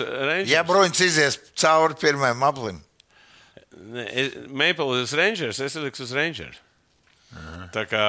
Rangers. 0.00 0.50
Ja 0.52 0.64
Bruņš 0.68 1.04
izies 1.06 1.38
cauri 1.60 1.96
pirmajam 2.00 2.48
aplim, 2.48 2.80
Leafs 4.88 5.14
Rangers, 5.16 5.60
es 5.60 5.76
likšu 5.80 6.08
uz 6.08 6.12
Rangers. 6.16 6.60
Tā 7.72 7.86
kā, 7.88 8.04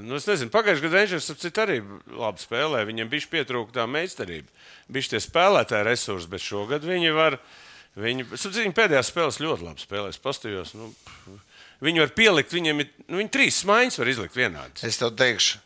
nu, 0.00 0.16
es 0.16 0.24
nezinu, 0.24 0.48
pagājušajā 0.52 0.86
gadā 0.86 1.02
Rangers 1.02 1.58
arī 1.60 1.76
labi 2.16 2.40
spēlēja. 2.40 2.88
Viņam 2.88 3.10
bija 3.12 3.30
pietrūkta 3.34 3.82
tā 3.82 3.84
meistarība. 3.90 4.48
Bija 4.88 5.12
tie 5.12 5.20
spēlētāji 5.20 5.84
resursi, 5.84 6.30
bet 6.32 6.44
šogad 6.44 6.86
viņi 6.88 7.12
var. 7.16 7.36
Viņi, 8.00 8.24
viņi 8.32 8.72
pēdējās 8.74 9.12
spēlēs 9.12 9.42
ļoti 9.44 9.66
labi 9.68 9.84
spēlēs. 9.84 10.22
Pastījos, 10.24 10.72
nu, 10.78 10.88
viņi 11.84 12.02
var 12.02 12.14
pielikt, 12.16 12.56
viņiem 12.56 12.82
ir, 12.82 12.88
nu, 13.04 13.20
viņi 13.20 13.32
trīs 13.36 13.60
smaiņas 13.62 14.00
var 14.00 14.10
izlikt 14.10 14.38
vienādas. 14.38 14.86
es 14.88 14.98
tev 14.98 15.12
teikšu, 15.20 15.60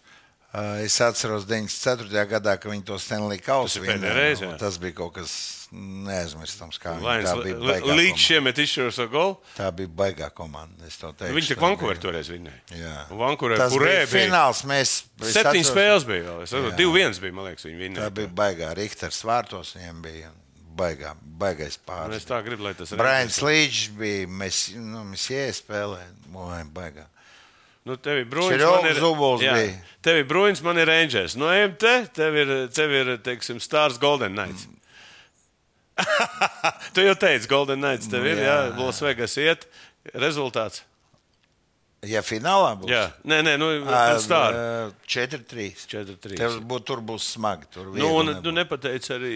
Es 0.85 0.95
atceros 1.05 1.45
94. 1.45 2.09
gadā, 2.31 2.55
kad 2.57 2.73
viņi 2.73 2.85
to 2.89 2.97
Stanley 2.99 3.37
Kausu 3.45 3.83
ir 3.85 3.99
jā. 4.01 4.55
Tas 4.59 4.79
bija 4.81 4.95
kaut 4.97 5.13
kas 5.19 5.69
neaizmirstams. 5.71 6.79
Tā 6.81 6.95
baigā 7.03 7.35
līdz 7.37 7.85
komanda. 7.85 8.23
šiemet 8.25 8.61
izšķiros 8.65 8.99
ar 9.05 9.11
golu. 9.13 9.35
Tā 9.59 9.69
bija 9.77 9.89
baigā 10.01 10.31
komanda. 10.33 10.89
Viņi 10.89 11.51
tik 11.53 11.59
Tā 11.61 11.67
Vankūverī 11.67 11.99
bija- 11.99 12.05
toreiz 12.07 12.31
vinnēja. 12.33 12.63
Jā. 12.81 12.95
Kurē 13.77 13.93
bija 13.93 14.07
fināls. 14.09 14.65
Mēs 14.65 14.95
Septiņas 15.21 15.71
spēles 15.75 16.09
bija 16.09 16.23
vēl. 16.31 16.43
Es 16.43 16.51
saprotu, 16.51 16.77
divi 16.81 16.93
viens 16.97 17.21
bija, 17.21 17.33
man 17.37 17.45
liekas, 17.51 17.65
viņi 17.69 17.77
Tā 17.79 18.09
vinnēja. 18.09 18.11
bija 18.15 18.29
baigā. 18.29 18.75
Rikters 18.75 19.21
vārtos 19.29 19.75
viņiem 19.77 20.01
bija 20.03 20.31
baigā, 20.79 21.13
baigais 21.39 21.77
pāris. 21.87 22.17
Es 22.17 22.25
tā 22.25 22.41
gribu, 22.43 22.63
lai 22.63 22.73
tas 22.73 22.89
Brains 22.97 23.41
Līdžs 23.45 23.89
bija, 23.99 24.27
mēs, 24.27 24.75
nu, 24.77 25.05
mēs 25.13 25.29
iespēlējām, 25.29 26.73
baigā. 26.73 27.05
Nu, 27.89 27.97
tev 27.97 28.21
ir 28.21 28.27
brūns, 28.29 28.61
man 28.61 28.89
ir 28.91 28.99
Zubols 29.01 29.45
jā. 29.45 29.55
Tev 30.05 30.19
ir 30.21 30.27
brūns, 30.29 30.61
man 30.65 30.77
ir 30.81 30.91
Rangers. 30.91 31.39
No 31.41 31.49
MT 31.49 31.95
tev 32.17 32.37
ir, 32.37 32.53
tev 32.75 32.93
ir 32.93 33.15
teiksim, 33.25 33.63
Stars 33.65 33.97
Golden 34.03 34.37
Knights. 34.37 34.67
tu 36.95 37.03
jau 37.07 37.15
teici, 37.19 37.49
Golden 37.51 37.81
Knights 37.81 38.11
tev 38.13 38.27
ir, 38.29 38.43
jā, 38.45 38.59
Jā. 38.69 38.75
Las 38.77 39.01
Vegas 39.03 39.39
iet. 39.41 39.65
Rezultāts. 40.15 40.85
Ja 42.07 42.21
finālā 42.23 42.77
būs, 42.79 42.93
Jā, 42.93 43.09
nē, 43.27 43.41
nē, 43.43 43.53
nu, 43.59 43.69
Star. 44.23 44.55
ā, 44.55 44.91
4-3. 45.03 45.73
4-3. 45.91 46.37
Tev 46.39 46.61
būs, 46.71 46.85
tur 46.87 47.01
būs 47.03 47.25
smagi. 47.35 47.67
Tur 47.75 47.89
Nu, 47.91 48.13
un 48.21 48.29
nebūs. 48.31 48.43
tu 48.45 48.53
nepateici 48.55 49.11
arī 49.17 49.33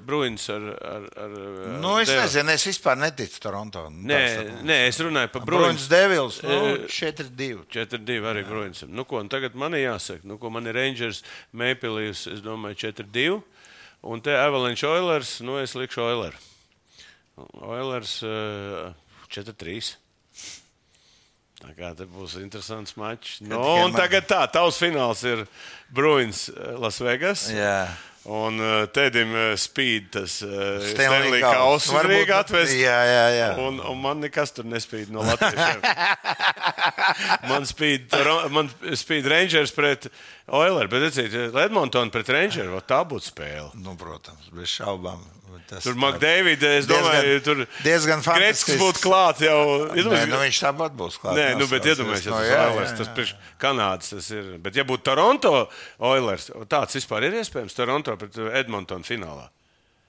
Bruins 0.00 0.46
ar. 0.48 0.64
ar, 0.80 1.04
ar 1.26 1.34
nu, 1.76 1.98
es 2.00 2.08
Devu. 2.08 2.22
nezinu, 2.22 2.54
es 2.56 2.64
vispār 2.64 2.96
neticu 2.96 3.36
Toronto. 3.44 3.90
Nē, 3.92 4.62
nē, 4.64 4.78
es 4.88 4.96
runāju 5.04 5.28
par 5.34 5.44
Bruins 5.44 5.84
Bruins. 5.84 5.88
Devils 5.92 6.40
nu, 6.42 6.48
Eh, 6.48 6.86
4-2. 6.88 7.66
4-2 7.68 8.24
arī 8.32 8.46
Bruinsam. 8.48 8.88
Nu, 8.96 9.04
ko, 9.04 9.20
tagad 9.28 9.54
man 9.54 9.74
ir 9.74 9.84
jāsaka, 9.90 10.24
nu, 10.24 10.38
ko 10.38 10.48
man 10.48 10.64
ir 10.66 10.72
Rangers, 10.74 11.22
Maple 11.52 11.90
Leafs, 12.00 12.26
es 12.32 12.40
domāju, 12.40 12.76
4-2. 12.80 13.42
Un 14.04 14.20
te 14.22 14.30
Avalanche 14.32 14.86
Oilers, 14.88 15.40
nu, 15.44 15.58
es 15.60 15.74
likšu 15.74 16.00
Oilers. 16.00 16.40
Oilers 17.60 18.22
uh, 18.22 18.94
4-3. 19.28 19.96
Tā 21.66 21.74
kā 21.74 21.92
te 21.98 22.06
būs 22.06 22.36
interesants 22.38 22.94
mačs. 22.96 23.40
Nu, 23.42 23.58
man- 23.58 23.96
tagad 23.96 24.28
tā, 24.30 24.44
tavs 24.54 24.78
fināls 24.78 25.24
ir 25.26 25.46
Bruins 25.90 26.46
eh, 26.52 26.76
Las 26.78 27.00
Vegas. 27.02 27.48
Jā. 27.50 27.88
Un 28.26 28.58
uh, 28.58 28.88
Tedim 28.90 29.30
uh, 29.38 29.52
spīd 29.54 30.08
tas 30.16 30.40
uh, 30.42 30.80
Stanley 30.82 31.38
Kauss. 31.44 31.92
Varbūt- 31.94 32.10
Rīgā 32.10 32.40
atvest. 32.42 32.74
Jā, 32.74 32.96
jā, 33.06 33.26
jā. 33.36 33.50
Un, 33.62 33.78
un 33.78 34.00
man 34.02 34.18
nekas 34.24 34.50
tur 34.56 34.66
nespīd 34.66 35.12
no 35.14 35.22
Latvijas. 35.22 35.78
man 37.50 37.66
spīd, 37.70 38.10
man 38.50 38.70
spīd 38.98 39.28
Rangers 39.30 39.70
pret 39.74 40.08
Oilers, 40.50 40.90
bet 40.90 41.06
redziet, 41.06 41.38
Edmontona 41.66 42.10
pret 42.14 42.34
Rangers, 42.34 42.70
vot 42.74 42.88
tā 42.90 42.98
būtu 43.06 43.30
spēle. 43.30 43.70
Nu, 43.78 43.94
protams, 44.00 44.50
bez 44.54 44.74
šaubām. 44.74 45.22
Tas 45.68 45.82
Tur 45.86 45.94
Makdēvida, 45.94 46.70
es 46.78 46.86
Diezgan- 46.86 47.04
domāju, 47.06 47.42
tur 47.44 47.66
diezgan 47.84 48.22
fantastisks. 48.22 48.78
būtu 48.80 49.02
klāt 49.06 49.40
jau. 49.40 49.58
Nē, 49.90 49.96
Iedomājieties, 50.02 50.28
nu, 50.32 50.40
viņš 50.44 50.60
tāpat 50.66 50.96
būs 50.96 51.18
klāts. 51.22 51.36
Nē, 51.40 51.46
nu, 51.58 51.66
bet 51.72 51.82
iedomājieties, 51.92 52.26
no, 52.30 52.38
tas 52.38 52.46
ir 52.50 52.60
Oilers. 52.70 52.92
Tas 52.98 53.08
priekš 53.16 53.34
Kanādas 53.60 54.10
tas 54.14 54.30
ir. 54.30 54.58
Bet, 54.58 54.74
ja 54.76 54.84
būtu 54.84 55.02
Toronto 55.02 55.68
Oilers, 56.00 56.50
tāds 56.68 56.94
vispār 56.98 57.24
ir 57.30 57.32
iespējams 57.42 57.74
Toronto 57.74 58.16
pret 58.16 58.36
Edmontonu 58.62 59.04
finālā. 59.04 59.48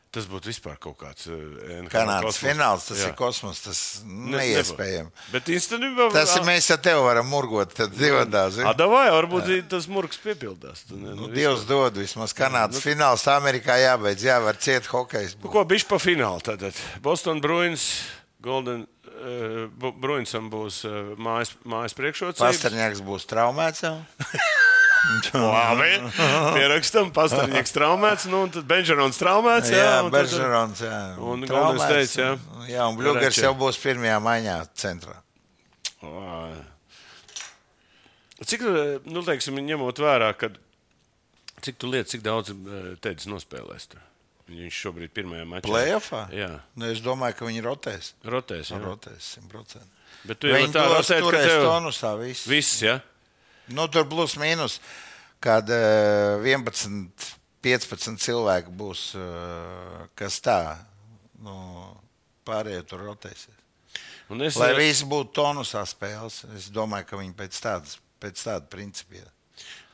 Tas 0.09 0.23
būtu 0.25 0.47
vispār 0.47 0.77
kaut 0.79 0.95
kāds 1.01 1.27
uh, 1.27 1.35
NHL 1.67 1.89
Kanādas 1.91 2.37
fināls, 2.39 2.85
tas 2.87 3.01
Jā. 3.03 3.09
ir 3.09 3.15
kosmos, 3.19 3.59
tas 3.65 3.81
Ne- 4.07 4.37
neiespējami. 4.39 5.11
Bet 5.33 5.49
īstenībā 5.51 6.07
Tas 6.15 6.31
ir 6.39 6.45
mēs 6.47 6.69
ar 6.73 6.79
tevi 6.79 7.01
varam 7.03 7.27
murgot, 7.27 7.73
tad 7.75 7.91
divadā. 7.91 8.45
zini? 8.55 8.65
Adavai, 8.71 9.09
varbūt 9.11 9.67
tas 9.69 9.85
murgs 9.91 10.17
piepildās. 10.23 10.85
Tu 10.87 10.95
ne- 10.95 11.11
Nu, 11.13 11.27
nu, 11.27 11.33
Dievs 11.35 11.65
dod 11.67 11.93
vismaz 11.99 12.33
Kanādas 12.33 12.79
fināls, 12.81 13.27
Amerikā 13.27 13.75
jābeidz, 13.83 14.23
jāvar 14.23 14.55
ciet 14.57 14.87
hokejs. 14.87 15.35
Nu, 15.43 15.49
ko 15.51 15.65
bišķi 15.65 15.87
pa 15.91 15.99
finālu 15.99 16.41
tad? 16.41 16.63
Boston 17.03 17.41
Bruins, 17.41 18.03
Golden. 18.41 18.87
Uh, 19.17 19.65
Bruinsam 19.97 20.45
būs 20.49 20.83
uh, 20.85 21.15
mājas, 21.17 21.55
mājas 21.65 21.95
priekšrocības. 21.97 22.37
Pastarņāks 22.37 23.01
būs 23.01 23.25
traumēts 23.25 23.81
jau. 23.81 23.97
Labi. 25.33 25.91
Pierakstam, 26.55 27.11
pastāvnieks 27.15 27.73
traumēts, 27.75 28.25
nu, 28.31 28.43
un 28.47 28.53
tad 28.53 28.65
Benžerons 28.69 29.19
traumēts. 29.21 29.71
Jā, 29.73 29.83
Jā, 29.83 29.97
Beržerons, 30.13 30.81
jā. 30.83 30.99
un. 31.21 31.45
Golden 31.49 31.79
States, 31.83 32.15
jā. 32.19 32.31
Jā, 32.69 32.87
un 32.89 32.97
Varētu. 32.99 33.43
jau 33.45 33.53
būs 33.59 33.79
pirmajā 33.83 34.17
maiņā 34.23 34.57
centrā. 34.77 35.17
Vā. 36.01 36.39
Cik, 38.45 38.61
eh, 38.69 38.99
nu, 39.09 39.23
teiksim, 39.25 39.57
ņemot 39.65 39.97
vērā, 40.03 40.29
ka 40.37 40.51
cik 41.65 41.79
tu 41.81 41.89
lietas, 41.89 42.11
cik 42.13 42.21
daudz 42.25 42.53
teicis 43.01 43.29
nospēlēs 43.31 43.87
tur? 43.93 44.03
Viņš 44.47 44.75
šobrīd 44.85 45.11
pirmajā 45.11 45.43
mačā. 45.49 45.65
Playoffā? 45.67 46.21
Jā, 46.31 46.61
Nu, 46.79 46.85
es 46.93 47.01
domāju, 47.03 47.35
ka 47.35 47.45
viņi 47.49 47.63
rotēs. 47.65 48.13
rotēs. 48.23 48.69
Jā. 48.71 48.77
Rotēs 48.79 49.33
100%. 49.41 49.81
Bet 50.23 50.39
tu 50.39 50.47
jau 50.47 50.55
Viņi 50.61 50.71
tā 50.71 50.85
tos 50.87 51.09
rotēt, 51.09 51.25
ka 51.31 51.41
tev 51.43 51.65
tonusā 51.65 52.13
viss. 52.21 52.45
viss, 52.47 52.77
jā. 52.81 53.01
Nu, 53.75 53.87
tur 53.91 54.07
plus 54.07 54.37
mīnus, 54.39 54.79
kad 55.43 55.67
uh, 55.71 56.43
11, 56.45 57.29
15 57.65 58.21
cilvēki 58.23 58.73
būs, 58.79 59.09
uh, 59.19 60.07
kas 60.17 60.39
tā, 60.43 60.59
nu, 61.43 61.55
pārējie 62.47 62.83
tur 62.87 63.03
rotēsies. 63.09 63.55
Es, 64.27 64.57
Lai 64.59 64.73
eh, 64.73 64.81
visi 64.81 65.07
būtu 65.07 65.31
tonusā 65.39 65.85
spēles, 65.87 66.41
es 66.57 66.67
domāju, 66.75 67.07
ka 67.07 67.19
viņi 67.19 67.35
pēc 67.37 67.59
tādas, 67.63 67.97
pēc 68.19 68.43
tāda 68.43 68.67
principa. 68.71 69.21
iet. 69.21 69.33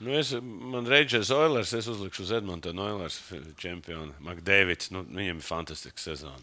Nu, 0.03 0.11
es, 0.17 0.33
man 0.41 0.87
Reģis 0.89 1.29
Oilers, 1.31 1.71
es 1.77 1.87
uzlikšu 1.87 2.25
uz 2.25 2.31
Edmontonu 2.39 2.83
Oilers 2.83 3.19
čempionu. 3.61 4.11
Makdēvids, 4.25 4.89
nu, 4.91 5.05
viņam 5.07 5.39
ir 5.39 5.45
fantastiska 5.45 6.01
sezona. 6.01 6.41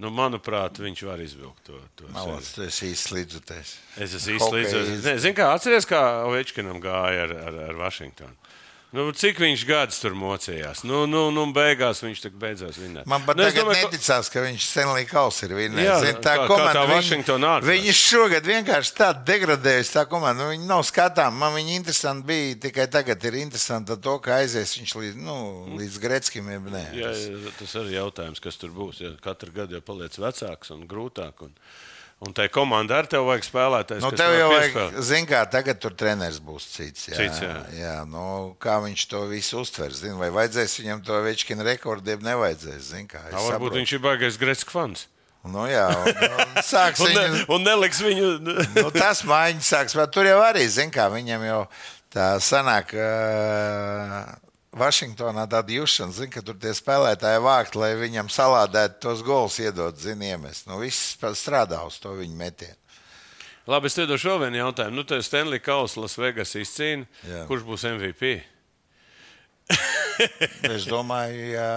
Nu, 0.00 0.08
manuprāt, 0.14 0.78
viņš 0.80 1.02
var 1.04 1.20
izvilkt 1.20 1.66
to. 1.68 1.76
to 1.98 2.08
Malas, 2.14 2.54
īsti 2.56 3.16
līdzutējis. 3.18 3.72
Es 4.00 4.14
esmu 4.16 4.48
līdzīgs. 4.54 5.02
Zini, 5.20 5.34
kā 5.36 5.50
atceries, 5.52 5.86
kā 5.88 6.00
Ovečkinam 6.26 6.80
gāja 6.82 7.26
ar, 7.26 7.34
ar, 7.50 7.58
ar 7.68 7.80
Vašingtonu? 7.82 8.32
Nu, 8.92 9.06
cik 9.16 9.38
viņš 9.40 9.62
gadus 9.64 9.98
tur 10.02 10.12
mocījās? 10.12 10.82
Nu, 10.84 11.06
nu, 11.08 11.30
nu 11.32 11.46
beigās 11.56 12.02
viņš 12.04 12.18
tik 12.26 12.34
beidzās 12.36 12.76
vinēt. 12.76 13.06
Man 13.08 13.22
pat 13.24 13.38
nu, 13.38 13.46
domāju, 13.48 13.86
ka- 13.86 13.88
neticās, 13.88 14.28
ka 14.28 14.42
viņš 14.44 14.66
Stanley 14.68 15.06
Kauss 15.08 15.40
ir 15.46 15.54
Jā, 15.54 15.56
vinnējis. 15.62 16.02
Zini, 16.04 16.18
Tā 16.26 16.34
kā- 16.36 16.46
komanda, 16.50 16.74
tā 16.76 16.82
viņi-. 16.90 16.98
Viņi 17.70 17.94
šogad 17.96 18.50
vienkārši 18.50 18.92
tā 18.98 19.08
degradējusi, 19.30 19.94
tā 19.96 20.04
komanda. 20.10 20.44
Nu, 20.44 20.50
viņi 20.52 20.68
nav 20.68 20.84
skatām. 20.84 21.32
Man 21.40 21.56
viņa 21.56 21.78
interesanti 21.78 22.26
bija. 22.28 22.58
Tikai 22.66 22.86
tagad 22.92 23.24
ir 23.24 23.38
interesanti 23.40 23.96
to, 23.96 24.18
ka 24.20 24.36
aizies 24.42 24.76
viņš 24.76 24.92
līdz, 25.00 25.16
nu, 25.24 25.38
līdz 25.80 25.96
Nē, 26.76 26.84
Jā, 26.92 27.14
jā, 27.16 27.54
tas 27.58 27.72
arī 27.80 27.94
ir 27.94 28.02
jautājums, 28.02 28.44
kas 28.44 28.60
tur 28.60 28.76
būs. 28.76 29.00
Ja 29.00 29.16
katru 29.24 29.56
gadu 29.56 29.72
jau 29.72 29.80
paliec 29.80 30.20
vecāks 30.20 30.70
un 30.70 30.84
grūtāk. 30.86 31.40
Un, 31.48 31.56
un 32.22 32.32
tai 32.36 32.46
komandai 32.54 33.00
ar 33.02 33.08
tevi 33.10 33.26
vajag 33.26 33.46
spēlētājs. 33.48 34.02
Nu, 34.04 34.10
tev 34.14 34.34
jau 34.36 34.48
vajag, 34.52 34.98
zini, 35.02 35.26
kā 35.30 35.40
tagad 35.50 35.80
tur 35.82 35.94
treneris 35.98 36.38
būs 36.42 36.68
cits. 36.76 37.08
Jā, 37.10 37.16
Cits, 37.18 37.40
jā. 37.42 37.54
jā 37.74 37.94
nu, 38.08 38.52
kā 38.62 38.76
viņš 38.84 39.06
to 39.10 39.24
visu 39.30 39.62
uztvers. 39.64 40.00
Zini, 40.04 40.14
vai 40.20 40.30
vajadzēs 40.34 40.76
viņam 40.82 41.02
to 41.06 41.18
večkina 41.26 41.66
rekordu, 41.66 42.14
jeb 42.14 42.22
nevajadzēs. 42.26 42.92
Zini, 42.92 43.08
kā, 43.10 43.24
Jā, 43.32 43.42
varbūt 43.48 43.80
viņš 43.80 43.96
ir 43.98 44.04
baigais 44.06 44.38
Gretzka 44.40 44.74
fans. 44.76 45.08
Nu, 45.42 45.64
jā, 45.66 45.88
un, 45.90 46.22
un 46.22 46.62
sāks 46.72 47.02
Un, 47.02 47.10
ne, 47.10 47.24
viņu. 47.26 47.46
un 47.50 47.64
neliks 47.66 47.98
viņu. 48.06 48.28
nu, 48.78 48.84
tas 48.94 49.24
maiņas 49.26 49.72
sāks, 49.74 49.96
bet 49.98 50.12
tur 50.14 50.28
jau 50.30 50.38
arī, 50.46 50.62
zin, 50.70 50.92
kā 50.94 51.08
viņam 51.10 51.42
jau 51.48 51.60
tā 52.14 52.28
sanāk. 52.38 52.94
Uh, 52.94 54.51
Vašingtonā 54.72 55.44
tāda 55.52 55.74
jūšana, 55.74 56.14
zin, 56.16 56.30
ka 56.32 56.40
tur 56.40 56.56
tie 56.56 56.70
spēlētāji 56.72 57.42
vākt, 57.44 57.74
lai 57.76 57.90
viņam 58.00 58.30
salādētu 58.32 59.02
tos 59.04 59.20
gols, 59.26 59.58
iedot, 59.60 59.98
zini, 60.00 60.30
iemest. 60.32 60.64
Nu, 60.70 60.78
viss 60.80 61.18
strādā 61.36 61.82
uz 61.84 61.98
to 62.00 62.14
viņa 62.16 62.38
metienu. 62.38 62.78
Labi, 63.68 63.86
es 63.86 63.94
tev 63.94 64.08
došu 64.10 64.32
vēl 64.32 64.46
vienu 64.46 64.62
jautājumu. 64.62 64.96
Nu, 64.96 65.04
tev 65.06 65.20
Stanley 65.22 65.60
Kauss, 65.62 65.98
Las 66.00 66.16
Vegas 66.18 66.56
izcīna. 66.58 67.04
Kurš 67.50 67.66
būs 67.68 67.84
MVP? 67.92 68.32
Es 70.76 70.84
domāju, 70.86 71.38
ja 71.54 71.68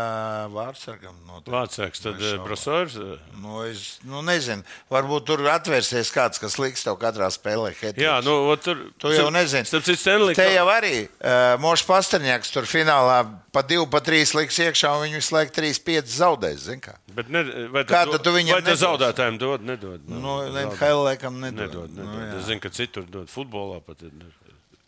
vārdsargam 0.54 1.16
noteikti. 1.26 1.54
Vārdsargs, 1.54 2.02
tad 2.04 2.20
šaubām. 2.20 2.44
Brasors. 2.46 2.98
Nu, 3.42 3.62
es 3.66 3.84
nu, 4.06 4.22
nezinu, 4.26 4.66
varbūt 4.92 5.28
tur 5.30 5.44
atvērsies 5.50 6.12
kāds, 6.14 6.42
kas 6.42 6.58
liks 6.62 6.84
tev 6.86 6.98
katrā 7.02 7.30
spēlē. 7.34 7.72
hat-tricks. 7.74 8.04
Jā, 8.04 8.18
nu, 8.26 8.36
ot 8.52 8.66
tur. 8.66 8.84
Tu 9.02 9.16
jau 9.16 9.30
nezini. 9.34 9.68
Starp 9.70 9.88
citu, 9.88 10.02
Stanley 10.02 10.38
Te 10.38 10.48
jau 10.52 10.68
arī 10.72 10.94
uh, 11.08 11.56
Mošs 11.64 11.86
Pasterņāks 11.88 12.54
tur 12.54 12.70
finālā 12.70 13.24
pa 13.56 13.64
divu, 13.66 13.88
pa 13.92 14.02
trīs 14.04 14.36
liks 14.36 14.60
iekšā, 14.68 14.92
un 15.00 15.16
laiku 15.38 15.56
trīs, 15.56 15.80
pieci 15.80 16.18
zaudēs. 16.20 16.68
zini 16.68 16.84
kā. 16.84 16.98
Bet 17.16 17.30
ne, 17.32 17.44
vai 17.72 17.86
Kā 17.88 18.04
do- 18.06 18.18
tad 18.18 18.26
tu 18.28 18.36
viņam 18.36 18.60
Vai 18.60 18.66
tas 18.68 18.82
zaudētājiem 18.84 19.40
dod? 19.40 19.64
Nedod. 19.64 20.10
Nu, 20.12 20.42
NHL 20.52 21.06
laikam 21.08 21.40
nedod. 21.40 21.64
Nedod, 21.64 21.96
nedod. 21.96 22.12
Nu, 22.12 22.26
jā. 22.26 22.34
es 22.40 22.50
zinu, 22.50 22.60
ka 22.60 22.70
citur 22.76 23.08
dod 23.08 23.32
futbolā. 23.32 23.80
Pat, 23.86 24.04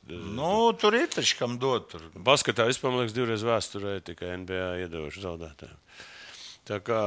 nu, 0.09 0.51
tur 0.79 0.95
ir 0.97 1.09
taču 1.13 1.39
kam 1.39 1.57
dot. 1.61 1.89
Tur. 1.93 2.05
Basketā 2.15 2.67
vispār, 2.69 2.93
man 2.93 3.03
liekas, 3.03 3.15
divreiz 3.17 3.43
vēsturē 3.47 3.97
tikai 4.07 4.35
NBA 4.43 4.69
iedevuši 4.85 5.25
zaudētājiem. 5.25 5.81
Tā 6.67 6.81
kā. 6.83 7.01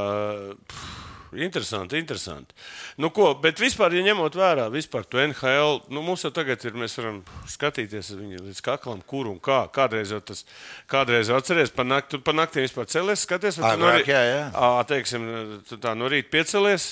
pff, 0.69 1.11
interesanti, 1.33 1.99
interesanti. 1.99 2.55
Nu, 2.97 3.11
ko, 3.11 3.35
bet 3.43 3.61
vispār, 3.61 3.95
ja 3.95 4.03
ņemot 4.05 4.35
vērā 4.39 4.67
vispār 4.73 5.07
to 5.07 5.21
NHL, 5.23 5.79
nu, 5.95 6.03
mums 6.03 6.25
jau 6.25 6.33
tagad 6.35 6.63
ir, 6.67 6.75
mēs 6.79 6.97
varam 6.99 7.21
skatīties 7.51 8.13
viņu 8.19 8.43
līdz 8.49 8.63
kaklam, 8.67 9.03
kur 9.07 9.31
un 9.31 9.39
kā. 9.43 9.63
Kādreiz 9.75 10.15
jau 10.15 10.21
tas, 10.25 10.43
kādreiz 10.91 11.31
jau 11.31 11.39
atceries, 11.39 11.73
pa, 11.75 11.87
nakt, 11.87 12.19
pa 12.27 12.35
naktī 12.37 12.67
vispār 12.67 12.91
celies, 12.91 13.25
skaties, 13.27 13.61
vai 13.61 13.75
tu 13.77 13.85
no 13.85 13.95
rīta, 13.95 14.11
teiksim, 14.91 15.31
tu 15.69 15.79
tā 15.83 15.95
no 15.99 16.11
rīta 16.11 16.33
piecelies. 16.35 16.91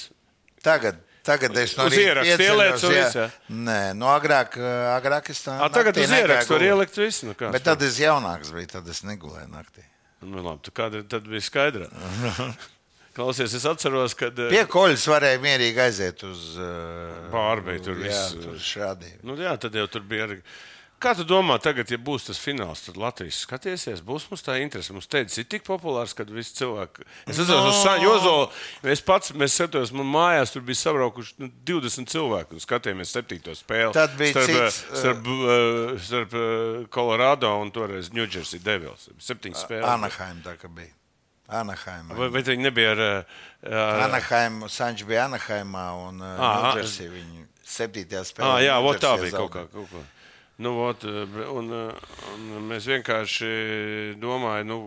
Tagad, 0.65 1.03
tagad 1.29 1.59
es 1.61 1.75
no 1.79 1.87
ierakstu 1.93 2.91
viss, 2.93 3.19
jā? 3.19 3.27
Nē, 3.53 3.77
no 3.99 4.09
agrāk, 4.13 4.57
eh, 4.61 4.87
agrāk 4.95 5.31
es 5.35 5.43
tā 5.45 5.59
Ā, 5.61 5.69
tagad 5.75 5.99
negāju 6.01 6.25
ierakstu 6.25 6.57
var 6.57 6.65
ielikt 6.71 6.99
visu. 7.01 7.29
Nu, 7.29 7.37
Bet 7.55 7.67
tad 7.69 7.85
es 7.87 8.01
jaunāks 8.03 8.53
biju, 8.55 8.71
tad 8.73 8.89
es 8.89 9.05
negulēju 9.07 9.51
naktī. 9.53 9.85
nu, 10.25 10.43
labi, 10.43 10.65
tu 10.67 10.75
kāda, 10.75 11.05
tad 11.09 11.29
bija 11.29 11.45
skaidra. 11.45 11.91
Klausies, 13.19 13.55
es 13.59 13.67
atceros, 13.67 14.15
eh, 14.23 14.49
Pie 14.49 14.65
koļas 14.71 15.05
varēja 15.11 15.43
mierīgi 15.43 15.85
aiziet 15.85 16.25
uz 16.29 16.49
Pārbeigt 17.33 17.87
tur 17.89 17.99
viss. 17.99 18.35
tur 18.39 18.59
šādi. 18.63 19.13
Nu, 19.27 19.37
jā, 19.39 19.57
tad 19.59 19.75
jau 19.75 19.87
tur 19.91 20.07
bija 20.07 20.29
arī. 20.29 20.43
Kā 20.99 21.13
tu 21.15 21.23
domā, 21.23 21.61
tagad, 21.63 21.87
ja 21.93 21.99
būs 22.03 22.25
tas 22.27 22.41
fināls, 22.43 22.81
tad 22.83 22.97
Latvijas 22.99 23.45
skatīsies, 23.45 24.01
būs 24.03 24.25
mums 24.33 24.43
tā 24.43 24.57
interese. 24.59 24.91
Mums 24.97 25.07
teicis, 25.07 25.39
ir 25.39 25.47
tik 25.47 25.63
populārs, 25.67 26.11
ka 26.19 26.27
visi 26.27 26.57
cilvēki. 26.59 27.07
Es 27.31 27.39
atceros, 27.39 27.69
uz 27.71 27.79
Sāņu 27.85 28.09
Ozolu, 28.17 28.49
mēs 28.83 29.05
pats, 29.07 29.31
mēs 29.39 29.55
skatos, 29.55 29.93
man 29.95 30.11
mājās 30.11 30.57
tur 30.57 30.65
bija 30.67 30.81
sabraukuši 30.81 31.37
nu, 31.45 31.53
20 31.71 32.11
cilvēki 32.11 32.59
un 32.59 32.65
skatījāmies 32.67 33.15
septīto 33.15 33.55
spēli. 33.55 33.95
Tad 33.95 34.19
bija 34.19 34.35
starp, 34.35 34.51
cits, 34.51 34.81
eh, 34.83 34.99
starp, 35.05 35.31
uh, 35.37 35.95
starp 36.09 36.35
uh, 36.35 36.83
Colorado 36.99 37.55
un 37.63 37.71
toreiz 37.71 38.11
New 38.11 38.27
Jersey 38.27 38.59
Devils. 38.59 39.07
Septiņas 39.23 39.65
spēles. 39.69 39.87
Anaheim 39.95 40.43
tā 40.43 40.59
kā 40.59 40.67
bija. 40.67 40.91
Anaheim. 41.63 42.11
Vai, 42.19 42.33
vai 42.35 42.43
viņi 42.43 42.67
nebija 42.67 42.93
ar. 42.99 43.07
Uh, 43.63 43.81
Anaheim, 44.11 44.65
Sančs 44.67 45.07
bija 45.07 45.31
Anaheimā 45.31 45.89
un 46.11 46.23
Ņūdžersī. 46.27 47.11
Viņi 47.15 47.49
septītajā 47.79 48.27
spēlē. 48.35 48.51
Ah, 48.51 48.63
jā, 48.67 48.79
tā 48.99 49.15
bija 49.23 49.37
kaut 49.39 49.55
kā. 49.55 49.69
Kaut 49.71 49.93
kā. 49.95 50.09
Nu, 50.59 50.73
ot, 50.83 51.05
un, 51.07 51.69
un 51.71 52.65
mēs 52.67 52.89
vienkārši 52.91 53.49
domājam, 54.19 54.67
nu, 54.67 54.79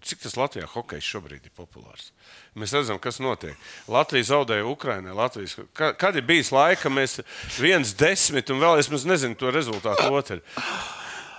cik 0.00 0.22
tas 0.22 0.38
Latvijā 0.40 0.64
hokejs 0.72 1.04
šobrīd 1.04 1.50
ir 1.50 1.52
populārs. 1.52 2.14
Mēs 2.56 2.72
redzam, 2.72 2.96
kas 3.02 3.20
notiek. 3.20 3.58
Latvija 3.92 4.24
zaudēja 4.30 4.64
Ukraiņai. 4.70 5.12
Latvijas, 5.18 5.58
ka- 5.76 5.92
kad 6.00 6.16
ir 6.16 6.24
bijis 6.24 6.48
laika, 6.54 6.88
mēs 6.88 7.18
viens 7.60 7.92
desmit 7.92 8.48
un 8.54 8.62
vēl 8.64 8.80
es 8.80 8.88
nezinu 9.04 9.36
to 9.36 9.52
rezultātu 9.52 10.08
otru. 10.16 10.40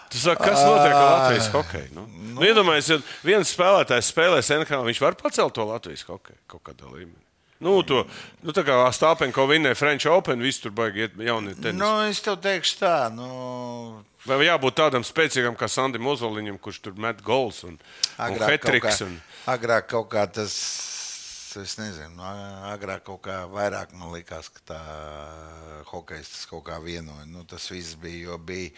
Tu 0.10 0.18
saki, 0.22 0.42
kas 0.42 0.62
notiek 0.66 0.94
ar 0.94 1.10
Latvijas 1.16 1.50
hokeju? 1.54 1.90
Nu? 1.98 2.06
Nu, 2.36 2.46
Iedomājieties, 2.46 2.94
ja 2.94 3.02
viens 3.26 3.50
spēlētājs 3.58 4.14
spēlēs 4.14 4.54
NHL, 4.54 4.86
viņš 4.86 5.02
var 5.02 5.18
pacelt 5.18 5.54
to 5.58 5.66
Latvijas 5.70 6.06
hokeju 6.10 6.38
kaut 6.50 6.64
kādā 6.70 6.90
līmenī. 6.94 7.26
Nu, 7.60 7.80
to, 7.84 8.06
nu, 8.40 8.54
tā 8.56 8.64
kā 8.64 8.78
Stāpenko 8.96 9.44
vinnēja 9.50 9.76
French 9.76 10.08
Open, 10.08 10.40
viss 10.40 10.64
tur 10.64 10.72
baigi 10.72 11.10
jaunie 11.20 11.58
tenisi. 11.58 11.80
Nu, 11.82 11.90
es 12.08 12.22
tev 12.24 12.38
teikšu 12.44 12.78
tā, 12.80 12.94
nu, 13.12 13.28
Vai 14.28 14.42
jābūt 14.44 14.76
tādam 14.76 15.04
spēcīgam 15.08 15.56
kā 15.60 15.70
Sandim 15.72 16.08
Ozoliņam, 16.12 16.58
kurš 16.60 16.82
tur 16.84 16.96
met 17.00 17.22
gols 17.24 17.62
un, 17.64 17.78
un 17.80 18.26
agrāk 18.26 18.40
kaut, 18.40 18.52
hetriks? 18.52 19.00
kā, 19.00 19.08
Un... 19.08 19.14
agrāk 19.54 19.88
kaut 19.94 20.10
kā 20.12 20.26
tas, 20.28 20.56
es 21.62 21.76
nezinu, 21.80 22.12
nu, 22.18 22.26
agrāk 22.74 23.06
kaut 23.08 23.22
kā 23.30 23.42
vairāk 23.52 23.96
man 23.96 24.12
likās, 24.16 24.52
ka 24.52 24.66
tā 24.74 24.80
hokejs 25.92 26.34
tas 26.36 26.44
kaut 26.52 26.66
kā 26.68 26.82
vienoja. 26.84 27.28
Nu, 27.32 27.46
tas 27.48 27.70
viss 27.72 27.96
bija, 28.00 28.28
jo 28.28 28.40
bija 28.44 28.74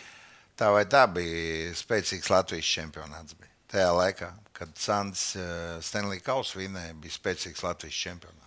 tā 0.57 0.69
vai 0.73 0.85
tā 0.85 1.07
bija 1.09 1.73
spēcīgs 1.77 2.29
Latvijas 2.29 2.69
čempionāts. 2.77 3.33
Bija. 3.33 3.49
Tajā 3.71 3.89
laikā, 3.97 4.29
kad 4.53 4.77
Sandis 4.77 5.31
uh, 5.39 5.79
Stanley 5.81 6.21
Kausu 6.21 6.61
vinēja, 6.61 6.93
bija 7.01 7.17
spēcīgs 7.17 7.65
Latvijas 7.65 7.97
čempionāts. 7.97 8.40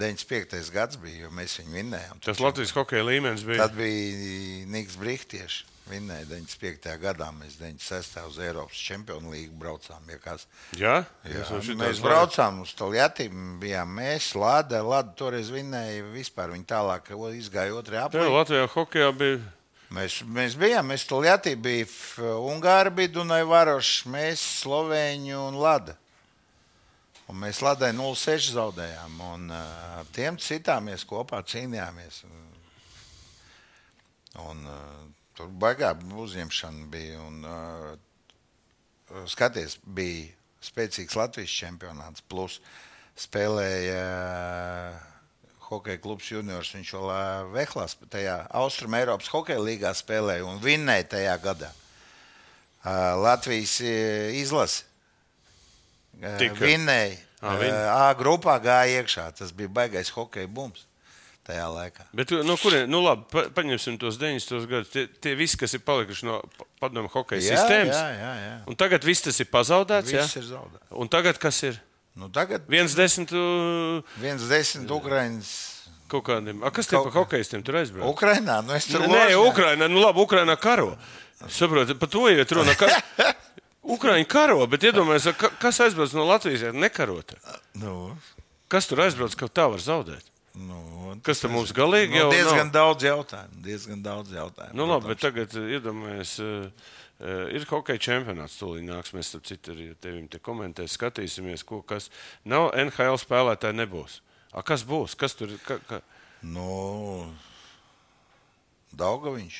95. 0.00 0.70
gads 0.74 0.98
bija, 1.00 1.26
jo 1.26 1.34
mēs 1.36 1.58
viņu 1.60 1.76
vinējām. 1.76 2.22
Tas 2.24 2.40
Latvijas 2.42 2.72
hokeja 2.76 3.04
līmenis 3.06 3.44
bija. 3.46 3.66
Tad 3.66 3.76
bija 3.78 4.64
Niks 4.72 4.96
Brīsīs. 5.00 5.62
Vinēja 5.90 6.22
95. 6.28 6.92
gadā, 7.02 7.26
mēs 7.34 7.56
96. 7.58 8.20
uz 8.28 8.36
Eiropas 8.38 8.78
Čempionu 8.78 9.32
līgu 9.32 9.56
braucām. 9.58 10.04
Ja 10.12 10.18
kas. 10.22 10.44
Jā, 10.78 10.92
Jā, 11.26 11.46
mēs 11.80 11.98
braucām 12.04 12.60
uz 12.62 12.76
Toljāti, 12.78 13.26
bijām 13.58 13.96
mēs, 13.98 14.28
Lada. 14.38 14.84
Lada 14.86 15.10
toreiz 15.18 15.50
vinēja 15.50 16.04
vispār. 16.12 16.52
Viņa 16.54 16.68
tālāk 16.70 17.10
izgāja 17.34 17.74
otrajā 17.74 18.04
Jā, 18.04 18.06
apgabalā. 18.06 18.36
Latvijā 18.36 18.68
hokeja 18.76 19.10
bija. 19.18 19.40
Mēs, 19.90 20.20
mēs 20.22 20.54
bijām, 20.54 20.92
mēs 20.92 21.08
Toljāti 21.10 21.56
bija 21.58 21.88
Ungāri, 22.46 22.94
bija 22.94 23.16
Dunai 23.16 23.42
Varošs, 23.42 24.04
mēs 24.06 24.44
Slovēņi 24.60 25.34
un 25.40 25.58
Lada. 25.58 25.96
Un 27.30 27.38
mēs 27.38 27.60
Ladai 27.62 27.92
0,6 27.94 28.50
zaudējām, 28.56 29.20
un 29.22 29.50
ar 29.54 30.08
tiem 30.14 30.38
citāmies 30.42 31.04
kopā 31.06 31.44
cīnījāmies. 31.46 32.24
Un, 34.38 34.64
uh, 34.66 35.06
tur 35.38 35.50
baigā 35.62 35.92
uzņemšana 36.24 36.88
bija. 36.90 37.20
Un, 37.28 37.44
uh, 37.46 39.22
skaties, 39.30 39.78
bija 39.84 40.28
spēcīgs 40.62 41.16
Latvijas 41.18 41.54
čempionāts, 41.54 42.22
plus 42.30 42.58
spēlēja 43.18 44.02
uh, 44.02 45.00
hokeja 45.70 46.02
klubs 46.02 46.30
juniors. 46.30 46.74
Viņš 46.74 46.94
vēl 46.98 47.10
uh, 47.14 47.50
Vehlās, 47.54 47.94
tajā 48.10 48.40
Austrum 48.58 48.98
Eiropas 48.98 49.30
hokeja 49.30 49.62
līgā 49.62 49.94
spēlēja 49.98 50.46
un 50.50 50.62
vinnēja 50.62 51.12
tajā 51.16 51.38
gadā. 51.46 51.74
Latvijas 52.80 53.74
izlase 54.32 54.89
Tika. 56.38 56.54
vinnēja. 56.64 57.16
Ā, 57.40 57.54
vin- 57.56 57.72
Uh, 57.72 58.08
A 58.10 58.14
grupā 58.14 58.58
gāja 58.60 59.00
iekšā. 59.02 59.32
Tas 59.36 59.52
bija 59.52 59.68
baigais 59.68 60.10
hokeja 60.12 60.46
bums 60.48 60.84
tajā 61.48 61.64
laikā. 61.72 62.04
Bet, 62.12 62.30
no 62.44 62.56
kuriem, 62.60 62.86
nu 62.90 63.00
labi, 63.00 63.24
pa, 63.32 63.42
paņemsim 63.48 63.96
tos 63.98 64.18
90. 64.20 64.66
gadus. 64.68 64.90
Tie, 64.92 65.06
tie 65.08 65.34
visi, 65.34 65.56
kas 65.56 65.72
ir 65.74 65.80
palikuši 65.80 66.26
no 66.28 66.42
pa- 66.58 66.66
padomu 66.80 67.08
hokeja 67.08 67.40
Jā, 67.40 67.56
sistēmas. 67.56 67.96
jā, 67.96 68.10
jā, 68.20 68.32
jā. 68.44 68.56
Un 68.68 68.76
tagad 68.76 69.02
viss 69.02 69.22
tas 69.22 69.40
ir 69.40 69.46
pazaudēts. 69.46 70.12
jā? 70.12 70.22
Viss 70.22 70.36
ir 70.36 70.42
zaudēts. 70.50 70.84
Un 70.92 71.08
tagad 71.08 71.38
kas 71.38 71.62
ir? 71.62 71.80
Nu, 72.14 72.28
tagad 72.28 72.66
Viens 72.68 72.92
desmit 72.94 73.32
uh, 73.32 74.02
viens 74.20 74.42
desmit 74.50 74.90
Ukraiņas. 74.90 75.50
kaut 76.10 76.24
kādiem. 76.26 76.60
A, 76.62 76.70
kas 76.70 76.86
tie 76.90 76.98
Kaut- 76.98 77.08
pa 77.12 77.20
hokeistiem 77.24 77.62
tur 77.64 77.76
aizbrauc? 77.80 78.04
Ukrainā, 78.12 78.60
nu 78.66 78.74
es 78.74 78.84
tur 78.84 79.00
Nē, 79.00 79.30
ložņā. 79.30 79.46
Ukrainā, 79.48 79.88
nu 79.88 80.00
labi, 80.04 80.18
Ukrainā 80.20 80.58
karo. 80.60 80.98
Saprotiet, 81.48 81.98
par 81.98 82.08
to 82.08 82.28
iet 82.28 82.50
runa. 82.52 82.74
Ka... 82.74 82.86
Ukraiņa 83.82 84.26
karo, 84.28 84.66
bet 84.68 84.82
iedomājieties, 84.84 85.36
ka- 85.40 85.50
kas 85.62 85.80
aizbrauc 85.80 86.12
no 86.12 86.26
Latvijas, 86.28 86.62
ja 86.68 86.72
nekarot. 86.72 87.32
Nu, 87.74 88.16
Kas 88.70 88.86
tur 88.86 89.00
aizbrauc, 89.02 89.34
ka 89.34 89.48
tā 89.48 89.64
var 89.72 89.80
zaudēt? 89.82 90.22
nu, 90.54 91.16
Kas 91.26 91.40
tam 91.40 91.52
mums 91.56 91.72
galīgi 91.74 92.12
nu, 92.14 92.20
jau 92.20 92.30
diezgan 92.30 92.68
nav? 92.68 92.74
daudz 92.74 93.02
jautājumu. 93.06 93.62
Diezgan 93.64 94.02
daudz 94.02 94.30
jautājumu. 94.34 94.74
Nu, 94.78 94.86
labi, 94.86 95.08
bet 95.10 95.20
tagad 95.24 95.54
uh, 95.56 95.64
iedomājieties, 95.74 96.32
uh, 96.38 96.68
uh, 97.18 97.48
ir 97.56 97.64
hokeja 97.70 97.98
čempionāts. 97.98 98.58
Tūlīt 98.60 98.84
nāks, 98.86 99.14
mēs 99.16 99.32
tam 99.32 99.42
citu 99.42 99.72
arī 99.74 99.88
tevim 99.98 100.28
te 100.30 100.38
komentēsim, 100.38 100.92
skatīsimies, 101.00 101.64
ko 101.66 101.80
kas. 101.82 102.10
Nav 102.44 102.70
NHL 102.76 103.18
spēlētāji 103.18 103.78
nebūs. 103.80 104.20
A, 104.52 104.62
kas 104.62 104.84
būs? 104.86 105.16
Kas 105.18 105.34
tur 105.38 105.50
ir? 105.54 105.58
Ka, 105.66 105.78
ka... 105.88 106.00
Nu, 106.42 107.30
Daugaviņš. 108.96 109.58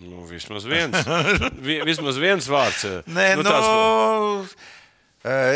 Nu, 0.00 0.24
vismaz 0.28 0.64
viens. 0.68 0.96
Vi, 1.66 1.80
vismaz 1.84 2.18
viens 2.20 2.48
vārds. 2.48 2.84
uh, 2.88 3.00
Nē, 3.10 3.34
nu, 3.38 3.44
tās- 3.44 3.68
nu, 3.68 4.44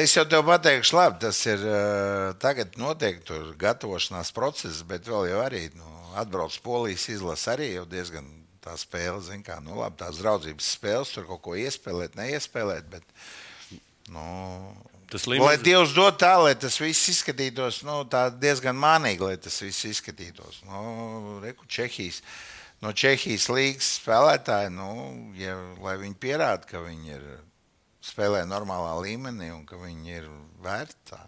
es 0.05 0.13
jau 0.17 0.27
tev 0.29 0.45
pateikšu, 0.45 0.99
labi, 0.99 1.21
tas 1.25 1.39
ir 1.49 1.63
eh, 1.65 2.35
tagad 2.43 2.77
noteikti 2.77 3.25
tur 3.31 3.55
gatavošanās 3.61 4.35
process, 4.37 4.83
bet 4.85 5.09
vēl 5.09 5.31
jau 5.33 5.41
arī 5.47 5.71
nu, 5.79 5.89
atbrauc 6.21 6.57
polijas 6.65 7.09
izlase 7.09 7.55
arī 7.55 7.71
jau 7.79 7.87
diezgan 7.89 8.29
tā 8.65 8.77
spēle, 8.81 9.23
zin 9.25 9.41
kā, 9.45 9.59
nu 9.65 9.79
labi, 9.81 9.99
tās 10.01 10.21
draudzības 10.21 10.69
spēles, 10.77 11.13
tur 11.17 11.27
kaut 11.29 11.43
ko 11.45 11.57
iespēlēt, 11.61 12.17
neiespēlēt, 12.21 12.91
bet, 12.93 13.05
nu, 14.13 14.25
Tas 15.13 15.27
Lai 15.29 15.37
līmenis, 15.37 15.63
Dievs 15.63 15.93
dod 15.95 16.17
tā, 16.19 16.33
lai 16.43 16.55
tas 16.59 16.75
viss 16.81 17.11
izskatītos 17.13 17.83
nu, 17.87 18.01
diezgan 18.41 18.75
mānīgi, 18.81 19.23
lai 19.23 19.37
tas 19.39 19.61
viss 19.63 19.85
izskatītos. 19.87 20.63
Nu, 20.67 21.37
reku, 21.45 21.69
Čehijas, 21.71 22.23
no 22.85 22.93
Čehijas 22.93 23.49
līnijas 23.49 23.95
spēlētāji, 24.01 24.73
nu, 24.77 24.89
ja, 25.41 25.57
lai 25.83 25.97
viņi 26.03 26.19
pierāda, 26.21 26.69
ka 26.69 26.83
viņi 26.85 27.15
ir 27.17 27.25
spēlē 28.05 28.45
normālā 28.49 28.93
līmenī 29.01 29.51
un 29.55 29.65
ka 29.69 29.81
viņi 29.81 30.19
ir 30.19 30.29
vērti. 30.65 31.21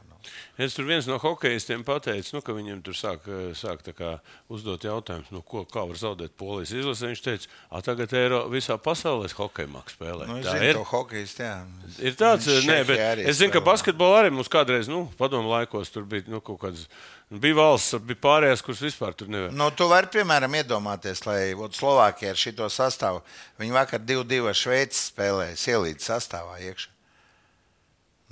Nu. 0.57 0.65
es 0.65 0.75
tur 0.77 0.87
viens 0.89 1.07
no 1.09 1.19
hokeistiem 1.21 1.85
pateicu, 1.87 2.37
nu, 2.37 2.43
ka 2.45 2.55
viņam 2.57 2.81
tur 2.87 2.97
sāk, 2.97 3.27
uh, 3.29 3.51
sāk 3.57 3.85
kā 3.97 4.17
uzdot 4.53 4.85
jautājumus, 4.87 5.29
nu, 5.35 5.43
ko, 5.45 5.65
kā 5.69 5.85
var 5.89 6.01
zaudēt 6.01 6.37
polijas 6.39 6.73
izlasē. 6.77 7.11
Viņš 7.13 7.25
teica, 7.25 7.51
ka 7.69 7.83
tagad 7.85 8.15
Eiro, 8.17 8.41
visā 8.53 8.79
pasaulē 8.81 9.29
hokeja 9.37 9.69
spēlē. 9.93 10.31
Nu, 10.31 10.39
tā 10.41 10.57
zinu, 10.57 10.71
ir. 10.71 10.79
to 10.79 10.87
hokejas, 10.89 11.37
jā. 11.41 11.53
Ir 12.01 12.17
tāds, 12.19 12.49
Čehija 12.49 12.71
nē, 12.71 12.79
bet 12.89 13.23
es 13.27 13.41
zinu, 13.43 13.53
ka 13.53 13.61
spēlē. 13.61 13.67
basketbolā 13.69 14.25
arī 14.25 14.33
mums 14.33 14.51
kādreiz, 14.53 14.91
nu, 14.91 15.05
padomu 15.21 15.53
laikos, 15.53 15.93
tur 15.93 16.09
bija 16.09 16.27
nu, 16.31 16.41
kaut 16.45 16.63
kādas. 16.65 16.89
Bija 17.27 17.59
valsts, 17.59 17.99
bija 18.07 18.23
pārējās, 18.23 18.63
kuras 18.63 18.85
vispār 18.87 19.17
tur 19.19 19.31
nevar. 19.33 19.51
Nu, 19.51 19.67
tu 19.75 19.89
vari, 19.91 20.07
piemēram, 20.15 20.61
iedomāties, 20.63 21.25
lai 21.27 21.41
Slovākija 21.75 22.33
ar 22.33 22.39
šo 22.39 22.69
sastāvu, 22.71 23.25
viņi 23.59 23.75
vakar 23.75 24.05
2-2 24.07 24.53
ar 24.53 24.61
Šveici 24.65 25.09
spēlēja, 25.11 25.57
ielīdz 25.75 26.07
sastāvā 26.07 26.61
iekšā. 26.71 26.96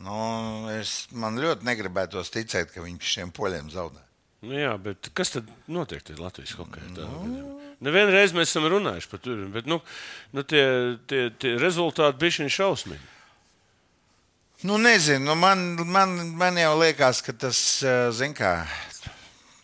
Nu, 0.03 0.16
es, 0.74 1.05
man 1.14 1.38
ļoti 1.38 1.66
negribētos 1.68 2.32
ticēt, 2.34 2.72
ka 2.74 2.82
viņi 2.82 2.99
šiem 3.14 3.30
poļiem 3.34 3.70
zaudē. 3.70 4.01
Nu, 4.45 4.57
jā, 4.59 4.74
bet 4.80 5.09
kas 5.16 5.32
tad 5.32 5.49
notiek 5.70 6.03
tajā 6.05 6.20
Latvijas 6.20 6.57
hokeja? 6.59 6.90
Nu. 6.97 7.55
Nevienreiz 7.84 8.34
mēs 8.36 8.51
esam 8.51 8.66
runājuši 8.68 9.11
par 9.11 9.22
to, 9.24 9.36
bet 9.55 9.68
nu, 9.70 9.80
nu, 10.36 10.45
tie, 10.45 10.64
tie, 11.09 11.28
tie 11.40 11.55
rezultāti 11.61 12.20
bija 12.20 12.38
šī 12.38 12.49
šausmīgi. 12.59 13.11
Nu, 14.64 14.78
nezinu, 14.80 15.26
nu 15.28 15.34
man, 15.36 15.64
man, 15.92 16.14
man 16.40 16.57
jau 16.57 16.72
liekas, 16.80 17.20
ka 17.24 17.34
tas, 17.36 17.59
eh, 17.84 18.09
zin 18.16 18.32
kā, 18.36 18.62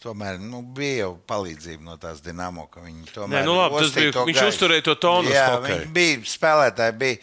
tomēr 0.01 0.38
nu, 0.40 0.62
bija 0.76 1.05
jau 1.05 1.11
palīdzība 1.28 1.84
no 1.84 1.96
tās 2.01 2.22
dinamo, 2.24 2.66
ka 2.72 2.82
viņi 2.84 3.11
tomēr. 3.14 3.40
Nē, 3.40 3.46
nu 3.48 3.57
labi, 3.59 3.82
bija, 3.94 4.24
viņš 4.26 4.38
gaisu. 4.38 4.53
uzturēja 4.55 4.86
to 4.88 4.94
tonu. 5.01 5.32
Jā, 5.32 5.48
viņi 5.64 5.90
bija 5.96 6.20
spēlētāji, 6.32 6.96
bija, 7.01 7.18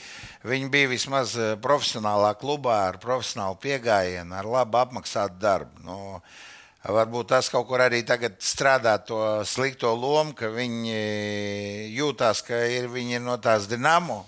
viņi 0.51 0.69
bija 0.73 0.91
vismaz 0.93 1.34
eh, 1.41 1.55
profesionālā 1.63 2.36
klubā 2.38 2.78
ar 2.91 2.99
profesionālu 3.01 3.57
piegājienu, 3.63 4.38
ar 4.38 4.51
labu 4.57 4.82
apmaksātu 4.84 5.41
darbu. 5.41 5.88
Nu, 5.88 5.99
Varbūt 6.88 7.28
tas 7.34 7.49
kaut 7.51 7.65
kur 7.67 7.82
arī 7.84 7.97
tagad 8.07 8.38
strādā 8.39 8.93
to 9.03 9.17
slikto 9.43 9.89
lomu, 9.97 10.32
ka 10.38 10.47
viņi 10.53 10.93
jūtās, 11.97 12.39
ka 12.47 12.61
ir, 12.71 12.88
viņi 12.93 13.17
ir 13.17 13.23
no 13.25 13.36
tās 13.43 13.65
dinamo, 13.67 14.21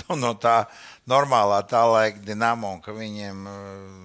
no, 0.00 0.16
no 0.18 0.32
tā 0.40 0.64
normālā 1.10 1.60
tā 1.68 1.82
laika 1.88 2.22
dinamo, 2.24 2.74
un 2.76 2.80
ka 2.84 2.94
viņiem 2.96 3.42
uh, 3.48 3.58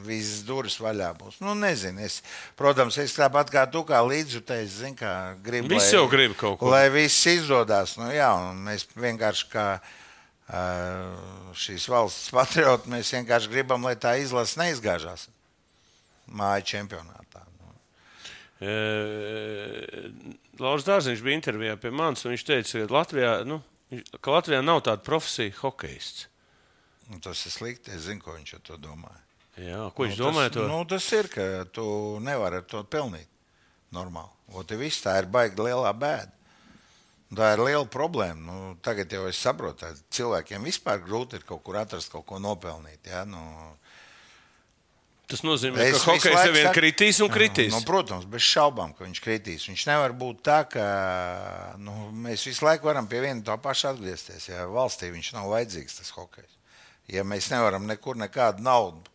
visas 0.08 0.44
durvis 0.48 0.80
vaļā 0.82 1.12
būs. 1.20 1.40
Nu, 1.44 1.56
nezinu, 1.58 2.04
es, 2.06 2.20
protams, 2.60 3.00
es 3.02 3.16
tāpat 3.18 3.52
kā 3.54 3.66
tu, 3.72 3.84
kā 3.88 4.02
līdzjutējs, 4.06 4.78
zinu, 4.84 5.00
kā 5.00 5.14
gribu. 5.46 5.72
Visi 5.74 5.96
jau 5.96 6.06
grib 6.12 6.36
kaut 6.40 6.60
ko. 6.60 6.72
Lai 6.74 6.88
viss 6.94 7.28
izdodas. 7.30 7.96
Nu, 8.00 8.12
jā, 8.14 8.30
un 8.50 8.62
mēs 8.68 8.88
vienkārši 9.00 9.50
kā 9.54 9.68
uh, 9.80 11.54
šīs 11.58 11.90
valsts 11.92 12.34
patrioti, 12.36 12.92
mēs 12.94 13.14
vienkārši 13.18 13.54
gribam, 13.54 13.88
lai 13.88 13.96
tā 14.00 14.18
izlase 14.22 14.60
neizgāžās 14.62 15.30
māju 16.30 16.68
čempionātā. 16.76 17.50
E, 18.60 18.72
Lauris 20.60 20.84
Dārziņš 20.84 21.22
bija 21.24 21.40
intervijā 21.40 21.78
pie 21.80 21.92
manis, 21.96 22.26
un 22.26 22.34
viņš 22.34 22.44
teica, 22.44 22.82
ka 22.84 22.96
Latvijā, 22.98 23.34
nu, 23.48 23.62
ka 24.22 24.36
Latvijā 24.36 24.62
nav 24.66 24.84
tāda 24.86 25.04
profesija 25.06 25.56
hokejists. 25.62 26.28
Nu, 27.10 27.18
tas 27.24 27.42
ir 27.46 27.54
slikti. 27.56 27.92
Es 27.96 28.06
zinu, 28.06 28.22
ko 28.22 28.36
viņš 28.38 28.56
ar 28.60 28.66
to 28.68 28.78
domāja. 28.82 29.22
Jā, 29.60 29.80
ko 29.96 30.06
viņš 30.06 30.18
nu, 30.20 30.26
domāja? 30.26 30.52
Tas, 30.54 30.62
To? 30.62 30.68
nu, 30.70 30.82
tas 30.88 31.08
ir, 31.18 31.30
ka 31.34 31.46
tu 31.74 31.86
nevari 32.24 32.62
ar 32.62 32.68
to 32.70 32.84
pelnīt. 32.86 33.28
Normāli. 33.96 34.30
O, 34.54 34.62
viss 34.78 35.02
tā 35.02 35.16
ir 35.18 35.30
baigta 35.34 35.66
lielā 35.66 35.90
bēda. 35.98 36.36
Tā 37.30 37.52
ir 37.54 37.62
liela 37.62 37.86
problēma. 37.86 38.42
Nu, 38.42 38.76
tagad 38.86 39.12
jau 39.14 39.28
es 39.30 39.38
saprotu, 39.42 39.86
ka 39.86 39.94
cilvēkiem 40.14 40.66
vispār 40.66 41.02
grūti 41.04 41.38
ir 41.38 41.46
kaut 41.46 41.62
kur 41.66 41.78
atrast, 41.78 42.10
kaut 42.14 42.26
ko 42.30 42.40
nopelnīt. 42.42 43.06
Ja? 43.10 43.22
Nu, 43.26 43.42
Tas 45.30 45.44
nozīmē, 45.46 45.84
Es 45.86 46.02
ka 46.02 46.16
laiku 46.16 46.32
jau 46.34 46.54
vien 46.56 46.72
kritīs 46.74 47.20
un 47.22 47.30
kritīs. 47.30 47.70
Nu, 47.76 47.84
protams, 47.86 48.26
bez 48.30 48.42
šaubām, 48.48 48.96
ka 48.98 49.06
viņš 49.06 49.22
kritīs. 49.22 49.68
Viņš 49.70 49.86
nevar 49.92 50.16
būt 50.18 50.42
tā, 50.48 50.64
ka 50.66 50.86
nu, 51.78 52.10
mēs 52.26 52.48
visu 52.50 52.66
laiku 52.66 52.90
varam 52.90 53.06
pie 53.10 53.22
viena 53.22 53.46
tā 53.46 53.60
paša 53.62 53.94
atgriezties. 53.94 54.50
Ja 54.50 54.66
valstī 54.74 55.12
viņš 55.14 55.32
nav 55.38 55.52
vajadzīgs, 55.54 56.00
tas 56.02 56.10
hokejs. 56.18 56.58
Ja 57.14 57.22
mēs 57.26 57.52
nevaram 57.54 57.86
nekur 57.90 58.18
nekādu 58.18 58.66
naudu 58.66 59.06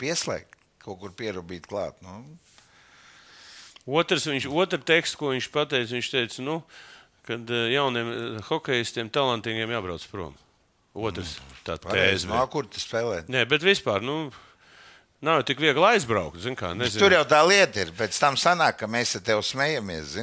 pieslēgt, 0.00 0.52
kaut 0.84 1.00
kur 1.00 1.16
pierubīt 1.16 1.64
klāt. 1.70 1.96
Nu, 2.04 2.20
Otrs, 3.84 4.24
viņš, 4.24 4.46
otru 4.48 4.80
tekstu, 4.80 5.18
ko 5.20 5.32
viņš 5.34 5.50
pateica, 5.52 5.92
viņš 5.92 6.08
teica, 6.08 6.44
nu, 6.44 6.60
kad 7.28 7.50
eh, 7.52 7.66
jauniem 7.74 8.12
eh, 8.12 8.38
hokeistiem, 8.48 9.10
talantīgiem 9.12 9.72
jābrauc 9.76 10.06
prom. 10.08 10.36
Otrs, 10.94 11.36
tā 11.66 11.76
pareizi. 11.82 12.24
tēze. 12.24 12.30
no, 12.30 12.40
kur 12.48 12.68
tu 12.70 12.80
spēlē? 12.80 13.24
Nē, 13.28 13.42
bet 13.50 13.64
vispār, 13.66 14.04
nu, 14.04 14.30
nav 15.24 15.40
jau 15.40 15.46
tik 15.48 15.62
viegli 15.62 15.86
aizbraukt. 15.88 16.42
Kā, 16.58 16.72
nezinu. 16.76 17.00
Tur 17.02 17.14
jau 17.16 17.22
tā 17.28 17.40
lieta 17.46 17.82
ir. 17.82 17.92
Pēc 17.96 18.18
tam 18.20 18.36
sanāk, 18.40 18.78
ka 18.82 18.88
mēs 18.90 19.16
ar 19.18 19.24
tevi 19.26 19.46
smejamies. 19.48 20.14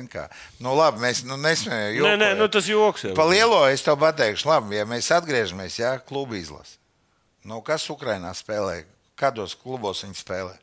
Nu, 0.61 0.75
labi, 0.77 1.01
mēs 1.03 1.23
nu, 1.27 1.39
nesmējamies. 1.41 2.05
Nē, 2.05 2.13
nē, 2.21 2.29
nu, 2.39 2.47
tas 2.51 2.69
joks 2.69 3.07
jau. 3.09 3.15
Pa 3.17 3.25
lielo 3.29 3.63
es 3.71 3.83
tev 3.85 3.99
pateikšu, 4.01 4.49
labi, 4.49 4.77
ja 4.79 4.85
mēs 4.89 5.11
atgriežamies, 5.15 5.79
jā, 5.81 5.95
klubu 6.07 6.37
izlase. 6.39 6.77
Nu, 7.47 7.59
kas 7.65 7.87
Ukrainā 7.89 8.31
spēlē? 8.37 8.83
Kādos 9.17 9.57
klubos 9.57 10.05
viņi 10.05 10.17
spēlē? 10.21 10.55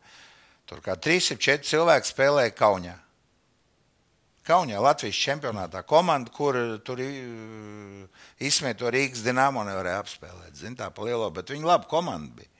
Tur 0.68 0.82
kā 0.84 0.94
3-4 0.94 1.64
cilvēki 1.66 2.12
spēlēja 2.12 2.54
Kaunijā. 2.54 2.98
Kaunijā, 4.48 4.80
Latvijas 4.80 5.18
čempionātā. 5.20 5.82
Komanda, 5.84 6.32
kur 6.32 6.56
tur 6.84 7.00
uh, 7.04 8.22
izsmēto 8.40 8.88
Rīgas 8.92 9.24
dīnāmo 9.26 9.64
nevarēja 9.66 10.00
apspēlēt. 10.04 10.54
Zin, 10.56 10.76
tā 10.78 10.88
pa 10.94 11.04
lielo, 11.04 11.28
bet 11.34 11.52
viņi 11.52 11.68
labi 11.68 11.88
komanda 11.90 12.40
bija. 12.40 12.52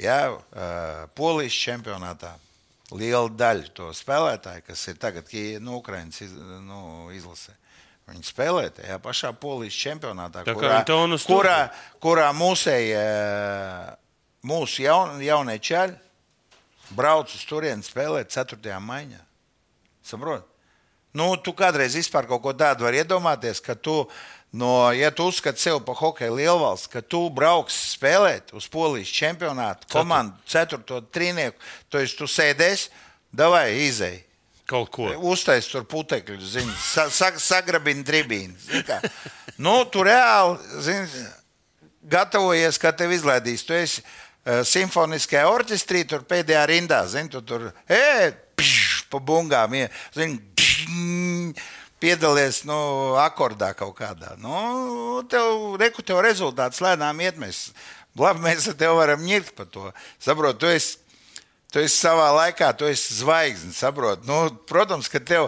Jā, 0.00 0.20
uh, 0.32 1.08
Polijas 1.18 1.56
čempionātā. 1.60 2.34
Liela 2.90 3.28
daļa 3.30 3.70
to 3.76 3.92
spēlētāju, 3.94 4.64
kas 4.66 4.82
ir 4.90 4.96
tagad 4.98 5.28
no 5.62 5.76
Ukrainas 5.78 6.18
iz, 6.24 6.32
nu, 6.66 7.10
izlasē. 7.14 7.54
Viņi 8.10 8.26
spēlē 8.26 8.64
tajā 8.74 8.96
pašā 8.98 9.30
polijas 9.38 9.76
čempionātā, 9.78 10.42
kurā, 10.48 10.80
kurā, 11.28 11.58
kurā 12.02 12.30
mūsējie, 12.34 13.02
mūsu 14.50 14.82
jaun, 14.82 15.20
jaunie 15.22 15.54
čaļi 15.62 15.94
brauc 16.98 17.30
uz 17.30 17.44
turieni 17.46 17.86
spēlēt 17.86 18.32
4. 18.34 18.80
maiņā. 18.82 19.20
Saprot? 20.10 20.48
Nu, 21.16 21.32
tu 21.36 21.54
kādreiz 21.56 21.96
vispār 21.98 22.28
kaut 22.30 22.42
ko 22.44 22.54
tādu 22.54 22.86
vari 22.86 23.02
iedomāties, 23.02 23.58
ka 23.64 23.74
tu, 23.74 24.04
no, 24.54 24.92
ja 24.94 25.10
tu 25.10 25.26
uzskati 25.26 25.62
sevi 25.62 25.80
par 25.86 25.98
hokeja 25.98 26.30
lielvalsts, 26.30 26.90
ka 26.92 27.02
tu 27.02 27.24
brauks 27.34 27.76
spēlēt 27.96 28.54
uz 28.54 28.68
polijas 28.70 29.10
čempionātu, 29.14 29.90
komandu 29.90 30.38
4. 30.50 31.00
trīnieku, 31.10 31.58
to 31.90 32.02
es 32.02 32.14
tu 32.18 32.30
sēdēsi, 32.30 32.92
davai 33.34 33.66
izēji. 33.88 34.22
Kaut 34.70 34.92
ko. 34.94 35.08
Uztais 35.32 35.66
tur 35.66 35.82
putekļu, 35.90 36.38
zini, 36.46 36.72
sa, 36.78 37.08
sa, 37.10 37.32
sagrabina 37.42 38.06
tribīnu. 38.06 38.54
Nu, 39.60 39.80
tu 39.90 40.04
reāli, 40.06 40.60
zini, 40.80 41.24
gatavojies, 42.10 42.78
kā 42.80 42.92
tev 42.96 43.10
izlaidīs. 43.16 43.64
Tu 43.66 43.74
esi 43.76 44.04
uh, 44.04 44.62
simfoniskajā 44.66 45.42
orķestrī, 45.50 46.04
tur 46.08 46.22
pēdējā 46.28 46.62
rindā, 46.70 47.02
zini, 47.10 47.32
tu 47.32 47.42
tur, 47.46 47.66
ej, 47.90 48.30
pš, 48.60 49.08
pa 49.10 49.18
bungām, 49.18 49.74
ie, 49.74 49.88
zini, 50.14 50.38
piedalies, 52.00 52.62
nu, 52.68 52.78
akordā 53.20 53.72
kaut 53.76 53.96
kādā. 53.98 54.36
Nu, 54.40 55.20
tev, 55.30 55.76
reku, 55.80 56.04
tev 56.06 56.22
rezultāts 56.24 56.82
lēnām 56.84 57.20
iet, 57.24 57.38
mēs, 57.40 57.68
labi, 58.18 58.44
mēs 58.48 58.70
ar 58.72 58.78
tevi 58.80 58.98
varam 58.98 59.22
ņirt 59.26 59.54
par 59.58 59.68
to. 59.72 59.90
Saprot, 60.22 60.60
tu 60.60 60.70
esi 60.70 60.98
Tu 61.70 61.84
esi 61.84 62.00
savā 62.02 62.26
laikā, 62.34 62.72
tu 62.74 62.88
esi 62.90 63.14
zvaigznes, 63.20 63.78
saproti. 63.78 64.26
Nu, 64.26 64.48
protams, 64.66 65.06
ka 65.10 65.20
tev. 65.22 65.46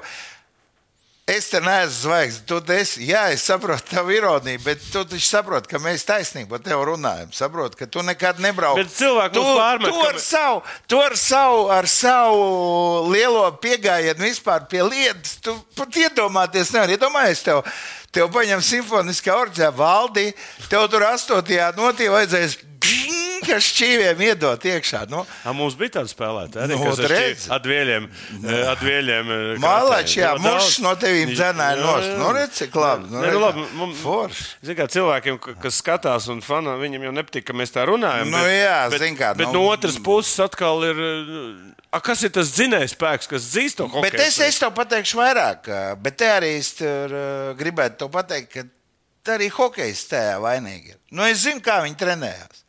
Es 1.30 1.46
te 1.52 1.60
neesmu 1.62 1.94
zvaigznes. 1.94 2.42
Tu 2.50 2.56
esi, 2.74 3.04
jā, 3.06 3.28
es 3.30 3.44
saprotu 3.46 3.94
tavu 3.94 4.10
ironiju, 4.10 4.58
bet 4.64 4.80
tu 4.90 5.04
taču 5.06 5.22
saproti, 5.22 5.70
ka 5.70 5.78
mēs 5.78 6.02
taisnīgi 6.08 6.48
par 6.50 6.58
tevi 6.64 6.82
runājam. 6.88 7.30
Saproti, 7.32 7.78
ka 7.78 7.86
tu 7.86 8.02
nekad 8.02 8.40
nebrauc. 8.42 8.80
Bet 8.80 8.90
cilvēki 8.90 9.36
tu, 9.38 9.44
pārmet, 9.54 9.86
tu 9.94 10.00
ka 10.02 10.08
ar, 10.08 10.18
mē- 10.18 10.24
savu, 10.24 10.58
tu 10.90 10.98
ar, 10.98 11.14
savu, 11.16 11.60
ar 11.70 11.86
savu 11.86 13.06
lielo 13.14 13.44
piegājienu 13.62 14.26
vispār 14.26 14.66
pie 14.66 14.82
lietas. 14.82 15.36
Tu 15.46 15.54
pat 15.78 16.00
iedomāties, 16.02 16.74
nevar 16.74 16.90
iedomāties 16.96 17.44
tev. 17.46 17.62
Tev 18.12 18.26
paņem 18.34 18.60
simfoniskā 18.60 19.32
orķestra 19.38 19.70
valdi, 19.78 20.26
tev 20.68 20.88
tur 20.92 21.06
astotajā 21.06 21.70
notī 21.78 22.10
vajadzēs 22.12 22.58
kas 23.46 23.66
šķīviem 23.72 24.20
iedot 24.28 24.64
iekšā. 24.64 25.02
Nu, 25.10 25.24
A, 25.44 25.52
mums 25.52 25.74
bija 25.78 25.98
tāda 25.98 26.10
spēlētāja, 26.12 26.66
arī, 26.68 26.76
Nu, 26.78 26.86
ar 26.92 27.10
redz. 27.12 27.44
šķi- 27.46 27.52
atvieļiem. 27.58 28.08
eh, 28.42 28.62
atvieļiem 28.72 29.32
eh, 29.36 29.58
Mālači, 29.62 30.20
jā, 30.22 30.32
krātēja. 30.34 30.54
mušs 30.56 30.78
no 30.84 30.94
tevīm 30.96 31.32
dzenāja 31.34 31.76
Jā, 31.76 31.82
nost. 31.86 32.12
Nu, 32.18 32.32
redz, 32.36 32.52
cik 32.62 32.74
labi. 32.74 33.10
Nu, 33.10 33.20
Nē, 33.22 33.32
nu, 33.32 33.40
labi, 33.40 33.66
mums-. 33.78 34.42
Zin 34.62 34.76
kā, 34.76 34.86
cilvēkiem, 34.88 35.38
ka- 35.42 35.54
kas 35.62 35.80
skatās 35.82 36.28
un 36.32 36.40
fanā, 36.40 36.76
viņiem 36.80 37.02
jau 37.08 37.12
nepatīk, 37.12 37.44
ka 37.44 37.52
mēs 37.52 37.70
tā 37.74 37.86
runājam. 37.86 38.30
Nu, 38.30 38.38
jā, 38.46 38.90
bet, 38.90 39.00
zin 39.00 39.16
kā, 39.16 39.34
bet 39.36 39.46
nu- 39.48 39.52
no 39.60 39.68
otras 39.70 39.98
puses 39.98 40.38
atkal 40.40 40.82
ir. 40.84 40.96
eh, 40.98 41.72
A, 41.92 42.00
kas 42.00 42.22
ir 42.24 42.30
tas 42.32 42.48
dzinējs 42.56 42.94
spēks, 42.96 43.28
kas 43.28 43.42
dzīvo 43.52 43.76
to 43.76 43.84
hokeju? 43.86 44.02
Bet 44.02 44.14
es, 44.14 44.38
es 44.40 44.58
tev 44.58 44.70
pateikšu 44.72 45.18
vairāk, 45.20 45.66
ā, 45.68 45.94
bet 46.00 46.16
te 46.16 46.24
arī 46.24 46.56
es 46.56 46.70
tur, 46.72 47.12
gribētu 47.58 48.08
pateikt, 48.08 48.48
ka 49.24 49.32
arī 49.36 49.50
hokejs 49.52 50.06
tajā 50.08 50.38
vainīgi. 50.40 50.94
Nu, 51.12 51.22
es 51.28 51.44
zinu, 51.44 51.60
kā 51.60 51.82
viņi 51.84 51.96
trenējās. 52.00 52.62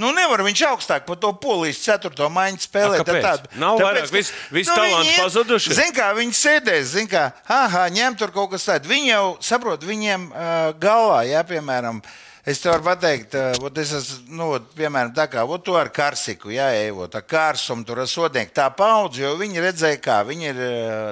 Nu, 0.00 0.14
nevar 0.16 0.40
viņš 0.46 0.62
augstāk 0.70 1.04
par 1.04 1.18
to 1.20 1.30
polijas 1.36 1.82
ceturto 1.84 2.28
maiņu 2.32 2.62
spēlēt. 2.64 3.02
A, 3.02 3.04
kāpēc? 3.04 3.26
Tad 3.26 3.58
Nav 3.60 3.80
vairāk, 3.82 4.08
vis- 4.14 4.32
visi 4.54 4.72
talanti 4.72 5.12
pazuduši? 5.18 5.76
Zini, 5.76 5.92
kā 5.96 6.08
viņi 6.16 6.36
sēdēs, 6.38 6.94
zini, 6.94 7.10
kā, 7.10 7.26
ah, 7.48 7.76
ņem 7.92 8.16
tur 8.16 8.32
kaut 8.32 8.54
kas 8.54 8.64
tāds. 8.64 8.88
Viņi 8.88 9.12
jau 9.12 9.26
saprot, 9.44 9.84
viņiem 9.84 10.26
uh, 10.30 10.72
galvā, 10.80 11.20
ja, 11.28 11.44
piemēram, 11.44 12.00
es 12.48 12.62
te 12.62 12.72
varu 12.72 12.86
pateikt, 12.88 13.36
vot 13.60 13.76
es 13.82 13.92
esmu, 14.00 14.24
nu, 14.38 14.48
vot, 14.54 14.72
piemēram, 14.78 15.12
tā 15.16 15.28
kā, 15.28 15.44
tu 15.64 15.76
ar 15.76 15.92
karsiku, 15.92 16.48
jā, 16.54 16.70
evo, 16.88 17.04
tā 17.12 17.20
kārsumu 17.20 17.84
tur 17.84 18.00
ar 18.00 18.08
sodnieku, 18.08 18.56
tā 18.56 18.70
paudze, 18.72 19.26
jo 19.26 19.36
viņi 19.36 19.66
redzēja, 19.68 20.00
kā 20.00 20.22
viņi 20.24 20.52
ir 20.54 20.62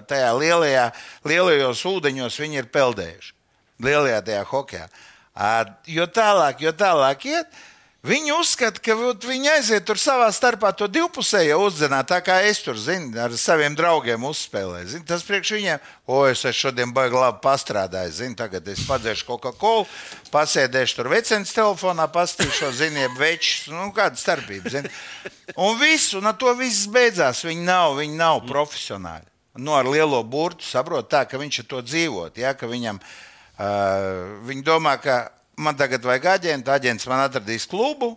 tajā 0.09 0.33
lielajā, 0.33 0.91
lielajos 1.29 1.85
ūdeņos, 1.93 2.41
viņi 2.41 2.65
ir 2.65 2.73
peldējuši. 2.73 3.35
Lielajā 3.85 4.23
tajā 4.27 4.45
hokejā. 4.49 4.89
Uh, 5.39 5.69
jo 5.87 6.07
tālāk, 6.11 6.65
jo 6.65 6.73
tālāk 6.75 7.29
iet, 7.31 7.59
Viņi 8.09 8.33
uzskata, 8.33 8.81
ka 8.81 8.95
viņi 8.97 9.51
aiziet 9.53 9.85
tur 9.85 9.99
savā 10.01 10.31
starpā 10.33 10.71
to 10.73 10.87
divpusējo 10.89 11.59
uzdzināt, 11.67 12.07
tā 12.09 12.23
kā 12.25 12.39
es 12.49 12.63
tur 12.65 12.79
zinu, 12.81 13.11
ar 13.21 13.35
saviem 13.37 13.75
draugiem 13.77 14.25
uzspēlēju. 14.25 14.89
Zin, 14.95 15.05
tas 15.05 15.27
priekš 15.27 15.53
viņiem, 15.59 15.85
o, 16.09 16.23
es 16.31 16.47
šodien 16.57 16.95
baigi 16.97 17.19
labi 17.21 17.43
pastrādājis. 17.45 18.23
Zin, 18.23 18.39
tagad 18.39 18.65
es 18.73 18.81
padzēšu 18.89 19.29
Coca-Cola, 19.29 19.85
pasēdēšu 20.33 20.97
tur 21.03 21.13
vecens 21.13 21.53
telefonā, 21.53 22.09
pastīšu, 22.15 22.73
ziniet, 22.81 23.13
večus, 23.21 23.69
nu, 23.75 23.91
kāda 23.93 24.17
starpība. 24.17 24.73
Zin. 24.73 24.89
Un 25.61 25.77
viss, 25.77 26.17
un 26.17 26.33
ar 26.33 26.41
to 26.41 26.57
viss 26.57 26.89
beidzās. 26.89 27.45
Viņi 27.45 27.69
nav, 27.69 27.99
viņi 28.01 28.17
nav 28.17 28.41
profesionāļi. 28.49 29.29
Nu, 29.61 29.77
ar 29.77 29.89
lielo 29.91 30.23
burtu 30.25 30.65
saprot 30.65 31.11
tā, 31.13 31.27
ka 31.29 31.37
viņš 31.41 31.65
ar 31.65 31.73
to 31.75 31.85
dzīvot, 31.85 32.41
ja, 32.41 32.57
ka 32.57 32.69
viņam, 32.71 33.03
uh, 33.03 34.39
viņi 34.49 34.65
domā, 34.65 34.97
ka 35.03 35.27
man 35.59 35.77
tagad 35.79 36.05
vajag 36.07 36.27
aģentu, 36.39 36.71
aģents 36.73 37.07
man 37.11 37.27
atradīs 37.27 37.67
klubu. 37.71 38.15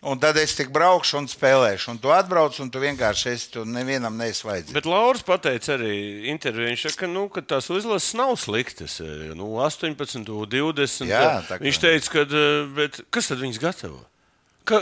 Un 0.00 0.16
tad 0.16 0.38
es 0.40 0.54
tik 0.56 0.70
braukšu 0.72 1.18
un 1.18 1.26
spēlēšu. 1.28 1.90
Un 1.92 1.98
tu 2.00 2.08
atbrauc, 2.08 2.56
un 2.64 2.70
tu 2.72 2.80
vienkārši 2.80 3.34
esi 3.34 3.50
tur 3.52 3.66
nevienam 3.68 4.14
neesi 4.16 4.46
vajadzīgs. 4.48 4.72
Bet 4.72 4.86
Lauris 4.88 5.20
pateica 5.28 5.74
arī 5.76 5.90
intervijā, 6.32 6.70
viņš 6.72 6.84
saka, 6.88 7.08
nu, 7.12 7.26
ka 7.28 7.42
tās 7.44 7.68
izlases 7.68 8.14
nav 8.16 8.32
sliktas. 8.40 8.94
Nu, 9.36 9.50
18, 9.60 10.24
20. 10.24 11.04
Jā, 11.10 11.42
tā 11.44 11.58
kā- 11.58 11.66
viņš 11.66 11.80
teica, 11.84 12.14
ka 12.14 12.24
bet, 12.78 13.00
kas 13.12 13.28
tad 13.28 13.44
viņus 13.44 13.60
gatavo? 13.60 14.00
Ka, 14.64 14.80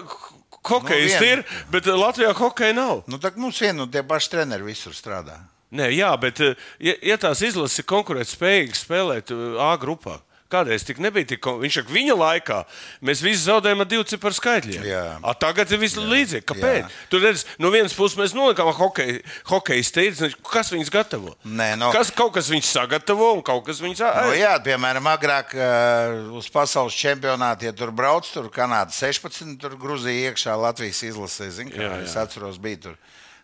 Hokejs 0.68 1.12
Nu, 1.14 1.18
nu, 1.18 1.20
vien- 1.26 1.38
ir, 1.38 1.44
bet 1.70 1.84
Latvijā 1.86 2.30
hokeja 2.34 2.74
nav. 2.74 3.03
Nu, 3.09 3.16
tā 3.18 3.34
mums 3.36 3.59
vien 3.59 3.78
un 3.80 3.90
tie 3.90 4.03
paši 4.03 4.30
treneri 4.30 4.62
visur 4.66 4.92
strādā. 4.92 5.38
Nē, 5.72 5.90
jā, 5.96 6.11
bet 6.20 6.40
eh, 6.40 6.55
ja, 6.78 6.94
ja 7.03 7.16
tās 7.16 7.42
izlases 7.42 7.78
ir 7.78 7.84
konkurētspējīgas 7.90 8.84
spēlēt 8.86 9.30
eh, 9.34 9.59
A 9.61 9.74
grupā. 9.80 10.20
Kādreiz 10.49 10.80
tik 10.88 10.96
nebija 11.05 11.26
tik, 11.28 11.42
kon- 11.44 11.59
viņš 11.61 11.74
saka, 11.82 11.92
viņa 11.92 12.14
laikā 12.16 12.59
mēs 13.05 13.20
visi 13.20 13.42
zaudējām 13.51 13.82
ar 13.84 13.88
divu 13.90 14.05
ciparu 14.09 14.32
skaitļiem. 14.32 14.86
A, 15.22 15.34
tagad 15.36 15.68
ir 15.70 15.78
viss 15.82 15.99
līdzīgi. 16.01 16.40
Kāpēc? 16.49 16.78
Jā. 16.86 16.88
Tur 17.12 17.20
redz, 17.20 17.42
no 17.61 17.68
vienas 17.74 17.92
puses 17.92 18.16
mēs 18.16 18.32
nolikām 18.32 18.70
hokeju, 18.72 19.20
hokeju 19.51 19.84
stīrus, 19.84 20.34
kas 20.49 20.72
viņus 20.72 20.88
gatavo. 20.94 21.34
Nē, 21.44 21.76
no- 21.76 21.92
kas, 21.92 22.09
kaut 22.11 22.32
kas 22.38 22.49
viņus 22.49 22.72
sagatavo 22.78 23.34
un 23.36 23.42
kaut 23.44 23.66
kas 23.66 23.82
viņus 23.84 24.01
Nu, 24.01 24.09
aiz. 24.32 24.38
jā, 24.40 24.55
piemēram, 24.64 25.05
agrāk 25.12 25.53
uh, 25.53 26.32
uz 26.40 26.49
pasaules 26.49 26.96
čempionāta, 26.96 27.68
ja 27.68 27.72
tur 27.76 27.92
brauc, 27.92 28.24
tur 28.32 28.49
Kanāda 28.49 28.88
16, 28.90 29.59
tur 29.61 29.76
Grūzija 29.76 30.32
iekšā 30.32 30.57
Latvijas 30.57 31.03
izlasē. 31.05 31.51
Zin, 31.51 31.68
Jā, 31.76 31.92
jā. 32.01 32.03
es 32.09 32.16
atceros, 32.16 32.57
bija 32.57 32.76
tur. 32.88 32.96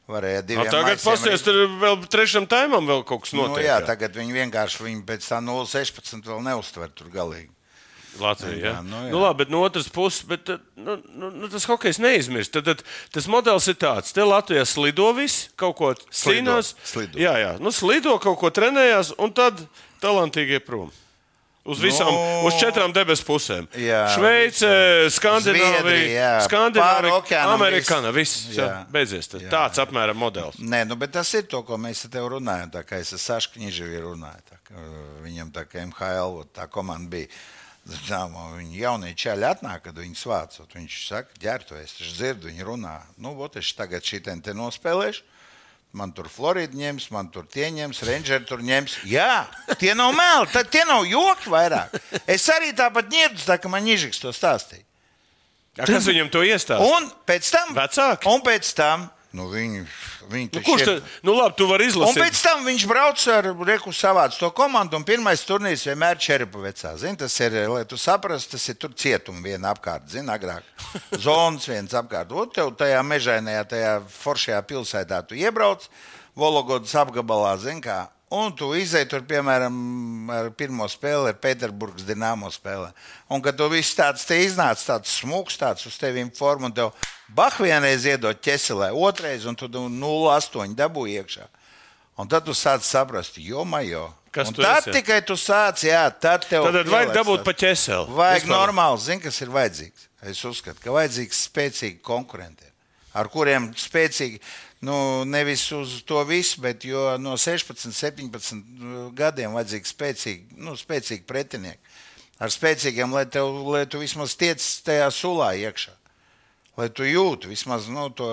Varēja 0.08 0.42
A, 0.42 0.44
diviem 0.44 0.68
tagad 0.68 1.00
pasties, 1.00 1.40
tur 1.46 1.62
vēl 1.80 2.02
trešam 2.12 2.44
taimam 2.50 2.84
vēl 2.84 3.04
kaut 3.08 3.22
kas 3.24 3.32
Nu, 3.32 3.46
notiek. 3.48 3.64
jā, 3.70 3.78
tagad 3.88 4.12
viņi 4.18 4.34
vienkārši 4.36 4.82
viņi 4.84 5.04
pēc 5.08 5.28
tā 5.30 5.38
0,16 5.40 6.26
vēl 6.28 6.42
neuztver 6.44 6.90
tur 6.92 7.08
galīgi. 7.08 7.48
Latvijā. 8.20 8.54
Jā, 8.60 8.72
Jā, 8.76 8.82
nu 8.86 8.98
jā. 9.02 9.10
nu, 9.10 9.18
labi, 9.24 9.38
bet 9.42 9.48
no 9.50 9.62
otras 9.66 9.88
puses, 9.90 10.22
bet, 10.28 10.46
eh, 10.52 10.60
nu, 10.78 10.98
nu, 11.18 11.30
nu, 11.34 11.48
tas 11.50 11.64
hokejs 11.66 11.98
neizmirst. 11.98 12.52
Tad, 12.54 12.68
tad 12.68 12.84
tas 13.10 13.26
modelis 13.26 13.66
ir 13.66 13.74
tāds, 13.74 14.12
te 14.14 14.22
Latvijā 14.22 14.62
slido 14.70 15.08
viss, 15.16 15.48
kaut 15.58 15.74
ko 15.80 15.88
cīnās. 16.14 16.74
slido. 16.86 17.18
Jā, 17.18 17.32
jā, 17.40 17.52
nu, 17.58 17.72
slido, 17.74 18.14
kaut 18.22 18.38
ko 18.38 18.52
trenējās, 18.54 19.14
un 19.18 19.32
tad 19.34 19.64
talantīgi 20.04 20.60
iet 20.60 20.66
prom. 20.68 20.92
Uz 21.64 21.80
visām, 21.80 22.10
Nu, 22.12 22.42
uz 22.44 22.58
četrām 22.60 22.92
debesu 22.92 23.24
pusēm. 23.24 23.64
Šveice, 24.12 24.68
Skandināvija, 25.14 26.42
Skandināvija, 26.44 27.40
Amerikāna. 27.54 28.10
viss. 28.12 28.44
Viss 28.48 28.58
jā, 28.58 28.66
Jā. 28.68 28.82
beidzies. 28.92 29.30
Jā. 29.32 29.48
Tāds 29.48 29.80
apmēram 29.80 30.18
modelis. 30.20 30.58
Nē, 30.60 30.82
nu, 30.86 30.96
bet 31.00 31.12
tas 31.16 31.32
ir 31.34 31.46
to, 31.48 31.62
ko 31.64 31.78
mēs 31.80 32.04
ar 32.04 32.10
tevi 32.10 32.28
runājam. 32.36 32.70
Tā 32.70 32.84
kā 32.84 33.00
es 33.00 33.12
ar 33.16 33.22
Sašu 33.22 33.54
Kniževi 33.56 34.02
runāju. 34.04 34.44
Tā, 34.50 34.60
kā, 34.60 34.76
uh, 34.76 35.24
viņam 35.24 35.52
tā 35.56 35.64
kā 35.64 35.86
MHL 35.88 36.44
tā 36.52 36.68
komanda 36.68 37.08
bija. 37.08 37.28
Zinām, 37.84 38.32
viņi 38.56 38.78
jaunie 38.80 39.10
čaļi 39.12 39.44
atnāk, 39.44 39.82
kad 39.84 39.94
viņi 40.00 40.16
svācot. 40.16 40.68
Viņš 40.72 41.00
saka, 41.08 41.28
ģērto, 41.40 41.76
es 41.82 41.92
taču 41.98 42.14
dzirdu, 42.16 42.48
viņi 42.48 42.64
runā. 42.64 42.94
Nu, 43.20 43.34
vot 43.36 43.56
es 43.60 43.72
tagad 43.76 44.00
šitien 44.04 44.40
te 44.40 44.52
nospēlēšu. 44.56 45.20
Man 45.94 46.10
tur 46.10 46.26
Florida 46.26 46.74
ņems, 46.74 47.04
man 47.14 47.28
tur 47.30 47.44
tie 47.46 47.68
ņems, 47.70 48.00
Rangers 48.08 48.48
tur 48.48 48.62
ņems. 48.66 48.96
Jā, 49.06 49.44
tie 49.78 49.92
nav 49.94 50.10
meli, 50.16 50.48
tad 50.50 50.66
tie 50.74 50.82
nav 50.88 51.04
joki 51.06 51.52
vairāk. 51.52 51.94
Es 52.26 52.48
arī 52.50 52.72
tāpat 52.74 53.12
ņēmu, 53.12 53.38
tā 53.46 53.56
kā 53.62 53.70
man 53.70 53.86
Nižiks 53.86 54.18
to 54.18 54.32
stāstīja. 54.34 54.82
A, 55.78 55.86
Kas 55.86 56.06
viņam 56.06 56.28
to 56.34 56.42
iestāsta? 56.46 56.82
Un 56.82 57.06
pēc 57.26 57.46
tam, 57.50 57.72
Vecāki? 57.78 58.28
un 58.30 58.42
pēc 58.46 58.68
tam, 58.78 59.06
nu, 59.34 59.48
viņi, 59.50 59.80
viņi 60.30 60.48
Nu, 60.54 60.60
kurš 60.64 60.80
ir- 60.84 60.86
tad? 60.88 61.08
Nu, 61.26 61.34
labi, 61.34 61.56
tu 61.58 61.66
vari 61.66 61.84
Un 61.84 61.90
izlasīt. 61.90 62.22
pēc 62.22 62.42
tam 62.42 62.64
viņš 62.64 62.86
brauc 62.86 63.26
ar 63.34 63.48
Reku 63.66 63.90
savādu 63.90 64.38
to 64.38 64.50
komandu. 64.54 64.96
Un 64.96 65.04
pirmais 65.04 65.42
turnīrs 65.44 65.82
vienmēr 65.90 66.14
ir 66.14 66.22
Čeripa 66.22 66.58
vecā. 66.62 66.94
Zin, 66.96 67.16
tas 67.16 67.34
ir, 67.40 67.50
lai 67.68 67.84
tu 67.84 67.96
saprastu, 67.98 68.52
tas 68.54 68.68
ir 68.68 68.74
tur 68.78 68.90
cietums 68.94 69.42
viena 69.42 69.74
apkārt. 69.74 70.08
Zini, 70.08 70.28
agrāk. 70.30 70.62
Zonas 71.24 71.66
viens 71.66 71.92
apkārt. 71.92 72.30
Un 72.32 72.48
tev 72.54 72.70
tajā 72.78 73.02
mežainajā, 73.02 73.64
tajā 73.68 73.94
foršajā 74.22 74.62
pilsētā 74.62 75.26
tu 75.26 75.34
iebrauc, 75.34 75.88
Vologodas 76.34 76.94
apgabalā, 76.98 77.56
zini, 77.62 77.80
kā. 77.80 78.08
Un 78.34 78.50
tu 78.58 78.72
izēji 78.74 79.06
tur, 79.12 79.20
piemēram, 79.22 79.74
ar 80.34 80.48
pirmo 80.58 80.88
spēli, 80.90 81.28
ar 81.30 81.36
Pēterburgas 81.38 82.02
dīnāmo 82.08 82.48
spēlē. 82.50 82.88
Un 83.30 83.40
kad 83.44 83.54
tu 83.56 83.68
viss 83.70 83.94
tāds 83.94 84.24
te 84.26 84.34
iznāca, 84.42 84.82
tāds 84.98 85.12
smūgs, 85.20 85.54
tāds 85.60 85.86
uz 85.86 85.94
tevīm 86.00 86.32
formu, 86.34 86.66
un 86.66 86.72
tev 86.74 86.90
bah 87.34 87.54
vienreiz 87.58 88.06
iedod 88.06 88.38
ķeselē, 88.42 88.92
otrais, 88.94 89.44
un 89.50 89.56
tu 89.58 89.68
0,8 89.68 90.74
dabū 90.78 91.06
iekšā. 91.18 91.46
Un 92.22 92.28
tad 92.30 92.44
tu 92.46 92.54
sāc 92.54 92.84
saprast, 92.86 93.38
jo 93.42 93.64
majo. 93.66 94.06
Kas 94.34 94.48
Un 94.50 94.54
tu 94.54 94.62
tad 94.62 94.82
esi? 94.82 94.92
tikai 94.96 95.20
tu 95.26 95.34
sāc, 95.38 95.82
jā, 95.86 96.02
tad 96.18 96.46
tev 96.46 96.64
Tad 96.66 96.76
vajag 96.86 97.10
ieliec 97.10 97.16
dabūt 97.18 97.42
pa 97.46 97.54
ķeseli. 97.54 98.10
Vajag 98.14 98.42
Vispār. 98.42 98.54
normāli, 98.54 99.00
zini, 99.02 99.22
kas 99.22 99.40
ir 99.42 99.50
vajadzīgs. 99.54 100.06
Es 100.30 100.44
uzskatu, 100.46 100.80
ka 100.82 100.94
vajadzīgs 100.94 101.42
spēcīgi 101.50 102.00
konkurenti, 102.06 102.66
ar 103.14 103.28
kuriem 103.30 103.68
spēcīgi, 103.78 104.40
nu, 104.86 104.96
nevis 105.26 105.66
uz 105.74 106.00
to 106.06 106.22
visu, 106.26 106.60
bet 106.62 106.86
jo 106.86 107.16
no 107.22 107.34
16, 107.38 107.90
17 107.94 109.10
gadiem 109.14 109.54
vajadzīgi 109.58 109.90
spēcīgi, 109.90 110.58
nu, 110.62 110.74
spēcīgi 110.78 111.26
pretinieki. 111.26 111.94
Ar 112.42 112.50
spēcīgiem, 112.50 113.12
lai, 113.14 113.26
tev, 113.30 113.50
lai 113.70 113.84
tu 113.86 114.00
vismaz 114.02 114.34
tiec 114.38 114.62
tajā 114.86 115.10
sulā 115.14 115.52
iekšā. 115.66 115.94
Lai 116.74 116.88
tu 116.90 117.06
jūti 117.06 117.46
vismaz 117.52 117.86
nu, 117.86 118.08
to 118.10 118.26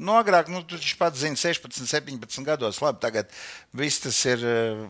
nu, 0.00 0.14
agrāk, 0.16 0.48
nu, 0.48 0.62
tu 0.64 0.78
pats 0.96 1.20
zini, 1.20 1.36
16, 1.36 1.84
17 1.84 2.46
gados. 2.46 2.80
Labi, 2.80 3.02
tagad 3.02 3.28
viss 3.76 4.00
tas 4.00 4.22
ir, 4.24 4.40
eh, 4.40 4.86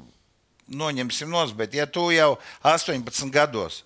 noņemsim 0.69 1.31
nos, 1.33 1.53
bet 1.57 1.75
ja 1.75 1.89
tu 1.91 2.11
jau 2.15 2.37
18 2.63 3.33
gados 3.35 3.83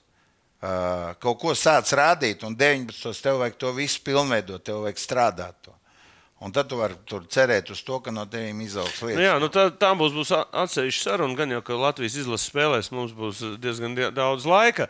uh, 0.62 1.12
kaut 1.22 1.38
ko 1.42 1.54
sāc 1.58 1.90
rādīt, 1.96 2.42
un 2.46 2.56
19 2.58 3.22
tev 3.22 3.40
vajag 3.42 3.58
to 3.58 3.72
visu 3.76 4.02
pilnveidot, 4.06 4.64
tev 4.66 4.82
vajag 4.86 5.00
strādāt 5.00 5.58
to. 5.66 5.74
Un 6.42 6.50
tad 6.50 6.66
tu 6.66 6.74
vari 6.80 6.96
cerēt 7.30 7.70
uz 7.70 7.84
to, 7.86 8.00
ka 8.02 8.10
no 8.10 8.24
tevis 8.26 8.72
izaugs 8.72 8.98
lietas. 9.04 9.20
Nu, 9.20 9.26
jā, 9.28 9.34
nu 9.38 9.46
tā, 9.52 9.68
tā 9.78 9.92
būs, 9.94 10.10
būs 10.16 10.32
atsevišķa 10.34 11.04
saruna. 11.04 11.38
Gan 11.38 11.54
jau, 11.54 11.60
ka 11.62 11.78
Latvijas 11.78 12.16
izlases 12.18 12.50
spēlēs 12.50 12.90
mums 12.90 13.14
būs 13.14 13.44
diezgan 13.62 13.94
die- 13.94 14.10
daudz 14.10 14.42
laika. 14.42 14.88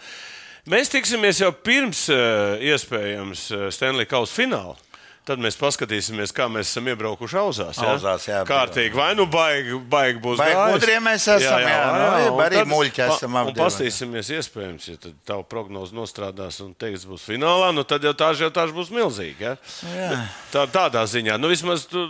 Mēs 0.70 0.92
tiksimies 0.92 1.40
jau 1.42 1.48
pirms 1.50 2.04
uh, 2.14 2.52
iespējams 2.62 3.48
uh, 3.50 3.62
Stanley 3.74 4.06
Kausa 4.06 4.36
fināla. 4.36 4.76
Tad 5.22 5.38
mēs 5.38 5.54
paskatīsimies, 5.54 6.32
kā 6.34 6.48
mēs 6.50 6.72
esam 6.72 6.88
iebraukuši 6.90 7.36
auzās. 7.38 7.78
Ja? 7.78 7.92
Auzās, 7.92 8.24
jā, 8.26 8.40
Kārtīgi, 8.48 8.96
vai 8.98 9.12
nu 9.14 9.22
baigi, 9.30 9.76
baigi 9.92 10.18
būs. 10.24 10.40
Baigi 10.40 10.64
gudrie 10.74 10.96
mēs 11.04 11.28
esam, 11.30 11.60
jā, 11.62 11.76
nu, 11.94 12.08
jeb 12.24 12.32
un 12.34 12.42
arī 12.48 12.64
muļķi 12.66 12.98
pa- 13.04 13.14
esam 13.20 13.38
apdievi. 13.38 13.60
pastīsimies, 13.60 14.32
iespējams, 14.40 14.88
ja 14.90 14.96
tad 15.04 15.14
tavu 15.30 15.46
prognozi 15.46 15.94
nostrādās 15.94 16.58
un 16.64 16.74
teiks, 16.74 17.06
būs 17.06 17.28
finālā, 17.30 17.70
nu 17.70 17.84
tad 17.86 18.02
jau 18.02 18.10
tā 18.18 18.32
žiotāža 18.34 18.74
būs 18.74 18.90
milzīga. 18.90 19.52
Ja? 19.52 19.54
Jā. 19.94 20.10
Bet 20.10 20.42
Tā, 20.52 20.66
tādā 20.74 21.06
ziņā, 21.06 21.38
nu 21.40 21.48
vismaz, 21.48 21.86
tu, 21.86 22.02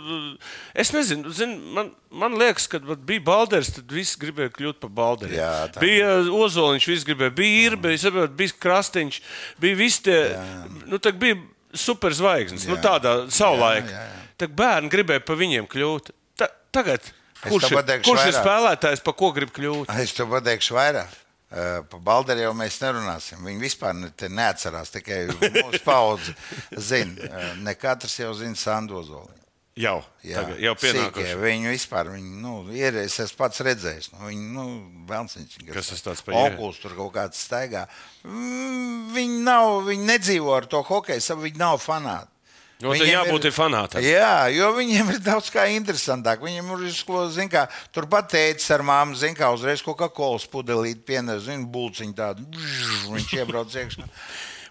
es 0.73 0.89
nezinu, 0.91 1.29
zin, 1.37 1.53
man, 1.77 1.93
man 2.09 2.33
liekas, 2.41 2.65
ka 2.67 2.81
vat 2.81 3.05
bija 3.05 3.21
Balders, 3.29 3.75
tad 3.77 3.93
viss 3.93 4.17
gribēja 4.19 4.49
kļūt 4.57 4.81
par 4.81 4.89
Balderu. 4.89 5.37
Jā, 5.37 5.53
bija 5.77 6.17
Ozoliņš, 6.33 6.89
viss 6.95 7.05
gribēja, 7.07 7.37
bija 7.37 7.69
Ir, 7.69 7.77
bija, 7.77 8.57
Krastiņš, 8.59 9.21
bija 9.61 9.77
visi 9.79 10.01
tie, 10.09 10.19
nu 10.89 10.97
tā 10.97 11.13
bija 11.13 11.37
superzvaigznes, 11.73 12.67
nu 12.69 12.77
Jā. 12.77 12.83
tādā 12.87 13.13
savulaik. 13.33 13.89
Jā, 13.89 13.97
jā, 13.97 14.05
jā. 14.13 14.21
Tad 14.43 14.55
bērni 14.57 14.89
gribēja 14.93 15.23
pa 15.25 15.35
viņiem 15.39 15.67
kļūt. 15.71 16.11
Ta, 16.39 16.47
tagad, 16.73 17.05
kurš, 17.45 17.69
ir, 17.71 17.83
kurš 18.05 18.29
ir 18.31 18.37
spēlētājs, 18.37 19.03
pa 19.05 19.13
ko 19.17 19.31
grib 19.35 19.51
kļūt? 19.55 19.91
Es 20.03 20.15
tev 20.17 20.31
pateikšu 20.33 20.77
vairāk. 20.77 21.19
Eh, 21.53 21.83
Par 21.85 21.99
Balderu 22.01 22.41
jau 22.47 22.53
mēs 22.57 22.79
nerunāsim. 22.81 23.43
Viņi 23.45 23.61
vispār 23.61 23.93
ne, 23.93 24.09
neatcerās, 24.33 24.89
tikai 24.95 25.19
mūsu 25.29 25.83
paudze 25.85 26.33
zina. 26.81 27.27
Eh, 27.29 27.51
Ne 27.61 27.75
katrs 27.77 28.15
jau 28.19 28.31
zina 28.33 28.57
Sandozoli. 28.57 29.37
Jau, 29.73 30.03
tagad, 30.21 30.59
jau 30.61 30.73
pienākuši. 30.77 31.37
Viņu 31.41 31.71
vispār 31.73 32.11
viņu, 32.13 32.35
nu, 32.43 32.51
ir, 32.77 32.93
es 33.01 33.15
esmu 33.23 33.39
pats 33.39 33.63
redzējis. 33.65 34.11
Nu, 34.13 34.27
viņu, 34.27 34.51
nu, 34.53 34.65
Velsiņš, 35.09 35.55
Kas 35.73 35.89
tas 35.89 36.05
tāds 36.05 36.21
par 36.25 36.37
Okuls 36.43 36.77
tur 36.83 36.93
kaut 36.99 37.15
kāds 37.15 37.41
staigā. 37.41 37.87
Mm, 38.21 39.09
Viņi 39.15 39.41
nav, 39.47 39.79
viņi 39.89 40.05
nedzīvo 40.11 40.53
ar 40.53 40.69
to 40.69 40.83
hokeju, 40.85 41.25
savu- 41.25 41.47
viņi 41.47 41.57
nav 41.57 41.81
fanāti. 41.81 42.29
Nu, 42.83 42.91
tad 42.91 42.99
Viņiem 42.99 43.13
jābūt 43.15 43.45
ir 43.47 43.53
fanātam. 43.55 44.03
Jā, 44.03 44.49
jo 44.53 44.69
viņiem 44.75 45.11
ir 45.15 45.19
daudz 45.23 45.49
kā 45.53 45.65
interesantāk. 45.71 46.41
Viņiem 46.43 46.71
ir 46.75 47.29
zin, 47.31 47.49
kā, 47.49 47.67
turpat 47.95 48.29
teicis 48.33 48.69
ar 48.75 48.83
māmu, 48.85 49.15
zina, 49.15 49.37
kā 49.37 49.53
uzreiz 49.55 49.81
kaut 49.81 49.97
kā 49.97 50.09
kolas 50.11 50.45
pudelīt, 50.45 51.05
pienesa, 51.07 51.45
zina, 51.47 51.65
bulciņu 51.65 52.13
tādu. 52.17 52.45
Viņš 53.13 53.37
iebrauc 53.39 53.73
iekšā. 53.73 54.09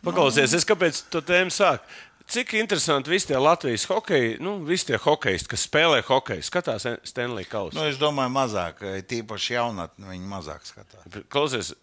Paklausies, 0.03 0.53
es 0.59 0.67
kāpēc 0.67 1.05
to 1.15 1.23
tēmu 1.23 1.55
sāku. 1.55 1.87
Cik 2.33 2.55
interesanti 2.57 3.11
visi 3.13 3.29
tie 3.29 3.37
Latvijas 3.37 3.85
hokeji, 3.91 4.37
nu, 4.41 4.57
visi 4.65 4.87
tie 4.89 4.97
hokeisti, 4.97 5.51
kas 5.53 5.67
spēlē 5.69 5.99
hokeju, 6.07 6.45
skatās 6.47 6.87
Stanley 7.05 7.45
Kausu. 7.45 7.77
Nu, 7.77 7.85
es 7.91 7.99
domāju, 8.01 8.33
mazāk, 8.33 8.81
tīpaši 9.11 9.59
jaunatni, 9.59 10.09
viņi 10.15 10.31
mazāk 10.31 10.65
skatās. 10.65 11.05
Klausies, 11.33 11.75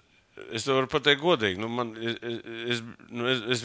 es 0.50 0.66
to 0.66 0.74
varu 0.80 0.90
pateikt 0.90 1.22
godīgi. 1.22 1.62
Nu, 1.62 1.70
man, 1.70 1.94
es, 2.02 2.82
nu, 3.14 3.30
es, 3.30 3.46
es, 3.60 3.64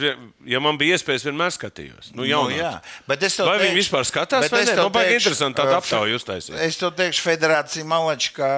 ja 0.51 0.61
man 0.61 0.77
bija 0.81 0.99
iespējas, 0.99 1.25
vienmēr 1.31 1.57
skatījos. 1.57 2.13
Nu, 2.13 2.27
Nu, 2.29 2.53
jā, 2.53 2.75
bet 3.09 3.25
es 3.25 3.39
tev 3.41 3.49
vai 3.49 3.57
teikšu- 3.57 3.71
viņi 3.71 3.81
vispār 3.81 4.09
skatās, 4.11 4.51
vai 4.53 4.65
tev 4.69 4.83
Nu, 4.85 4.91
baigi 4.93 5.21
interesanti 5.23 5.63
tādu 5.63 5.73
uh, 5.73 5.81
aptauju 5.81 6.21
uztaisīt. 6.21 6.59
Es 6.69 6.77
to 6.81 6.93
teikšu, 6.93 7.25
Federācija 7.31 7.89
Malačka 7.89 8.51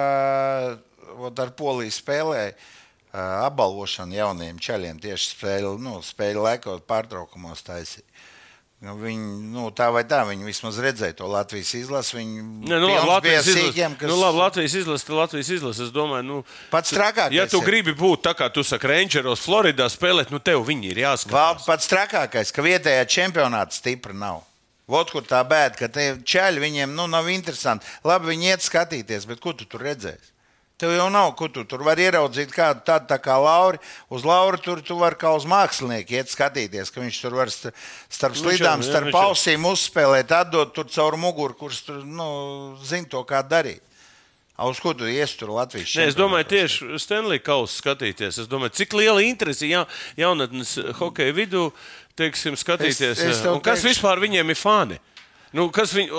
ar 1.31 1.55
Poliju 1.55 1.95
spēlēja 1.95 2.51
uh, 2.51 2.73
apbalvošanu 3.17 4.15
jauniem 4.17 4.59
čaļiem 4.61 4.99
tieši 5.03 5.33
spēļu, 5.35 5.75
nu, 5.81 5.99
spēļu 6.05 6.43
laikos 6.45 6.83
pārtraukumos 6.89 7.63
taisīja. 7.67 8.05
Nu, 8.85 8.93
Viņi, 9.01 9.29
nu, 9.55 9.63
tā 9.73 9.87
vai 9.89 10.03
tā, 10.05 10.19
viņi 10.29 10.45
vismaz 10.45 10.75
redzēja 10.77 11.15
to 11.17 11.25
Latvijas 11.25 11.71
izlasi. 11.79 12.13
Viņi 12.19 12.43
Nē, 12.69 12.77
nu, 12.77 12.91
labi, 12.91 13.07
Latvijas 13.09 13.47
sīkiem, 13.47 13.71
izlase. 13.73 13.97
kas... 14.03 14.11
Nu, 14.11 14.17
labi, 14.21 14.37
Latvijas 14.37 14.75
izlase, 14.77 15.07
tad 15.07 15.15
Latvijas 15.17 15.49
izlase. 15.55 15.87
Es 15.87 15.93
domāju, 15.95 16.27
nu, 16.27 16.35
Pats 16.69 16.93
trakākais 16.93 17.33
ja 17.33 17.47
tu 17.49 17.57
ir- 17.63 17.65
gribi 17.71 17.95
būt 17.97 18.21
tā 18.29 18.35
kā 18.37 18.51
tu 18.53 18.61
saki, 18.61 18.85
Rangeros, 18.91 19.41
Floridā 19.41 19.89
spēlēt, 19.89 20.29
nu 20.29 20.37
tev 20.37 20.61
viņi 20.69 20.91
ir 20.93 21.01
jāskatās. 21.07 21.65
pats 21.65 21.89
trakākais, 21.89 22.53
ka 22.53 22.61
vietējā 22.61 23.09
čempionāta 23.17 23.73
stipra 23.73 24.13
nav. 24.13 24.43
Vot 24.87 25.09
kur 25.11 25.25
tā 25.25 25.41
bēda, 25.43 25.75
ka 25.81 25.87
tie 25.91 26.11
čaļi 26.21 26.61
viņiem 26.61 26.93
nu, 26.95 27.07
nav 27.11 27.25
interesanti. 27.33 27.83
Labi, 28.05 28.29
viņi 28.29 28.53
iet 28.53 28.61
skatīties, 28.61 29.25
bet 29.27 29.41
ko 29.41 29.57
tu 29.57 29.65
tur 29.65 29.81
redzēsi? 29.89 30.29
Tev 30.77 30.91
jau 30.93 31.07
nav, 31.09 31.31
ko 31.35 31.47
tu 31.49 31.63
tur 31.65 31.81
vari 31.81 32.03
ieraudzīt. 32.05 32.51
Kādu 32.53 32.83
tādu 32.85 33.07
tā 33.09 33.17
kā 33.17 33.33
Lauri. 33.41 33.79
Uz 34.13 34.21
Lauru 34.27 34.59
tur 34.61 34.81
tu 34.85 34.93
vari 34.99 35.17
kā 35.17 35.31
uz 35.33 35.45
mākslinieku 35.49 36.13
iet 36.13 36.29
skatīties, 36.29 36.91
ka 36.93 37.01
viņš 37.01 37.17
tur 37.23 37.33
var 37.39 37.49
st- 37.49 37.71
starp 38.13 38.35
Nu, 38.37 38.43
slidām, 38.43 38.83
starp 38.85 39.09
ausīm 39.17 39.65
uzspēlēt, 39.65 40.29
atdot 40.37 40.75
tur 40.77 40.85
caur 40.85 41.17
muguru, 41.17 41.57
kurš 41.57 41.81
tur 41.87 42.03
nu, 42.05 42.77
zina 42.85 43.09
to, 43.09 43.23
kā 43.25 43.41
darīt. 43.41 43.81
A, 44.57 44.65
Uz 44.69 44.79
ko 44.81 44.93
tu 44.93 45.05
ies 45.09 45.33
tur 45.37 45.49
Latvijas? 45.53 45.91
Nē, 45.97 46.07
es 46.09 46.15
domāju, 46.17 46.45
tieši 46.49 46.97
Stanley 47.01 47.37
Kausa 47.41 47.73
skatīties. 47.81 48.37
Es 48.41 48.47
domāju, 48.49 48.73
cik 48.77 48.93
liela 48.97 49.21
interese 49.21 49.65
ja, 49.69 49.83
jaunatnes 50.17 50.77
hokeja 50.97 51.33
vidū 51.33 51.71
teiksim, 52.17 52.53
skatīties. 52.57 53.17
Es- 53.17 53.21
es 53.21 53.41
kas 53.65 53.81
teikšu- 53.81 53.89
vispār 53.89 54.17
viņiem 54.21 54.49
ir 54.49 54.55
fani? 54.57 54.97
Nu, 55.55 55.69
kas 55.71 55.93
viņ, 55.95 56.09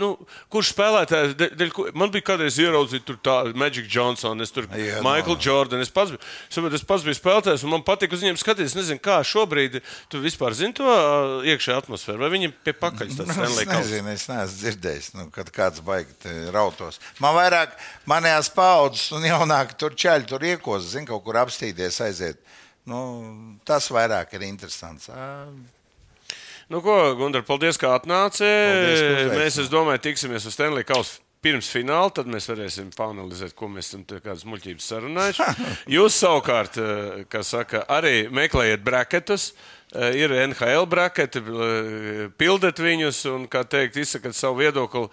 nu, 0.00 0.06
kurš 0.52 0.70
spēlētājs, 0.72 1.34
de- 1.36 1.66
ko- 1.76 1.90
man 1.94 2.08
bija 2.10 2.24
kādreiz 2.30 2.56
ieraudzīt 2.56 3.04
tur 3.04 3.18
tā 3.20 3.34
Magic 3.54 3.84
Johnson, 3.92 4.40
es 4.40 4.50
tur 4.50 4.64
Jā, 4.72 5.02
Michael 5.04 5.36
no. 5.36 5.40
Jordan, 5.44 5.80
es 5.84 5.90
pats, 5.92 6.14
saprotu, 6.48 6.74
es 6.78 6.84
pats 6.88 7.04
biju 7.04 7.18
spēlētājs, 7.18 7.64
un 7.68 7.70
man 7.74 7.84
patīk 7.84 8.12
uz 8.16 8.22
viņiem 8.24 8.38
skatīties. 8.40 8.72
Es 8.72 8.78
nezinu, 8.78 9.00
kā 9.04 9.18
šobrīd 9.28 9.80
tu 10.08 10.22
vispār 10.24 10.56
zini 10.56 10.72
to 10.78 10.84
ā, 10.88 11.44
iekšējā 11.52 11.76
atmosfēru, 11.84 12.18
vai 12.24 12.32
viņiem 12.32 12.54
pie 12.64 12.72
pakaļ 12.80 13.12
tas 13.12 13.26
Nu, 13.26 13.32
Stanley 13.36 13.66
Es 13.66 13.68
Kausa. 13.68 13.84
nezinu, 13.84 14.08
es 14.16 14.26
neesmu 14.32 14.58
dzirdējis, 14.62 15.10
nu, 15.20 15.28
kad 15.36 15.52
kāds 15.52 15.84
baigi 15.84 16.36
rautos. 16.56 16.98
Man 17.20 17.36
vairāk 17.36 17.76
manējās 18.08 18.48
paudzes 18.56 19.12
un 19.12 19.22
jaunāki 19.28 19.76
tur 19.76 19.90
čaļi, 19.92 20.26
tur 20.32 20.40
iekos, 20.40 20.88
zina, 20.96 21.06
kaut 21.12 21.24
kur 21.28 21.34
apstīties, 21.44 22.00
aiziet. 22.08 22.40
Nu, 22.86 23.58
tas 23.66 23.88
vairāk 23.92 24.32
ir 24.38 24.44
interesants. 24.48 25.10
Nu, 26.66 26.80
ko, 26.82 27.14
Gunter, 27.14 27.44
paldies, 27.46 27.78
ka 27.78 27.92
atnāci. 27.94 28.42
Paldies. 28.42 29.30
Mēs, 29.30 29.60
es 29.62 29.70
domāju, 29.70 30.02
tiksimies 30.08 30.48
uz 30.48 30.56
Stanley 30.56 30.82
Kausa 30.86 31.20
pirms 31.46 31.68
fināla, 31.70 32.10
tad 32.10 32.26
mēs 32.30 32.48
varēsim 32.50 32.88
panelizēt, 32.96 33.52
ko 33.54 33.68
mēs 33.70 33.92
esam 33.92 34.02
te 34.08 34.18
kādas 34.24 34.42
muļķības 34.50 34.88
sarunājuši. 34.90 35.46
Jūs 35.94 36.16
savukārt, 36.24 36.78
eh, 36.82 37.20
kā 37.30 37.44
saka, 37.46 37.84
arī 37.86 38.26
meklējiet 38.34 38.82
braketus. 38.86 39.52
Eh, 39.94 40.18
Ir 40.24 40.34
NHL 40.34 40.88
braketi, 40.90 41.38
eh, 41.38 42.24
pildiet 42.34 42.82
viņus 42.82 43.22
un, 43.30 43.46
kā 43.46 43.62
teikt, 43.62 44.00
izsakat 44.02 44.34
savu 44.34 44.64
viedokli. 44.64 45.06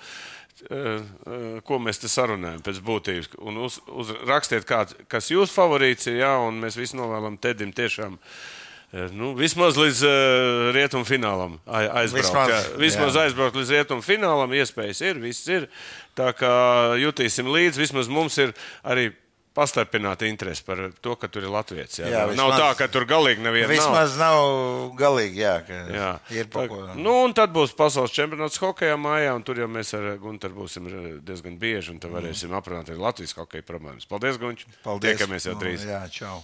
Ko 1.68 1.78
mēs 1.82 1.98
te 2.00 2.08
sarunājam 2.08 2.62
pēc 2.64 2.78
būtības? 2.86 3.32
Un 3.42 3.58
uz, 3.66 3.80
uz, 3.90 4.14
rakstiet, 4.30 4.64
kā, 4.70 4.86
kas 5.12 5.28
jūsu 5.34 5.52
favorīts 5.52 6.08
ir, 6.08 6.22
jā, 6.22 6.30
un 6.40 6.62
mēs 6.62 6.78
visi 6.80 6.96
novēlam 6.96 7.36
Tedim 7.42 7.74
tiešām 7.76 8.16
Eh, 8.16 8.62
Nu, 9.18 9.32
vismaz 9.34 9.74
līdz 9.80 10.04
uh, 10.06 10.68
rietumu 10.76 11.02
finālam 11.08 11.56
ai- 11.66 11.88
aizbraukt. 12.04 12.30
Vismaz, 12.30 12.52
Vismaz, 12.54 12.78
vismaz 12.84 13.16
jā. 13.18 13.24
aizbraukt 13.26 13.56
līdz 13.58 13.72
rietumu 13.74 14.06
finālam. 14.06 14.54
Iespējas 14.54 15.02
ir, 15.02 15.18
viss 15.24 15.48
ir. 15.50 15.66
Tā 16.14 16.30
kā 16.38 16.52
jutīsim 17.02 17.50
līdzi, 17.50 17.82
vismaz 17.82 18.06
mums 18.14 18.38
ir 18.38 18.54
arī 18.86 19.08
pastarpināta 19.54 20.26
interese 20.30 20.64
par 20.66 20.80
to, 21.02 21.16
ka 21.18 21.28
tur 21.30 21.46
ir 21.46 21.52
Latvijas. 21.54 22.00
Jā, 22.00 22.06
Jā, 22.06 22.22
jā, 22.24 22.38
nav 22.38 22.52
vismaz- 22.54 22.62
tā, 22.62 22.70
ka 22.78 22.88
tur 22.94 23.06
galīgi 23.10 23.42
neviena 23.46 23.68
nav. 23.70 23.74
Vismaz 23.76 24.16
nav 24.22 24.38
galīgi, 24.98 25.42
jā, 25.42 25.56
ka 25.66 25.82
Jā. 25.94 26.12
ir 26.34 26.46
Tā, 26.46 26.54
pa 26.56 26.68
ko. 26.70 26.80
nu, 26.98 27.14
un 27.28 27.34
tad 27.38 27.54
būs 27.54 27.74
pasaules 27.78 28.14
čempionāts 28.14 28.58
hokeja 28.62 28.98
mājā, 28.98 29.34
un 29.38 29.42
tur 29.46 29.62
jau 29.62 29.70
mēs 29.70 29.94
ar 29.98 30.18
Gunteru 30.22 30.58
būsim 30.64 30.90
eh, 30.90 31.10
diezgan 31.22 31.58
bieži, 31.62 31.94
un 31.94 32.02
tad 32.02 32.14
varēsim 32.14 32.54
aprunāt 32.58 32.90
arī 32.94 32.98
Latvijas 33.02 33.34
hokeja 33.38 33.66
problēmas. 33.66 34.06
Paldies, 34.10 34.38
Gunč! 34.42 34.66
Paldies. 34.86 35.18
Tiekamies 35.18 35.46
jau 35.50 35.54
Nu, 35.58 35.62
drīz! 35.66 35.86
Jā, 35.86 36.02
čau. 36.10 36.42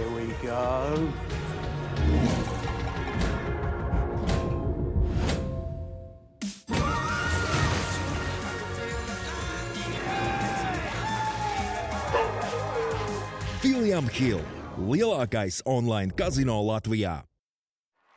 Here 0.00 0.08
we 0.16 0.32
go. 0.40 1.12
William 13.62 14.08
Hill- 14.08 14.40
lielākais 14.78 15.60
online 15.66 16.10
kazino 16.16 16.62
Latvijā. 16.64 17.24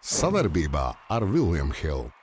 Savarbībā 0.01 0.95
ar 1.09 1.21
Vilnius 1.25 1.75
Hilu. 1.81 2.22